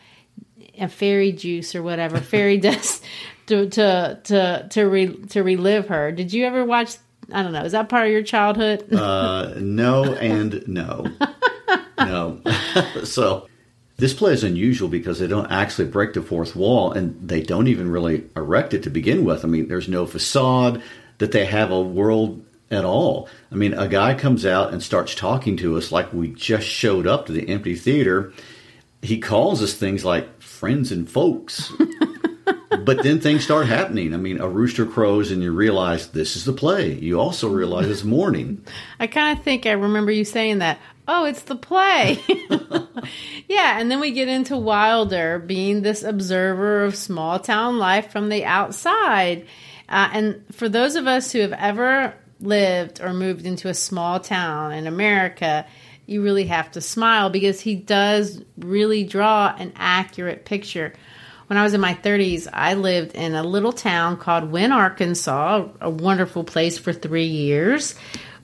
fairy 0.88 1.32
juice 1.32 1.74
or 1.74 1.82
whatever, 1.82 2.18
fairy 2.20 2.58
dust 2.58 3.04
to, 3.46 3.68
to, 3.68 4.20
to, 4.24 4.68
to, 4.70 4.84
re, 4.84 5.14
to 5.26 5.42
relive 5.42 5.88
her. 5.88 6.12
Did 6.12 6.32
you 6.32 6.46
ever 6.46 6.64
watch? 6.64 6.96
I 7.30 7.42
don't 7.42 7.52
know. 7.52 7.64
Is 7.64 7.72
that 7.72 7.88
part 7.88 8.06
of 8.06 8.12
your 8.12 8.22
childhood? 8.22 8.92
uh, 8.92 9.54
no, 9.58 10.14
and 10.14 10.66
no. 10.66 11.06
no. 11.98 12.40
so 13.04 13.47
this 13.98 14.14
play 14.14 14.32
is 14.32 14.44
unusual 14.44 14.88
because 14.88 15.18
they 15.18 15.26
don't 15.26 15.50
actually 15.50 15.88
break 15.88 16.14
the 16.14 16.22
fourth 16.22 16.54
wall 16.54 16.92
and 16.92 17.28
they 17.28 17.42
don't 17.42 17.66
even 17.66 17.90
really 17.90 18.24
erect 18.36 18.72
it 18.72 18.84
to 18.84 18.90
begin 18.90 19.24
with. 19.24 19.44
I 19.44 19.48
mean, 19.48 19.66
there's 19.66 19.88
no 19.88 20.06
facade 20.06 20.80
that 21.18 21.32
they 21.32 21.44
have 21.44 21.72
a 21.72 21.82
world 21.82 22.44
at 22.70 22.84
all. 22.84 23.28
I 23.50 23.56
mean, 23.56 23.74
a 23.74 23.88
guy 23.88 24.14
comes 24.14 24.46
out 24.46 24.72
and 24.72 24.80
starts 24.82 25.16
talking 25.16 25.56
to 25.58 25.76
us 25.76 25.90
like 25.90 26.12
we 26.12 26.28
just 26.28 26.66
showed 26.66 27.08
up 27.08 27.26
to 27.26 27.32
the 27.32 27.48
empty 27.48 27.74
theater. 27.74 28.32
He 29.02 29.18
calls 29.18 29.62
us 29.62 29.74
things 29.74 30.04
like 30.04 30.40
friends 30.40 30.92
and 30.92 31.10
folks. 31.10 31.72
but 32.84 33.02
then 33.02 33.20
things 33.20 33.42
start 33.42 33.66
happening. 33.66 34.14
I 34.14 34.16
mean, 34.16 34.40
a 34.40 34.48
rooster 34.48 34.86
crows 34.86 35.32
and 35.32 35.42
you 35.42 35.50
realize 35.50 36.08
this 36.08 36.36
is 36.36 36.44
the 36.44 36.52
play. 36.52 36.92
You 36.92 37.18
also 37.18 37.48
realize 37.48 37.88
it's 37.88 38.04
morning. 38.04 38.64
I 39.00 39.08
kind 39.08 39.36
of 39.36 39.44
think 39.44 39.66
I 39.66 39.72
remember 39.72 40.12
you 40.12 40.24
saying 40.24 40.58
that. 40.58 40.78
Oh, 41.10 41.24
it's 41.24 41.42
the 41.42 41.56
play. 41.56 42.22
yeah, 43.48 43.80
and 43.80 43.90
then 43.90 43.98
we 43.98 44.10
get 44.10 44.28
into 44.28 44.58
Wilder 44.58 45.38
being 45.38 45.80
this 45.80 46.02
observer 46.02 46.84
of 46.84 46.94
small 46.94 47.38
town 47.38 47.78
life 47.78 48.12
from 48.12 48.28
the 48.28 48.44
outside. 48.44 49.46
Uh, 49.88 50.10
and 50.12 50.44
for 50.52 50.68
those 50.68 50.96
of 50.96 51.06
us 51.06 51.32
who 51.32 51.40
have 51.40 51.54
ever 51.54 52.14
lived 52.40 53.00
or 53.00 53.14
moved 53.14 53.46
into 53.46 53.68
a 53.68 53.74
small 53.74 54.20
town 54.20 54.72
in 54.72 54.86
America, 54.86 55.66
you 56.04 56.22
really 56.22 56.46
have 56.46 56.70
to 56.72 56.82
smile 56.82 57.30
because 57.30 57.58
he 57.58 57.74
does 57.74 58.42
really 58.58 59.04
draw 59.04 59.54
an 59.56 59.72
accurate 59.76 60.44
picture. 60.44 60.92
When 61.46 61.56
I 61.56 61.62
was 61.62 61.72
in 61.72 61.80
my 61.80 61.94
30s, 61.94 62.46
I 62.52 62.74
lived 62.74 63.14
in 63.14 63.34
a 63.34 63.42
little 63.42 63.72
town 63.72 64.18
called 64.18 64.50
Wynne, 64.50 64.72
Arkansas, 64.72 65.68
a 65.80 65.88
wonderful 65.88 66.44
place 66.44 66.76
for 66.76 66.92
three 66.92 67.24
years, 67.24 67.94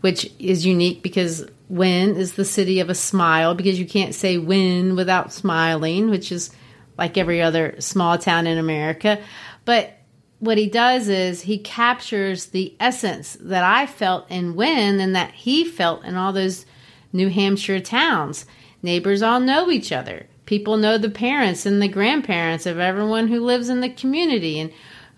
which 0.05 0.31
is 0.39 0.67
unique 0.67 1.03
because 1.03 1.47
Wynne 1.71 2.17
is 2.17 2.35
the 2.35 2.45
city 2.45 2.81
of 2.81 2.91
a 2.91 2.95
smile 2.95 3.55
because 3.55 3.81
you 3.81 3.87
can't 3.87 4.15
say 4.15 4.37
win 4.37 4.97
without 4.97 5.33
smiling, 5.33 6.11
which 6.11 6.31
is 6.31 6.51
like 6.99 7.17
every 7.17 7.41
other 7.41 7.75
small 7.79 8.19
town 8.19 8.47
in 8.47 8.59
America. 8.59 9.19
But 9.65 9.97
what 10.41 10.59
he 10.59 10.67
does 10.67 11.09
is 11.09 11.41
he 11.41 11.57
captures 11.57 12.49
the 12.49 12.75
essence 12.79 13.39
that 13.41 13.65
I 13.65 13.87
felt 13.87 14.31
in 14.31 14.55
Wynne 14.55 15.01
and 15.01 15.17
that 15.17 15.33
he 15.33 15.65
felt 15.65 16.05
in 16.05 16.17
all 16.17 16.35
those 16.35 16.67
New 17.11 17.31
Hampshire 17.31 17.81
towns. 17.81 18.45
Neighbors 18.83 19.23
all 19.23 19.41
know 19.41 19.71
each 19.71 19.91
other. 19.91 20.27
People 20.45 20.77
know 20.77 20.99
the 20.99 21.09
parents 21.09 21.65
and 21.65 21.81
the 21.81 21.89
grandparents 21.89 22.67
of 22.67 22.79
everyone 22.79 23.29
who 23.29 23.41
lives 23.41 23.71
in 23.71 23.81
the 23.81 23.89
community 23.89 24.61
and 24.61 24.71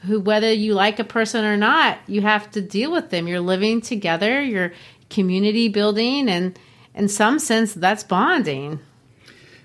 who 0.05 0.20
whether 0.20 0.53
you 0.53 0.74
like 0.74 0.99
a 0.99 1.05
person 1.05 1.44
or 1.44 1.57
not, 1.57 1.99
you 2.07 2.20
have 2.22 2.51
to 2.53 2.61
deal 2.61 2.92
with 2.92 3.11
them. 3.11 3.26
You're 3.28 3.40
living 3.40 3.80
together, 3.80 4.42
you're 4.42 4.72
community 5.09 5.68
building 5.68 6.28
and 6.28 6.59
in 6.94 7.09
some 7.09 7.38
sense 7.38 7.74
that's 7.74 8.05
bonding. 8.05 8.80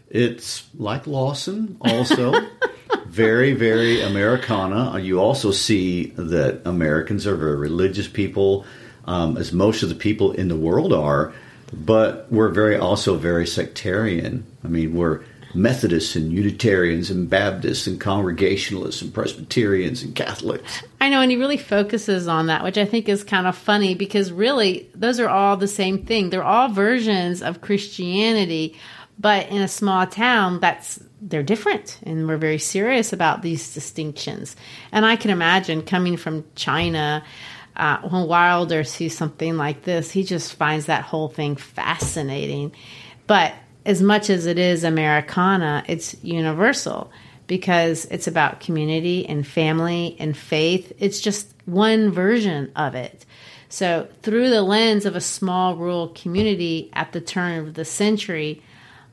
It's 0.10 0.68
like 0.78 1.08
Lawson 1.08 1.78
also. 1.82 2.34
very, 3.12 3.54
very 3.54 4.02
Americana. 4.02 5.00
You 5.00 5.20
also 5.20 5.52
see 5.52 6.08
that 6.16 6.62
Americans 6.66 7.28
are 7.28 7.36
very 7.36 7.58
religious 7.58 8.08
people, 8.08 8.66
um, 9.06 9.38
as 9.38 9.52
most 9.52 9.84
of 9.84 9.90
the 9.90 9.96
people 9.96 10.32
in 10.32 10.48
the 10.48 10.56
world 10.56 10.94
are, 10.94 11.34
but 11.74 12.28
we're 12.32 12.50
very 12.50 12.78
also 12.78 13.16
very 13.18 13.46
sectarian. 13.46 14.46
I 14.64 14.68
mean, 14.68 14.94
we're 14.96 15.24
Methodists 15.54 16.16
and 16.16 16.32
Unitarians 16.32 17.10
and 17.10 17.30
Baptists 17.30 17.88
and 17.88 18.00
Congregationalists 18.00 19.02
and 19.02 19.14
Presbyterians 19.14 20.04
and 20.04 20.16
Catholics. 20.16 20.84
I 21.00 21.10
know, 21.10 21.22
and 21.22 21.32
he 21.32 21.38
really 21.38 21.58
focuses 21.58 22.28
on 22.28 22.48
that, 22.48 22.64
which 22.64 22.78
I 22.78 22.86
think 22.86 23.10
is 23.10 23.24
kind 23.24 23.48
of 23.48 23.58
funny 23.58 23.96
because 23.96 24.32
really 24.32 24.90
those 24.96 25.20
are 25.20 25.30
all 25.30 25.58
the 25.58 25.68
same 25.68 26.06
thing. 26.06 26.30
They're 26.30 26.44
all 26.44 26.70
versions 26.70 27.42
of 27.42 27.62
Christianity, 27.62 28.78
but 29.20 29.50
in 29.50 29.62
a 29.62 29.68
small 29.68 30.08
town, 30.08 30.60
that's 30.60 31.00
they're 31.22 31.44
different 31.44 32.00
and 32.04 32.28
we're 32.28 32.38
very 32.38 32.58
serious 32.58 33.14
about 33.14 33.44
these 33.44 33.74
distinctions. 33.74 34.56
And 34.92 35.06
I 35.06 35.16
can 35.16 35.30
imagine 35.30 35.84
coming 35.84 36.18
from 36.18 36.46
China, 36.56 37.24
uh, 37.76 37.98
when 38.02 38.28
Wilder 38.28 38.84
sees 38.84 39.16
something 39.16 39.56
like 39.56 39.84
this, 39.84 40.12
he 40.12 40.24
just 40.24 40.54
finds 40.56 40.88
that 40.88 41.04
whole 41.04 41.30
thing 41.30 41.56
fascinating. 41.56 42.74
But 43.28 43.54
as 43.86 44.02
much 44.02 44.30
as 44.30 44.46
it 44.46 44.60
is 44.60 44.84
Americana, 44.84 45.84
it's 45.88 46.16
universal 46.24 47.12
because 47.48 48.06
it's 48.06 48.28
about 48.28 48.60
community 48.60 49.26
and 49.28 49.46
family 49.46 50.16
and 50.20 50.38
faith. 50.38 50.94
It's 51.00 51.20
just 51.20 51.54
one 51.66 52.12
version 52.12 52.72
of 52.76 52.96
it. 52.96 53.26
So, 53.70 54.08
through 54.22 54.50
the 54.50 54.62
lens 54.62 55.06
of 55.06 55.16
a 55.16 55.22
small 55.22 55.76
rural 55.76 56.10
community 56.10 56.90
at 56.94 57.14
the 57.14 57.22
turn 57.22 57.60
of 57.60 57.74
the 57.74 57.86
century, 57.86 58.62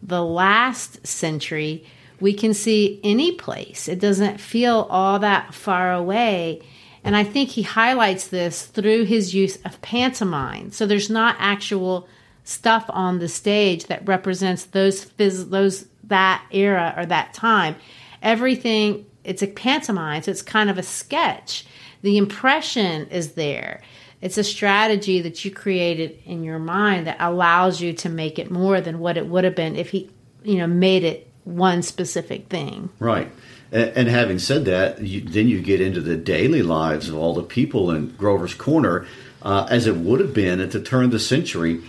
the 0.02 0.24
last 0.24 1.06
century, 1.06 1.84
we 2.20 2.32
can 2.32 2.54
see 2.54 3.00
any 3.04 3.32
place. 3.32 3.88
It 3.88 4.00
doesn't 4.00 4.40
feel 4.40 4.86
all 4.90 5.20
that 5.20 5.54
far 5.54 5.92
away. 5.92 6.62
And 7.04 7.16
I 7.16 7.24
think 7.24 7.50
he 7.50 7.62
highlights 7.62 8.26
this 8.26 8.66
through 8.66 9.04
his 9.04 9.34
use 9.34 9.58
of 9.64 9.80
pantomime. 9.80 10.72
So 10.72 10.86
there's 10.86 11.08
not 11.08 11.36
actual 11.38 12.08
stuff 12.48 12.86
on 12.88 13.18
the 13.18 13.28
stage 13.28 13.86
that 13.86 14.06
represents 14.08 14.64
those 14.64 15.04
phys- 15.04 15.50
those 15.50 15.86
that 16.04 16.42
era 16.50 16.94
or 16.96 17.04
that 17.04 17.34
time. 17.34 17.76
Everything 18.22 19.04
it's 19.22 19.42
a 19.42 19.46
pantomime, 19.46 20.22
so 20.22 20.30
it's 20.30 20.40
kind 20.40 20.70
of 20.70 20.78
a 20.78 20.82
sketch. 20.82 21.66
The 22.00 22.16
impression 22.16 23.06
is 23.08 23.32
there. 23.32 23.82
It's 24.22 24.38
a 24.38 24.44
strategy 24.44 25.20
that 25.20 25.44
you 25.44 25.50
created 25.50 26.18
in 26.24 26.42
your 26.42 26.58
mind 26.58 27.06
that 27.06 27.18
allows 27.20 27.82
you 27.82 27.92
to 27.92 28.08
make 28.08 28.38
it 28.38 28.50
more 28.50 28.80
than 28.80 28.98
what 28.98 29.18
it 29.18 29.26
would 29.26 29.44
have 29.44 29.54
been 29.54 29.76
if 29.76 29.90
he, 29.90 30.10
you 30.42 30.56
know, 30.56 30.66
made 30.66 31.04
it 31.04 31.30
one 31.44 31.82
specific 31.82 32.48
thing. 32.48 32.88
Right. 32.98 33.30
And, 33.70 34.08
having 34.08 34.38
said 34.38 34.64
that, 34.64 35.02
you, 35.02 35.20
then 35.20 35.46
you 35.46 35.60
get 35.60 35.82
into 35.82 36.00
the 36.00 36.16
daily 36.16 36.62
lives 36.62 37.10
of 37.10 37.16
all 37.16 37.34
the 37.34 37.42
people 37.42 37.90
in 37.90 38.08
Grover's 38.12 38.54
Corner, 38.54 39.06
uh, 39.42 39.66
as 39.68 39.86
it 39.86 39.96
would 39.96 40.20
have 40.20 40.32
been 40.32 40.58
at 40.60 40.70
the 40.70 40.80
turn 40.80 41.04
of 41.04 41.10
the 41.10 41.18
century. 41.18 41.82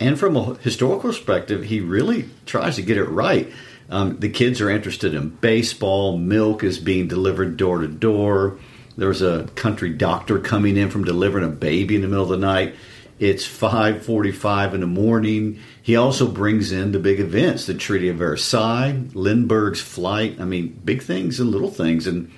And 0.00 0.18
from 0.18 0.36
a 0.36 0.54
historical 0.54 1.10
perspective, 1.10 1.64
he 1.64 1.80
really 1.80 2.28
tries 2.46 2.76
to 2.76 2.82
get 2.82 2.98
it 2.98 3.04
right. 3.04 3.52
Um, 3.88 4.18
the 4.18 4.28
kids 4.28 4.60
are 4.60 4.70
interested 4.70 5.14
in 5.14 5.28
baseball. 5.28 6.18
Milk 6.18 6.64
is 6.64 6.78
being 6.78 7.06
delivered 7.06 7.56
door 7.56 7.78
to 7.78 7.88
door. 7.88 8.58
There's 8.96 9.22
a 9.22 9.48
country 9.54 9.90
doctor 9.90 10.38
coming 10.38 10.76
in 10.76 10.90
from 10.90 11.04
delivering 11.04 11.44
a 11.44 11.48
baby 11.48 11.96
in 11.96 12.02
the 12.02 12.08
middle 12.08 12.24
of 12.24 12.30
the 12.30 12.36
night. 12.36 12.74
It's 13.18 13.44
5:45 13.46 14.74
in 14.74 14.80
the 14.80 14.86
morning. 14.86 15.58
He 15.80 15.94
also 15.94 16.26
brings 16.26 16.72
in 16.72 16.92
the 16.92 16.98
big 16.98 17.20
events, 17.20 17.66
the 17.66 17.74
Treaty 17.74 18.08
of 18.08 18.16
Versailles, 18.16 19.04
Lindbergh's 19.14 19.80
flight. 19.80 20.36
I 20.40 20.44
mean, 20.44 20.80
big 20.84 21.02
things 21.02 21.38
and 21.38 21.50
little 21.50 21.70
things. 21.70 22.06
And 22.06 22.30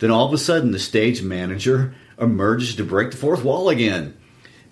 then 0.00 0.10
all 0.10 0.26
of 0.26 0.32
a 0.32 0.38
sudden, 0.38 0.72
the 0.72 0.78
stage 0.78 1.22
manager 1.22 1.94
emerges 2.18 2.74
to 2.76 2.84
break 2.84 3.12
the 3.12 3.16
fourth 3.16 3.44
wall 3.44 3.68
again. 3.68 4.14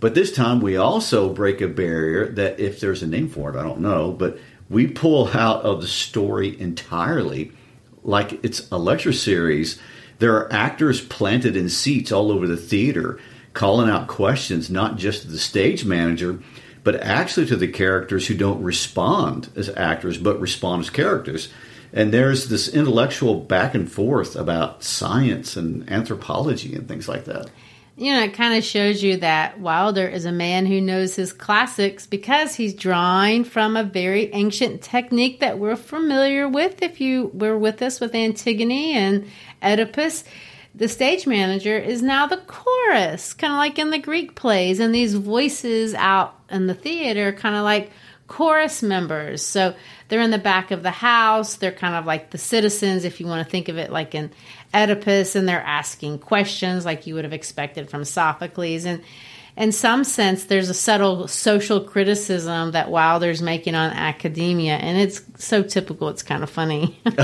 But 0.03 0.16
this 0.16 0.32
time, 0.32 0.61
we 0.61 0.76
also 0.76 1.32
break 1.32 1.61
a 1.61 1.68
barrier 1.68 2.26
that, 2.32 2.59
if 2.59 2.80
there's 2.80 3.05
a 3.05 3.07
name 3.07 3.28
for 3.28 3.55
it, 3.55 3.57
I 3.57 3.62
don't 3.62 3.78
know, 3.78 4.11
but 4.11 4.36
we 4.68 4.88
pull 4.88 5.28
out 5.28 5.62
of 5.62 5.80
the 5.80 5.86
story 5.86 6.61
entirely 6.61 7.53
like 8.03 8.44
it's 8.44 8.68
a 8.72 8.78
lecture 8.78 9.12
series. 9.12 9.78
There 10.18 10.34
are 10.34 10.53
actors 10.53 11.00
planted 11.00 11.57
in 11.57 11.68
seats 11.68 12.11
all 12.11 12.32
over 12.32 12.48
the 12.48 12.57
theater 12.57 13.20
calling 13.53 13.88
out 13.88 14.09
questions, 14.09 14.68
not 14.68 14.96
just 14.96 15.22
to 15.22 15.28
the 15.28 15.38
stage 15.38 15.84
manager, 15.84 16.40
but 16.82 16.96
actually 16.96 17.46
to 17.46 17.57
the 17.57 17.68
characters 17.68 18.26
who 18.26 18.34
don't 18.34 18.61
respond 18.61 19.50
as 19.55 19.68
actors 19.68 20.18
but 20.18 20.40
respond 20.40 20.80
as 20.82 20.90
characters. 20.90 21.48
And 21.92 22.12
there's 22.12 22.48
this 22.48 22.66
intellectual 22.66 23.36
back 23.36 23.72
and 23.76 23.90
forth 23.90 24.34
about 24.34 24.82
science 24.82 25.57
and 25.57 25.88
anthropology 25.88 26.74
and 26.74 26.88
things 26.88 27.07
like 27.07 27.26
that. 27.26 27.50
You 27.95 28.12
know, 28.12 28.22
it 28.22 28.32
kind 28.32 28.57
of 28.57 28.64
shows 28.64 29.03
you 29.03 29.18
that 29.18 29.61
Wilder 29.61 30.09
is 30.09 30.24
a 30.24 30.32
man 30.32 30.64
who 30.64 30.80
knows 30.80 31.14
his 31.14 31.32
classics 31.32 32.07
because 32.07 32.55
he's 32.55 32.72
drawing 32.72 33.45
from 33.45 33.76
a 33.76 33.84
very 33.84 34.32
ancient 34.32 34.80
technique 34.80 35.40
that 35.40 35.59
we're 35.59 35.76
familiar 35.76 36.49
with. 36.49 36.80
If 36.80 37.03
you 37.03 37.30
were 37.34 37.59
with 37.59 37.82
us 37.82 38.01
with 38.01 38.14
Antigone 38.14 38.95
and 38.95 39.26
Oedipus, 39.62 40.24
the 40.74 40.88
stage 40.88 41.26
manager 41.26 41.76
is 41.76 42.03
now 42.03 42.26
the 42.26 42.38
chorus, 42.38 43.34
kind 43.34 43.53
of 43.53 43.59
like 43.59 43.78
in 43.78 43.90
the 43.90 43.99
Greek 43.99 44.34
plays, 44.34 44.80
and 44.80 44.95
these 44.95 45.14
voices 45.14 45.93
out 45.93 46.34
in 46.49 46.66
the 46.66 46.74
theater, 46.74 47.30
kind 47.32 47.57
of 47.57 47.62
like 47.62 47.90
chorus 48.26 48.82
members. 48.82 49.43
So 49.43 49.74
they're 50.09 50.22
in 50.22 50.30
the 50.30 50.38
back 50.38 50.70
of 50.70 50.82
the 50.82 50.90
house. 50.90 51.57
They're 51.57 51.72
kind 51.72 51.95
of 51.95 52.07
like 52.07 52.30
the 52.30 52.38
citizens, 52.38 53.05
if 53.05 53.20
you 53.20 53.26
want 53.26 53.47
to 53.47 53.51
think 53.51 53.68
of 53.68 53.76
it 53.76 53.93
like 53.93 54.14
in 54.14 54.30
Oedipus, 54.74 55.34
and 55.34 55.48
they're 55.48 55.62
asking 55.62 56.18
questions 56.18 56.84
like 56.84 57.06
you 57.06 57.14
would 57.14 57.24
have 57.24 57.32
expected 57.32 57.90
from 57.90 58.04
Sophocles. 58.04 58.84
And 58.84 59.02
in 59.56 59.72
some 59.72 60.02
sense, 60.04 60.44
there's 60.44 60.70
a 60.70 60.74
subtle 60.74 61.28
social 61.28 61.80
criticism 61.80 62.72
that 62.72 62.90
Wilder's 62.90 63.42
making 63.42 63.74
on 63.74 63.90
academia, 63.90 64.76
and 64.76 64.98
it's 64.98 65.20
so 65.36 65.62
typical, 65.62 66.08
it's 66.08 66.22
kind 66.22 66.42
of 66.42 66.48
funny. 66.48 66.98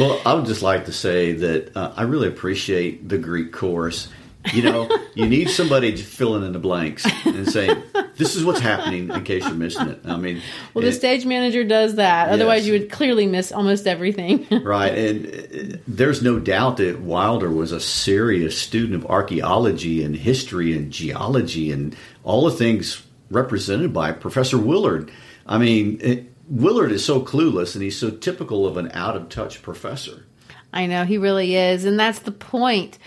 well, 0.00 0.20
I 0.24 0.32
would 0.34 0.46
just 0.46 0.62
like 0.62 0.86
to 0.86 0.92
say 0.92 1.32
that 1.34 1.76
uh, 1.76 1.92
I 1.96 2.02
really 2.02 2.28
appreciate 2.28 3.08
the 3.08 3.18
Greek 3.18 3.52
chorus 3.52 4.08
you 4.52 4.62
know, 4.62 4.88
you 5.14 5.26
need 5.26 5.50
somebody 5.50 5.94
filling 5.96 6.44
in 6.44 6.52
the 6.52 6.58
blanks 6.58 7.06
and 7.24 7.48
saying, 7.48 7.82
"This 8.16 8.36
is 8.36 8.44
what's 8.44 8.60
happening," 8.60 9.10
in 9.10 9.24
case 9.24 9.44
you're 9.44 9.54
missing 9.54 9.88
it. 9.88 10.00
I 10.04 10.16
mean, 10.16 10.42
well, 10.74 10.84
the 10.84 10.92
stage 10.92 11.24
manager 11.26 11.64
does 11.64 11.96
that. 11.96 12.30
Otherwise, 12.30 12.66
you 12.66 12.72
would 12.72 12.90
clearly 12.90 13.26
miss 13.26 13.52
almost 13.52 13.86
everything. 13.86 14.46
right, 14.62 14.96
and 14.96 15.26
uh, 15.26 15.78
there's 15.86 16.22
no 16.22 16.38
doubt 16.38 16.78
that 16.78 17.00
Wilder 17.00 17.50
was 17.50 17.72
a 17.72 17.80
serious 17.80 18.58
student 18.58 18.94
of 18.94 19.10
archaeology 19.10 20.02
and 20.02 20.16
history 20.16 20.76
and 20.76 20.90
geology 20.92 21.72
and 21.72 21.96
all 22.24 22.44
the 22.44 22.56
things 22.56 23.02
represented 23.30 23.92
by 23.92 24.12
Professor 24.12 24.58
Willard. 24.58 25.10
I 25.46 25.58
mean, 25.58 25.98
it, 26.02 26.32
Willard 26.48 26.92
is 26.92 27.04
so 27.04 27.20
clueless, 27.20 27.74
and 27.74 27.82
he's 27.82 27.98
so 27.98 28.10
typical 28.10 28.66
of 28.66 28.76
an 28.76 28.90
out 28.92 29.16
of 29.16 29.28
touch 29.28 29.62
professor. 29.62 30.24
I 30.72 30.86
know 30.86 31.04
he 31.04 31.18
really 31.18 31.56
is, 31.56 31.84
and 31.84 31.98
that's 31.98 32.20
the 32.20 32.32
point. 32.32 32.98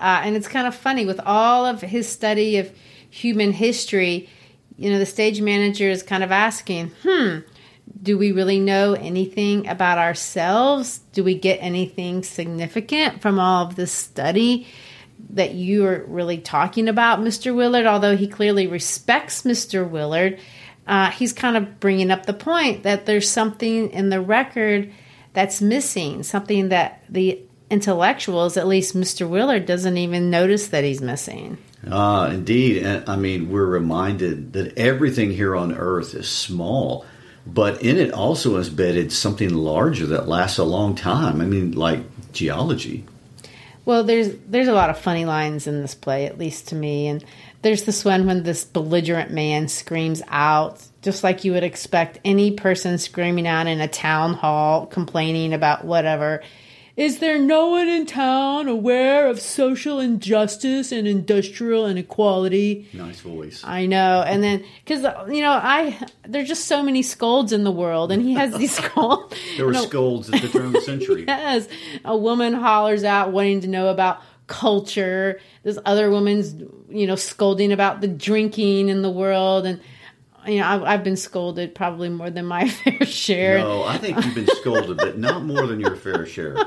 Uh, 0.00 0.22
and 0.24 0.34
it's 0.34 0.48
kind 0.48 0.66
of 0.66 0.74
funny 0.74 1.04
with 1.04 1.20
all 1.20 1.66
of 1.66 1.82
his 1.82 2.08
study 2.08 2.56
of 2.56 2.72
human 3.10 3.52
history, 3.52 4.28
you 4.76 4.90
know, 4.90 4.98
the 4.98 5.06
stage 5.06 5.42
manager 5.42 5.90
is 5.90 6.02
kind 6.02 6.24
of 6.24 6.32
asking, 6.32 6.90
hmm, 7.02 7.40
do 8.02 8.16
we 8.16 8.32
really 8.32 8.60
know 8.60 8.94
anything 8.94 9.68
about 9.68 9.98
ourselves? 9.98 11.00
Do 11.12 11.22
we 11.22 11.34
get 11.34 11.56
anything 11.56 12.22
significant 12.22 13.20
from 13.20 13.38
all 13.38 13.66
of 13.66 13.76
this 13.76 13.92
study 13.92 14.66
that 15.30 15.52
you 15.52 15.84
are 15.86 16.04
really 16.06 16.38
talking 16.38 16.88
about, 16.88 17.20
Mr. 17.20 17.54
Willard? 17.54 17.84
Although 17.84 18.16
he 18.16 18.26
clearly 18.26 18.66
respects 18.66 19.42
Mr. 19.42 19.88
Willard, 19.88 20.38
uh, 20.86 21.10
he's 21.10 21.34
kind 21.34 21.58
of 21.58 21.78
bringing 21.78 22.10
up 22.10 22.24
the 22.24 22.32
point 22.32 22.84
that 22.84 23.04
there's 23.04 23.28
something 23.28 23.90
in 23.90 24.08
the 24.08 24.20
record 24.20 24.90
that's 25.34 25.60
missing, 25.60 26.22
something 26.22 26.70
that 26.70 27.04
the 27.08 27.42
intellectuals, 27.70 28.56
at 28.56 28.66
least 28.66 28.96
Mr. 28.96 29.28
Willard 29.28 29.64
doesn't 29.64 29.96
even 29.96 30.28
notice 30.28 30.68
that 30.68 30.84
he's 30.84 31.00
missing. 31.00 31.56
Ah, 31.90 32.24
uh, 32.24 32.30
indeed. 32.32 32.82
And 32.82 33.08
I 33.08 33.16
mean, 33.16 33.50
we're 33.50 33.64
reminded 33.64 34.52
that 34.52 34.76
everything 34.76 35.30
here 35.30 35.56
on 35.56 35.72
earth 35.72 36.14
is 36.14 36.28
small, 36.28 37.06
but 37.46 37.80
in 37.82 37.96
it 37.96 38.12
also 38.12 38.56
is 38.56 38.68
embedded 38.68 39.12
something 39.12 39.54
larger 39.54 40.06
that 40.06 40.28
lasts 40.28 40.58
a 40.58 40.64
long 40.64 40.94
time. 40.94 41.40
I 41.40 41.46
mean, 41.46 41.72
like 41.72 42.00
geology. 42.32 43.04
Well, 43.86 44.04
there's 44.04 44.34
there's 44.46 44.68
a 44.68 44.74
lot 44.74 44.90
of 44.90 44.98
funny 44.98 45.24
lines 45.24 45.66
in 45.66 45.80
this 45.80 45.94
play, 45.94 46.26
at 46.26 46.38
least 46.38 46.68
to 46.68 46.74
me, 46.74 47.06
and 47.08 47.24
there's 47.62 47.84
this 47.84 48.04
one 48.04 48.26
when 48.26 48.42
this 48.42 48.64
belligerent 48.64 49.30
man 49.30 49.68
screams 49.68 50.22
out, 50.28 50.86
just 51.02 51.24
like 51.24 51.44
you 51.44 51.52
would 51.52 51.64
expect 51.64 52.20
any 52.24 52.52
person 52.52 52.98
screaming 52.98 53.46
out 53.46 53.66
in 53.66 53.80
a 53.80 53.88
town 53.88 54.34
hall, 54.34 54.86
complaining 54.86 55.54
about 55.54 55.84
whatever. 55.84 56.42
Is 56.96 57.18
there 57.18 57.38
no 57.38 57.68
one 57.68 57.88
in 57.88 58.04
town 58.06 58.68
aware 58.68 59.28
of 59.28 59.40
social 59.40 60.00
injustice 60.00 60.92
and 60.92 61.06
industrial 61.06 61.86
inequality? 61.86 62.88
Nice 62.92 63.20
voice. 63.20 63.62
I 63.64 63.86
know. 63.86 64.22
And 64.26 64.42
then, 64.42 64.64
because, 64.84 65.02
you 65.32 65.40
know, 65.40 65.52
I, 65.52 66.06
there's 66.26 66.48
just 66.48 66.66
so 66.66 66.82
many 66.82 67.02
scolds 67.02 67.52
in 67.52 67.64
the 67.64 67.70
world, 67.70 68.12
and 68.12 68.22
he 68.22 68.34
has 68.34 68.54
these 68.54 68.76
scolds. 68.84 69.34
there 69.56 69.66
were 69.66 69.74
scolds 69.74 70.30
at 70.30 70.42
the 70.42 70.48
turn 70.48 70.66
of 70.66 70.72
the 70.72 70.80
century. 70.80 71.24
yes. 71.28 71.68
A 72.04 72.16
woman 72.16 72.52
hollers 72.52 73.04
out 73.04 73.32
wanting 73.32 73.60
to 73.62 73.68
know 73.68 73.88
about 73.88 74.20
culture. 74.46 75.40
This 75.62 75.78
other 75.86 76.10
woman's, 76.10 76.54
you 76.88 77.06
know, 77.06 77.16
scolding 77.16 77.72
about 77.72 78.00
the 78.00 78.08
drinking 78.08 78.88
in 78.88 79.02
the 79.02 79.10
world. 79.10 79.64
And, 79.64 79.80
you 80.46 80.58
know, 80.58 80.66
I've, 80.66 80.82
I've, 80.82 81.04
been 81.04 81.16
scolded 81.16 81.74
probably 81.74 82.08
more 82.08 82.30
than 82.30 82.46
my 82.46 82.68
fair 82.68 83.04
share. 83.04 83.58
No, 83.58 83.84
I 83.84 83.98
think 83.98 84.24
you've 84.24 84.34
been 84.34 84.46
scolded, 84.46 84.96
but 84.96 85.18
not 85.18 85.44
more 85.44 85.66
than 85.66 85.80
your 85.80 85.96
fair 85.96 86.26
share. 86.26 86.56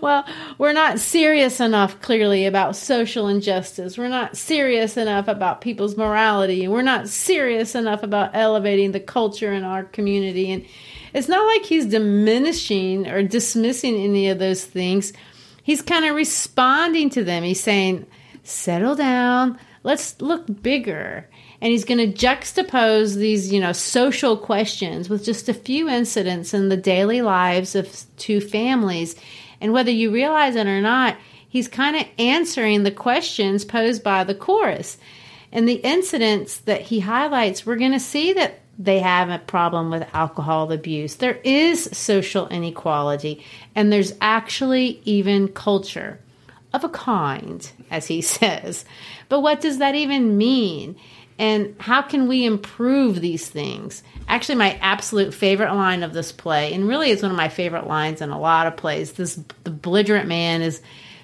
Well, 0.00 0.26
we're 0.58 0.72
not 0.72 0.98
serious 0.98 1.60
enough, 1.60 2.00
clearly, 2.00 2.46
about 2.46 2.74
social 2.74 3.28
injustice. 3.28 3.96
We're 3.96 4.08
not 4.08 4.36
serious 4.36 4.96
enough 4.96 5.28
about 5.28 5.60
people's 5.60 5.96
morality. 5.96 6.66
We're 6.66 6.82
not 6.82 7.08
serious 7.08 7.76
enough 7.76 8.02
about 8.02 8.30
elevating 8.34 8.90
the 8.90 9.00
culture 9.00 9.52
in 9.52 9.62
our 9.62 9.84
community. 9.84 10.50
And 10.50 10.64
it's 11.12 11.28
not 11.28 11.46
like 11.46 11.64
he's 11.64 11.86
diminishing 11.86 13.06
or 13.06 13.22
dismissing 13.22 13.94
any 13.96 14.28
of 14.28 14.40
those 14.40 14.64
things. 14.64 15.12
He's 15.62 15.82
kind 15.82 16.06
of 16.06 16.16
responding 16.16 17.10
to 17.10 17.22
them. 17.22 17.44
He's 17.44 17.62
saying, 17.62 18.06
settle 18.42 18.96
down. 18.96 19.58
Let's 19.84 20.20
look 20.20 20.62
bigger 20.62 21.28
and 21.62 21.70
he's 21.70 21.84
going 21.84 22.12
to 22.12 22.26
juxtapose 22.26 23.14
these, 23.14 23.52
you 23.52 23.60
know, 23.60 23.70
social 23.70 24.36
questions 24.36 25.08
with 25.08 25.24
just 25.24 25.48
a 25.48 25.54
few 25.54 25.88
incidents 25.88 26.52
in 26.52 26.68
the 26.68 26.76
daily 26.76 27.22
lives 27.22 27.76
of 27.76 28.04
two 28.16 28.40
families. 28.40 29.14
And 29.60 29.72
whether 29.72 29.92
you 29.92 30.10
realize 30.10 30.56
it 30.56 30.66
or 30.66 30.80
not, 30.80 31.16
he's 31.48 31.68
kind 31.68 31.94
of 31.94 32.04
answering 32.18 32.82
the 32.82 32.90
questions 32.90 33.64
posed 33.64 34.02
by 34.02 34.24
the 34.24 34.34
chorus. 34.34 34.98
And 35.52 35.68
the 35.68 35.74
incidents 35.74 36.58
that 36.62 36.80
he 36.80 36.98
highlights, 36.98 37.64
we're 37.64 37.76
going 37.76 37.92
to 37.92 38.00
see 38.00 38.32
that 38.32 38.58
they 38.76 38.98
have 38.98 39.28
a 39.28 39.38
problem 39.38 39.92
with 39.92 40.12
alcohol 40.12 40.72
abuse. 40.72 41.14
There 41.14 41.38
is 41.44 41.84
social 41.92 42.48
inequality, 42.48 43.44
and 43.76 43.92
there's 43.92 44.14
actually 44.20 45.00
even 45.04 45.46
culture 45.46 46.18
of 46.72 46.82
a 46.82 46.88
kind, 46.88 47.70
as 47.88 48.08
he 48.08 48.20
says. 48.20 48.84
But 49.28 49.42
what 49.42 49.60
does 49.60 49.78
that 49.78 49.94
even 49.94 50.36
mean? 50.36 50.96
And 51.38 51.74
how 51.78 52.02
can 52.02 52.28
we 52.28 52.44
improve 52.44 53.20
these 53.20 53.48
things? 53.48 54.02
Actually, 54.28 54.56
my 54.56 54.78
absolute 54.80 55.34
favorite 55.34 55.74
line 55.74 56.02
of 56.02 56.12
this 56.12 56.32
play, 56.32 56.72
and 56.72 56.86
really 56.86 57.10
it's 57.10 57.22
one 57.22 57.30
of 57.30 57.36
my 57.36 57.48
favorite 57.48 57.86
lines 57.86 58.20
in 58.20 58.30
a 58.30 58.38
lot 58.38 58.66
of 58.66 58.76
plays. 58.76 59.12
This 59.12 59.40
the 59.64 59.70
belligerent 59.70 60.28
man 60.28 60.62
is 60.62 60.80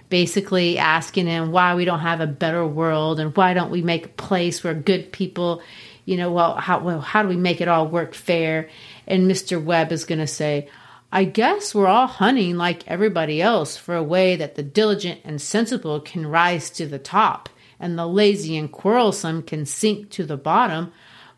basically 0.08 0.78
asking 0.78 1.26
him 1.26 1.52
why 1.52 1.74
we 1.74 1.84
don't 1.84 2.00
have 2.00 2.20
a 2.20 2.26
better 2.26 2.66
world 2.66 3.20
and 3.20 3.36
why 3.36 3.54
don't 3.54 3.70
we 3.70 3.82
make 3.82 4.06
a 4.06 4.10
place 4.10 4.64
where 4.64 4.74
good 4.74 5.12
people, 5.12 5.62
you 6.04 6.16
know, 6.16 6.32
well, 6.32 6.56
how 6.56 6.80
well, 6.80 7.00
how 7.00 7.22
do 7.22 7.28
we 7.28 7.36
make 7.36 7.60
it 7.60 7.68
all 7.68 7.86
work 7.86 8.14
fair? 8.14 8.68
And 9.06 9.30
Mr. 9.30 9.62
Webb 9.62 9.92
is 9.92 10.04
going 10.04 10.20
to 10.20 10.26
say, 10.26 10.68
I 11.12 11.24
guess 11.24 11.74
we're 11.74 11.86
all 11.86 12.06
hunting 12.06 12.56
like 12.56 12.86
everybody 12.86 13.40
else 13.40 13.76
for 13.76 13.94
a 13.94 14.02
way 14.02 14.36
that 14.36 14.56
the 14.56 14.62
diligent 14.62 15.20
and 15.24 15.40
sensible 15.40 16.00
can 16.00 16.26
rise 16.26 16.70
to 16.70 16.86
the 16.86 16.98
top 16.98 17.48
and 17.80 17.98
the 17.98 18.06
lazy 18.06 18.56
and 18.56 18.70
quarrelsome 18.70 19.42
can 19.42 19.66
sink 19.66 20.10
to 20.10 20.24
the 20.24 20.36
bottom, 20.36 20.92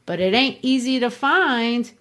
but 0.07 0.21
it 0.21 0.35
ain't 0.35 0.59
easy 0.63 1.01
to 1.01 1.11
find 1.11 1.93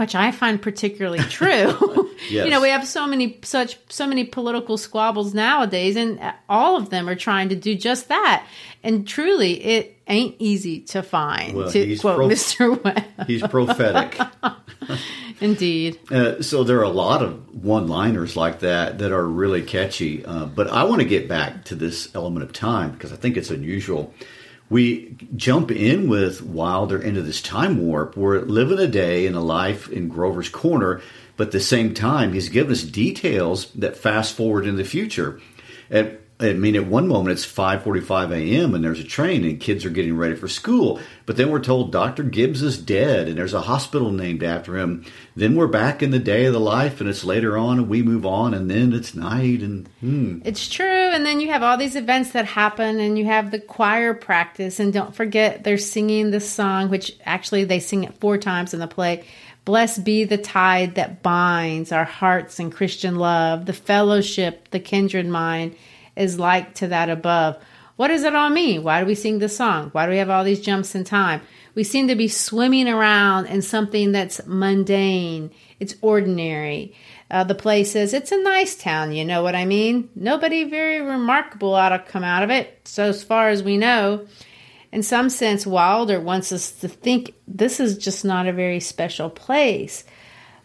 which 0.00 0.14
I 0.16 0.32
find 0.32 0.60
particularly 0.60 1.18
true. 1.30 1.48
yes. 1.48 2.06
You 2.44 2.50
know, 2.50 2.60
we 2.60 2.68
have 2.68 2.86
so 2.86 3.06
many 3.06 3.38
such 3.42 3.78
so 3.88 4.06
many 4.06 4.24
political 4.24 4.76
squabbles 4.78 5.32
nowadays 5.34 5.96
and 5.96 6.20
all 6.48 6.76
of 6.76 6.90
them 6.90 7.08
are 7.08 7.14
trying 7.14 7.48
to 7.50 7.56
do 7.56 7.74
just 7.74 8.08
that. 8.08 8.46
And 8.82 9.06
truly 9.06 9.52
it 9.64 9.98
ain't 10.06 10.36
easy 10.38 10.80
to 10.80 11.02
find 11.02 11.54
well, 11.56 11.70
to 11.70 11.96
quote 11.98 12.16
pro- 12.16 12.28
Mr. 12.28 12.84
Webb. 12.84 13.26
he's 13.26 13.42
prophetic. 13.42 14.18
Indeed. 15.40 15.98
Uh, 16.10 16.42
so 16.42 16.64
there 16.64 16.78
are 16.78 16.84
a 16.84 16.88
lot 16.90 17.22
of 17.22 17.64
one-liners 17.64 18.36
like 18.36 18.60
that 18.60 18.98
that 18.98 19.12
are 19.12 19.26
really 19.26 19.62
catchy. 19.62 20.24
Uh, 20.24 20.44
but 20.46 20.68
I 20.68 20.84
want 20.84 21.00
to 21.00 21.08
get 21.08 21.28
back 21.28 21.64
to 21.66 21.74
this 21.74 22.14
element 22.14 22.44
of 22.44 22.52
time 22.52 22.92
because 22.92 23.12
I 23.12 23.16
think 23.16 23.36
it's 23.36 23.50
unusual. 23.50 24.12
We 24.70 25.16
jump 25.34 25.72
in 25.72 26.08
with 26.08 26.42
Wilder 26.42 27.02
into 27.02 27.22
this 27.22 27.42
time 27.42 27.84
warp. 27.84 28.16
We're 28.16 28.40
living 28.40 28.78
a 28.78 28.86
day 28.86 29.26
in 29.26 29.34
a 29.34 29.42
life 29.42 29.90
in 29.90 30.08
Grover's 30.08 30.48
Corner, 30.48 31.02
but 31.36 31.48
at 31.48 31.52
the 31.52 31.60
same 31.60 31.92
time, 31.92 32.32
he's 32.32 32.48
given 32.48 32.72
us 32.72 32.82
details 32.82 33.72
that 33.72 33.96
fast 33.96 34.36
forward 34.36 34.66
in 34.66 34.76
the 34.76 34.84
future. 34.84 35.40
And 35.90 36.16
I 36.40 36.54
mean, 36.54 36.74
at 36.74 36.86
one 36.86 37.06
moment 37.06 37.32
it's 37.32 37.44
5:45 37.44 38.32
a.m. 38.32 38.74
and 38.74 38.82
there's 38.82 39.00
a 39.00 39.04
train 39.04 39.44
and 39.44 39.60
kids 39.60 39.84
are 39.84 39.90
getting 39.90 40.16
ready 40.16 40.34
for 40.34 40.48
school. 40.48 40.98
But 41.26 41.36
then 41.36 41.50
we're 41.50 41.60
told 41.60 41.92
Dr. 41.92 42.22
Gibbs 42.22 42.62
is 42.62 42.78
dead 42.78 43.28
and 43.28 43.36
there's 43.36 43.52
a 43.52 43.60
hospital 43.60 44.10
named 44.10 44.42
after 44.42 44.78
him. 44.78 45.04
Then 45.36 45.54
we're 45.54 45.66
back 45.66 46.02
in 46.02 46.12
the 46.12 46.18
day 46.18 46.46
of 46.46 46.54
the 46.54 46.60
life 46.60 47.00
and 47.00 47.10
it's 47.10 47.24
later 47.24 47.58
on 47.58 47.78
and 47.78 47.88
we 47.88 48.02
move 48.02 48.24
on 48.24 48.54
and 48.54 48.70
then 48.70 48.94
it's 48.94 49.14
night 49.14 49.60
and 49.60 49.88
hmm. 50.00 50.38
It's 50.44 50.68
true. 50.68 50.89
And 51.10 51.26
then 51.26 51.40
you 51.40 51.48
have 51.48 51.62
all 51.62 51.76
these 51.76 51.96
events 51.96 52.30
that 52.32 52.46
happen 52.46 53.00
and 53.00 53.18
you 53.18 53.24
have 53.24 53.50
the 53.50 53.58
choir 53.58 54.14
practice 54.14 54.78
and 54.78 54.92
don't 54.92 55.14
forget 55.14 55.64
they're 55.64 55.78
singing 55.78 56.30
the 56.30 56.40
song 56.40 56.88
which 56.88 57.16
actually 57.24 57.64
they 57.64 57.80
sing 57.80 58.04
it 58.04 58.14
four 58.20 58.38
times 58.38 58.72
in 58.72 58.80
the 58.80 58.86
play. 58.86 59.24
Blessed 59.64 60.04
be 60.04 60.24
the 60.24 60.38
tide 60.38 60.94
that 60.94 61.22
binds 61.22 61.92
our 61.92 62.04
hearts 62.04 62.58
in 62.58 62.70
Christian 62.70 63.16
love, 63.16 63.66
the 63.66 63.72
fellowship, 63.72 64.70
the 64.70 64.80
kindred 64.80 65.26
mind 65.26 65.76
is 66.16 66.38
like 66.38 66.74
to 66.74 66.88
that 66.88 67.10
above. 67.10 67.62
What 67.96 68.08
does 68.08 68.22
it 68.22 68.34
all 68.34 68.48
mean? 68.48 68.82
Why 68.82 69.00
do 69.00 69.06
we 69.06 69.14
sing 69.14 69.38
this 69.38 69.56
song? 69.56 69.90
Why 69.90 70.06
do 70.06 70.12
we 70.12 70.18
have 70.18 70.30
all 70.30 70.44
these 70.44 70.60
jumps 70.60 70.94
in 70.94 71.04
time? 71.04 71.42
We 71.74 71.84
seem 71.84 72.08
to 72.08 72.14
be 72.14 72.28
swimming 72.28 72.88
around 72.88 73.46
in 73.46 73.62
something 73.62 74.12
that's 74.12 74.40
mundane, 74.46 75.50
it's 75.78 75.94
ordinary. 76.00 76.94
Uh, 77.30 77.44
the 77.44 77.54
play 77.54 77.84
says 77.84 78.12
it's 78.12 78.32
a 78.32 78.42
nice 78.42 78.74
town, 78.74 79.12
you 79.12 79.24
know 79.24 79.42
what 79.42 79.54
I 79.54 79.64
mean? 79.64 80.10
Nobody 80.14 80.64
very 80.64 81.00
remarkable 81.00 81.74
ought 81.74 81.90
to 81.90 81.98
come 82.00 82.24
out 82.24 82.42
of 82.42 82.50
it, 82.50 82.80
so 82.84 83.04
as 83.04 83.22
far 83.22 83.48
as 83.48 83.62
we 83.62 83.76
know. 83.76 84.26
In 84.92 85.04
some 85.04 85.30
sense, 85.30 85.66
Wilder 85.66 86.20
wants 86.20 86.50
us 86.50 86.72
to 86.80 86.88
think 86.88 87.34
this 87.46 87.78
is 87.78 87.96
just 87.96 88.24
not 88.24 88.48
a 88.48 88.52
very 88.52 88.80
special 88.80 89.30
place. 89.30 90.04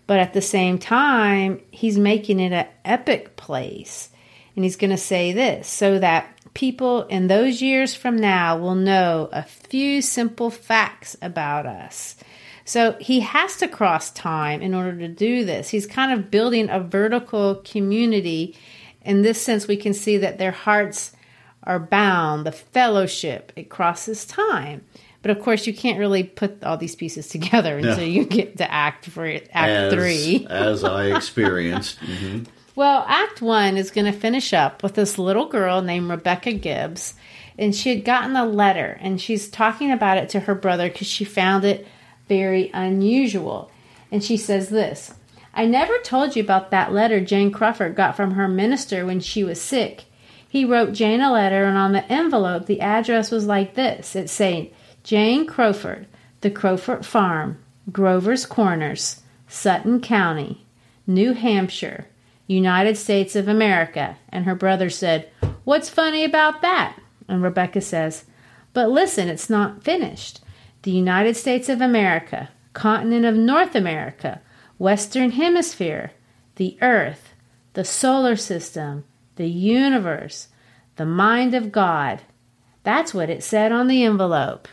But 0.07 0.20
at 0.20 0.34
the 0.34 0.41
same 0.41 0.78
time, 0.78 1.61
he's 1.72 1.97
making 1.97 2.39
it 2.39 2.51
an 2.51 2.68
epic 2.84 3.36
place. 3.36 4.09
And 4.55 4.63
he's 4.63 4.76
going 4.76 4.91
to 4.91 4.97
say 4.97 5.34
this 5.34 5.68
so 5.68 5.99
that 5.99 6.32
people 6.53 7.03
in 7.03 7.28
those 7.28 7.61
years 7.61 7.93
from 7.93 8.18
now 8.18 8.57
will 8.57 8.76
know 8.76 9.30
a 9.32 9.43
few 9.43 10.01
simple 10.01 10.49
facts 10.49 11.18
about 11.22 11.66
us. 11.66 12.16
So 12.66 12.93
he 12.99 13.20
has 13.20 13.57
to 13.57 13.68
cross 13.68 14.09
time 14.09 14.61
in 14.61 14.74
order 14.74 14.97
to 14.97 15.07
do 15.07 15.45
this. 15.45 15.70
He's 15.70 15.86
kind 15.86 16.11
of 16.11 16.32
building 16.32 16.70
a 16.70 16.80
vertical 16.80 17.61
community. 17.63 18.57
In 19.03 19.22
this 19.22 19.39
sense, 19.39 19.68
we 19.68 19.78
can 19.78 19.93
see 19.93 20.18
that 20.18 20.39
their 20.39 20.51
hearts 20.51 21.11
are 21.63 21.80
bound, 21.80 22.45
the 22.45 22.51
fellowship, 22.51 23.51
it 23.55 23.70
crosses 23.70 24.26
time. 24.26 24.84
But 25.22 25.36
of 25.36 25.43
course, 25.43 25.66
you 25.66 25.74
can't 25.74 25.99
really 25.99 26.24
put 26.24 26.63
all 26.63 26.78
these 26.78 26.95
pieces 26.95 27.28
together 27.28 27.78
until 27.78 28.03
you 28.03 28.26
get 28.26 28.57
to 28.57 28.72
Act 28.72 29.05
for 29.05 29.26
Act 29.26 29.49
as, 29.53 29.93
Three. 29.93 30.45
as 30.49 30.84
I 30.84 31.05
experienced. 31.16 31.99
Mm-hmm. 31.99 32.43
Well, 32.76 33.05
Act 33.07 33.41
One 33.41 33.78
is 33.78 33.89
going 33.89 34.05
to 34.05 34.11
finish 34.11 34.53
up 34.53 34.84
with 34.84 34.95
this 34.95 35.18
little 35.18 35.47
girl 35.47 35.82
named 35.82 36.09
Rebecca 36.09 36.53
Gibbs. 36.53 37.13
And 37.57 37.74
she 37.74 37.89
had 37.89 38.03
gotten 38.03 38.36
a 38.36 38.45
letter, 38.45 38.97
and 38.99 39.20
she's 39.20 39.49
talking 39.49 39.91
about 39.91 40.18
it 40.18 40.30
to 40.30 40.41
her 40.41 40.55
brother 40.55 40.89
because 40.89 41.07
she 41.07 41.24
found 41.24 41.63
it 41.63 41.88
very 42.28 42.72
unusual. 42.74 43.72
And 44.12 44.24
she 44.24 44.38
says 44.38 44.70
this 44.70 45.14
I 45.54 45.66
never 45.66 45.98
told 46.00 46.36
you 46.36 46.44
about 46.44 46.72
that 46.72 46.94
letter 46.94 47.20
Jane 47.20 47.52
Crofut 47.52 47.96
got 47.96 48.16
from 48.16 48.32
her 48.32 48.48
minister 48.48 49.06
when 49.06 49.20
she 49.20 49.44
was 49.44 49.62
sick. 49.62 50.06
He 50.48 50.66
wrote 50.66 50.94
Jane 50.94 51.22
a 51.22 51.32
letter, 51.32 51.66
and 51.66 51.78
on 51.78 51.92
the 51.92 52.10
envelope, 52.12 52.66
the 52.66 52.82
address 52.82 53.32
was 53.32 53.46
like 53.46 53.76
this 53.76 54.16
it's 54.16 54.32
saying, 54.32 54.72
Jane 55.04 55.48
Crofut, 55.48 56.06
the 56.42 56.52
Crofut 56.52 57.06
Farm, 57.06 57.60
Grover's 57.92 58.46
Corners, 58.46 59.22
Sutton 59.48 60.02
County, 60.02 60.66
New 61.08 61.34
Hampshire, 61.34 62.08
United 62.48 62.98
States 62.98 63.36
of 63.36 63.48
America. 63.48 64.18
And 64.30 64.46
her 64.46 64.56
brother 64.56 64.90
said, 64.90 65.30
What's 65.64 65.90
funny 65.90 66.24
about 66.24 66.62
that? 66.62 66.98
And 67.28 67.42
Rebecca 67.42 67.82
says, 67.82 68.26
But 68.74 68.90
listen, 68.90 69.28
it's 69.28 69.50
not 69.50 69.84
finished. 69.84 70.42
The 70.86 70.92
United 70.92 71.36
States 71.36 71.68
of 71.68 71.82
America, 71.82 72.50
continent 72.74 73.26
of 73.26 73.34
North 73.34 73.74
America, 73.74 74.40
Western 74.78 75.32
Hemisphere, 75.32 76.12
the 76.58 76.78
Earth, 76.80 77.34
the 77.74 77.84
solar 77.84 78.36
system, 78.36 79.04
the 79.36 79.50
universe, 79.50 80.50
the 80.98 81.06
mind 81.08 81.56
of 81.56 81.72
God. 81.72 82.22
That's 82.84 83.16
what 83.16 83.32
it 83.32 83.44
said 83.44 83.72
on 83.72 83.88
the 83.88 84.04
envelope. 84.04 84.68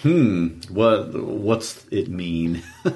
Hmm. 0.00 0.60
What 0.70 1.14
what's 1.14 1.86
it 1.90 2.08
mean? 2.08 2.62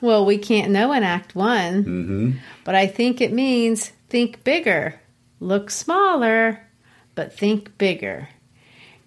Well, 0.00 0.24
we 0.24 0.38
can't 0.38 0.70
know 0.70 0.92
in 0.92 1.02
Act 1.02 1.34
One, 1.34 1.84
mm-hmm. 1.84 2.30
but 2.64 2.76
I 2.76 2.86
think 2.86 3.20
it 3.20 3.32
means 3.32 3.90
think 4.08 4.44
bigger, 4.44 5.00
look 5.40 5.72
smaller, 5.72 6.68
but 7.16 7.36
think 7.36 7.76
bigger. 7.78 8.28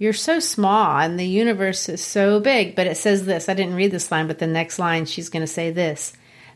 You're 0.02 0.14
so 0.14 0.40
small 0.40 0.98
and 0.98 1.20
the 1.20 1.28
universe 1.28 1.88
is 1.88 2.04
so 2.04 2.40
big. 2.40 2.76
But 2.76 2.88
it 2.88 2.98
says 2.98 3.24
this 3.24 3.48
I 3.48 3.54
didn't 3.54 3.76
read 3.76 3.92
this 3.92 4.12
line, 4.12 4.26
but 4.26 4.40
the 4.40 4.48
next 4.48 4.80
line 4.80 5.06
she's 5.06 5.30
going 5.30 5.42
to 5.42 5.48
say 5.48 5.70
this 5.70 6.14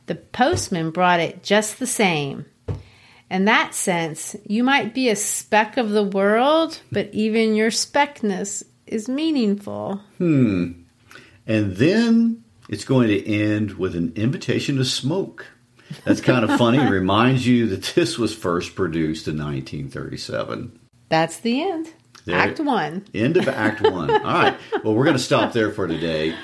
The 0.07 0.15
postman 0.15 0.89
brought 0.89 1.19
it 1.19 1.43
just 1.43 1.77
the 1.77 1.85
same. 1.85 2.47
In 3.29 3.45
that 3.45 3.75
sense, 3.75 4.35
you 4.47 4.63
might 4.63 4.95
be 4.95 5.09
a 5.09 5.15
speck 5.15 5.77
of 5.77 5.91
the 5.91 6.03
world, 6.03 6.79
but 6.91 7.13
even 7.13 7.53
your 7.53 7.69
speckness 7.69 8.63
is 8.87 9.07
meaningful. 9.07 10.01
Hmm. 10.17 10.71
And 11.45 11.75
then 11.75 12.43
it's 12.67 12.83
going 12.83 13.09
to 13.09 13.31
end 13.31 13.73
with 13.73 13.95
an 13.95 14.13
invitation 14.15 14.77
to 14.77 14.85
smoke. 14.85 15.45
That's 16.03 16.19
kind 16.19 16.49
of 16.49 16.57
funny. 16.57 16.79
It 16.79 16.89
reminds 16.89 17.45
you 17.45 17.67
that 17.67 17.93
this 17.93 18.17
was 18.17 18.33
first 18.33 18.73
produced 18.73 19.27
in 19.27 19.37
1937. 19.37 20.79
That's 21.09 21.37
the 21.37 21.61
end. 21.61 21.93
There- 22.25 22.35
Act 22.37 22.59
one. 22.59 23.05
End 23.13 23.37
of 23.37 23.47
Act 23.47 23.81
One. 23.81 24.09
All 24.11 24.19
right. 24.19 24.57
Well, 24.83 24.93
we're 24.95 25.05
going 25.05 25.17
to 25.17 25.23
stop 25.23 25.53
there 25.53 25.71
for 25.71 25.87
today. 25.87 26.35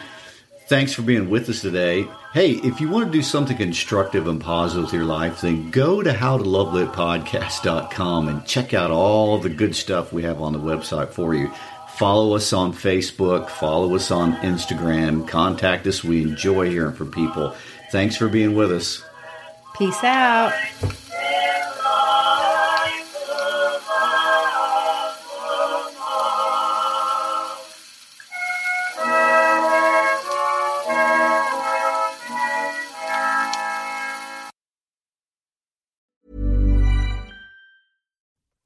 Thanks 0.67 0.93
for 0.93 1.01
being 1.01 1.29
with 1.29 1.49
us 1.49 1.59
today. 1.61 2.07
Hey, 2.33 2.51
if 2.51 2.79
you 2.79 2.87
want 2.87 3.07
to 3.07 3.11
do 3.11 3.21
something 3.21 3.57
constructive 3.57 4.25
and 4.27 4.39
positive 4.39 4.85
with 4.85 4.93
your 4.93 5.03
life, 5.03 5.41
then 5.41 5.69
go 5.71 6.01
to 6.01 6.13
howtolovelitpodcast.com 6.13 8.27
and 8.29 8.45
check 8.45 8.73
out 8.73 8.89
all 8.91 9.37
the 9.37 9.49
good 9.49 9.75
stuff 9.75 10.13
we 10.13 10.23
have 10.23 10.41
on 10.41 10.53
the 10.53 10.59
website 10.59 11.09
for 11.09 11.35
you. 11.35 11.51
Follow 11.97 12.35
us 12.35 12.53
on 12.53 12.71
Facebook, 12.73 13.49
follow 13.49 13.93
us 13.95 14.11
on 14.11 14.33
Instagram, 14.37 15.27
contact 15.27 15.85
us. 15.87 16.03
We 16.05 16.21
enjoy 16.23 16.69
hearing 16.69 16.95
from 16.95 17.11
people. 17.11 17.53
Thanks 17.91 18.15
for 18.15 18.29
being 18.29 18.55
with 18.55 18.71
us. 18.71 19.03
Peace 19.77 20.01
out. 20.03 20.53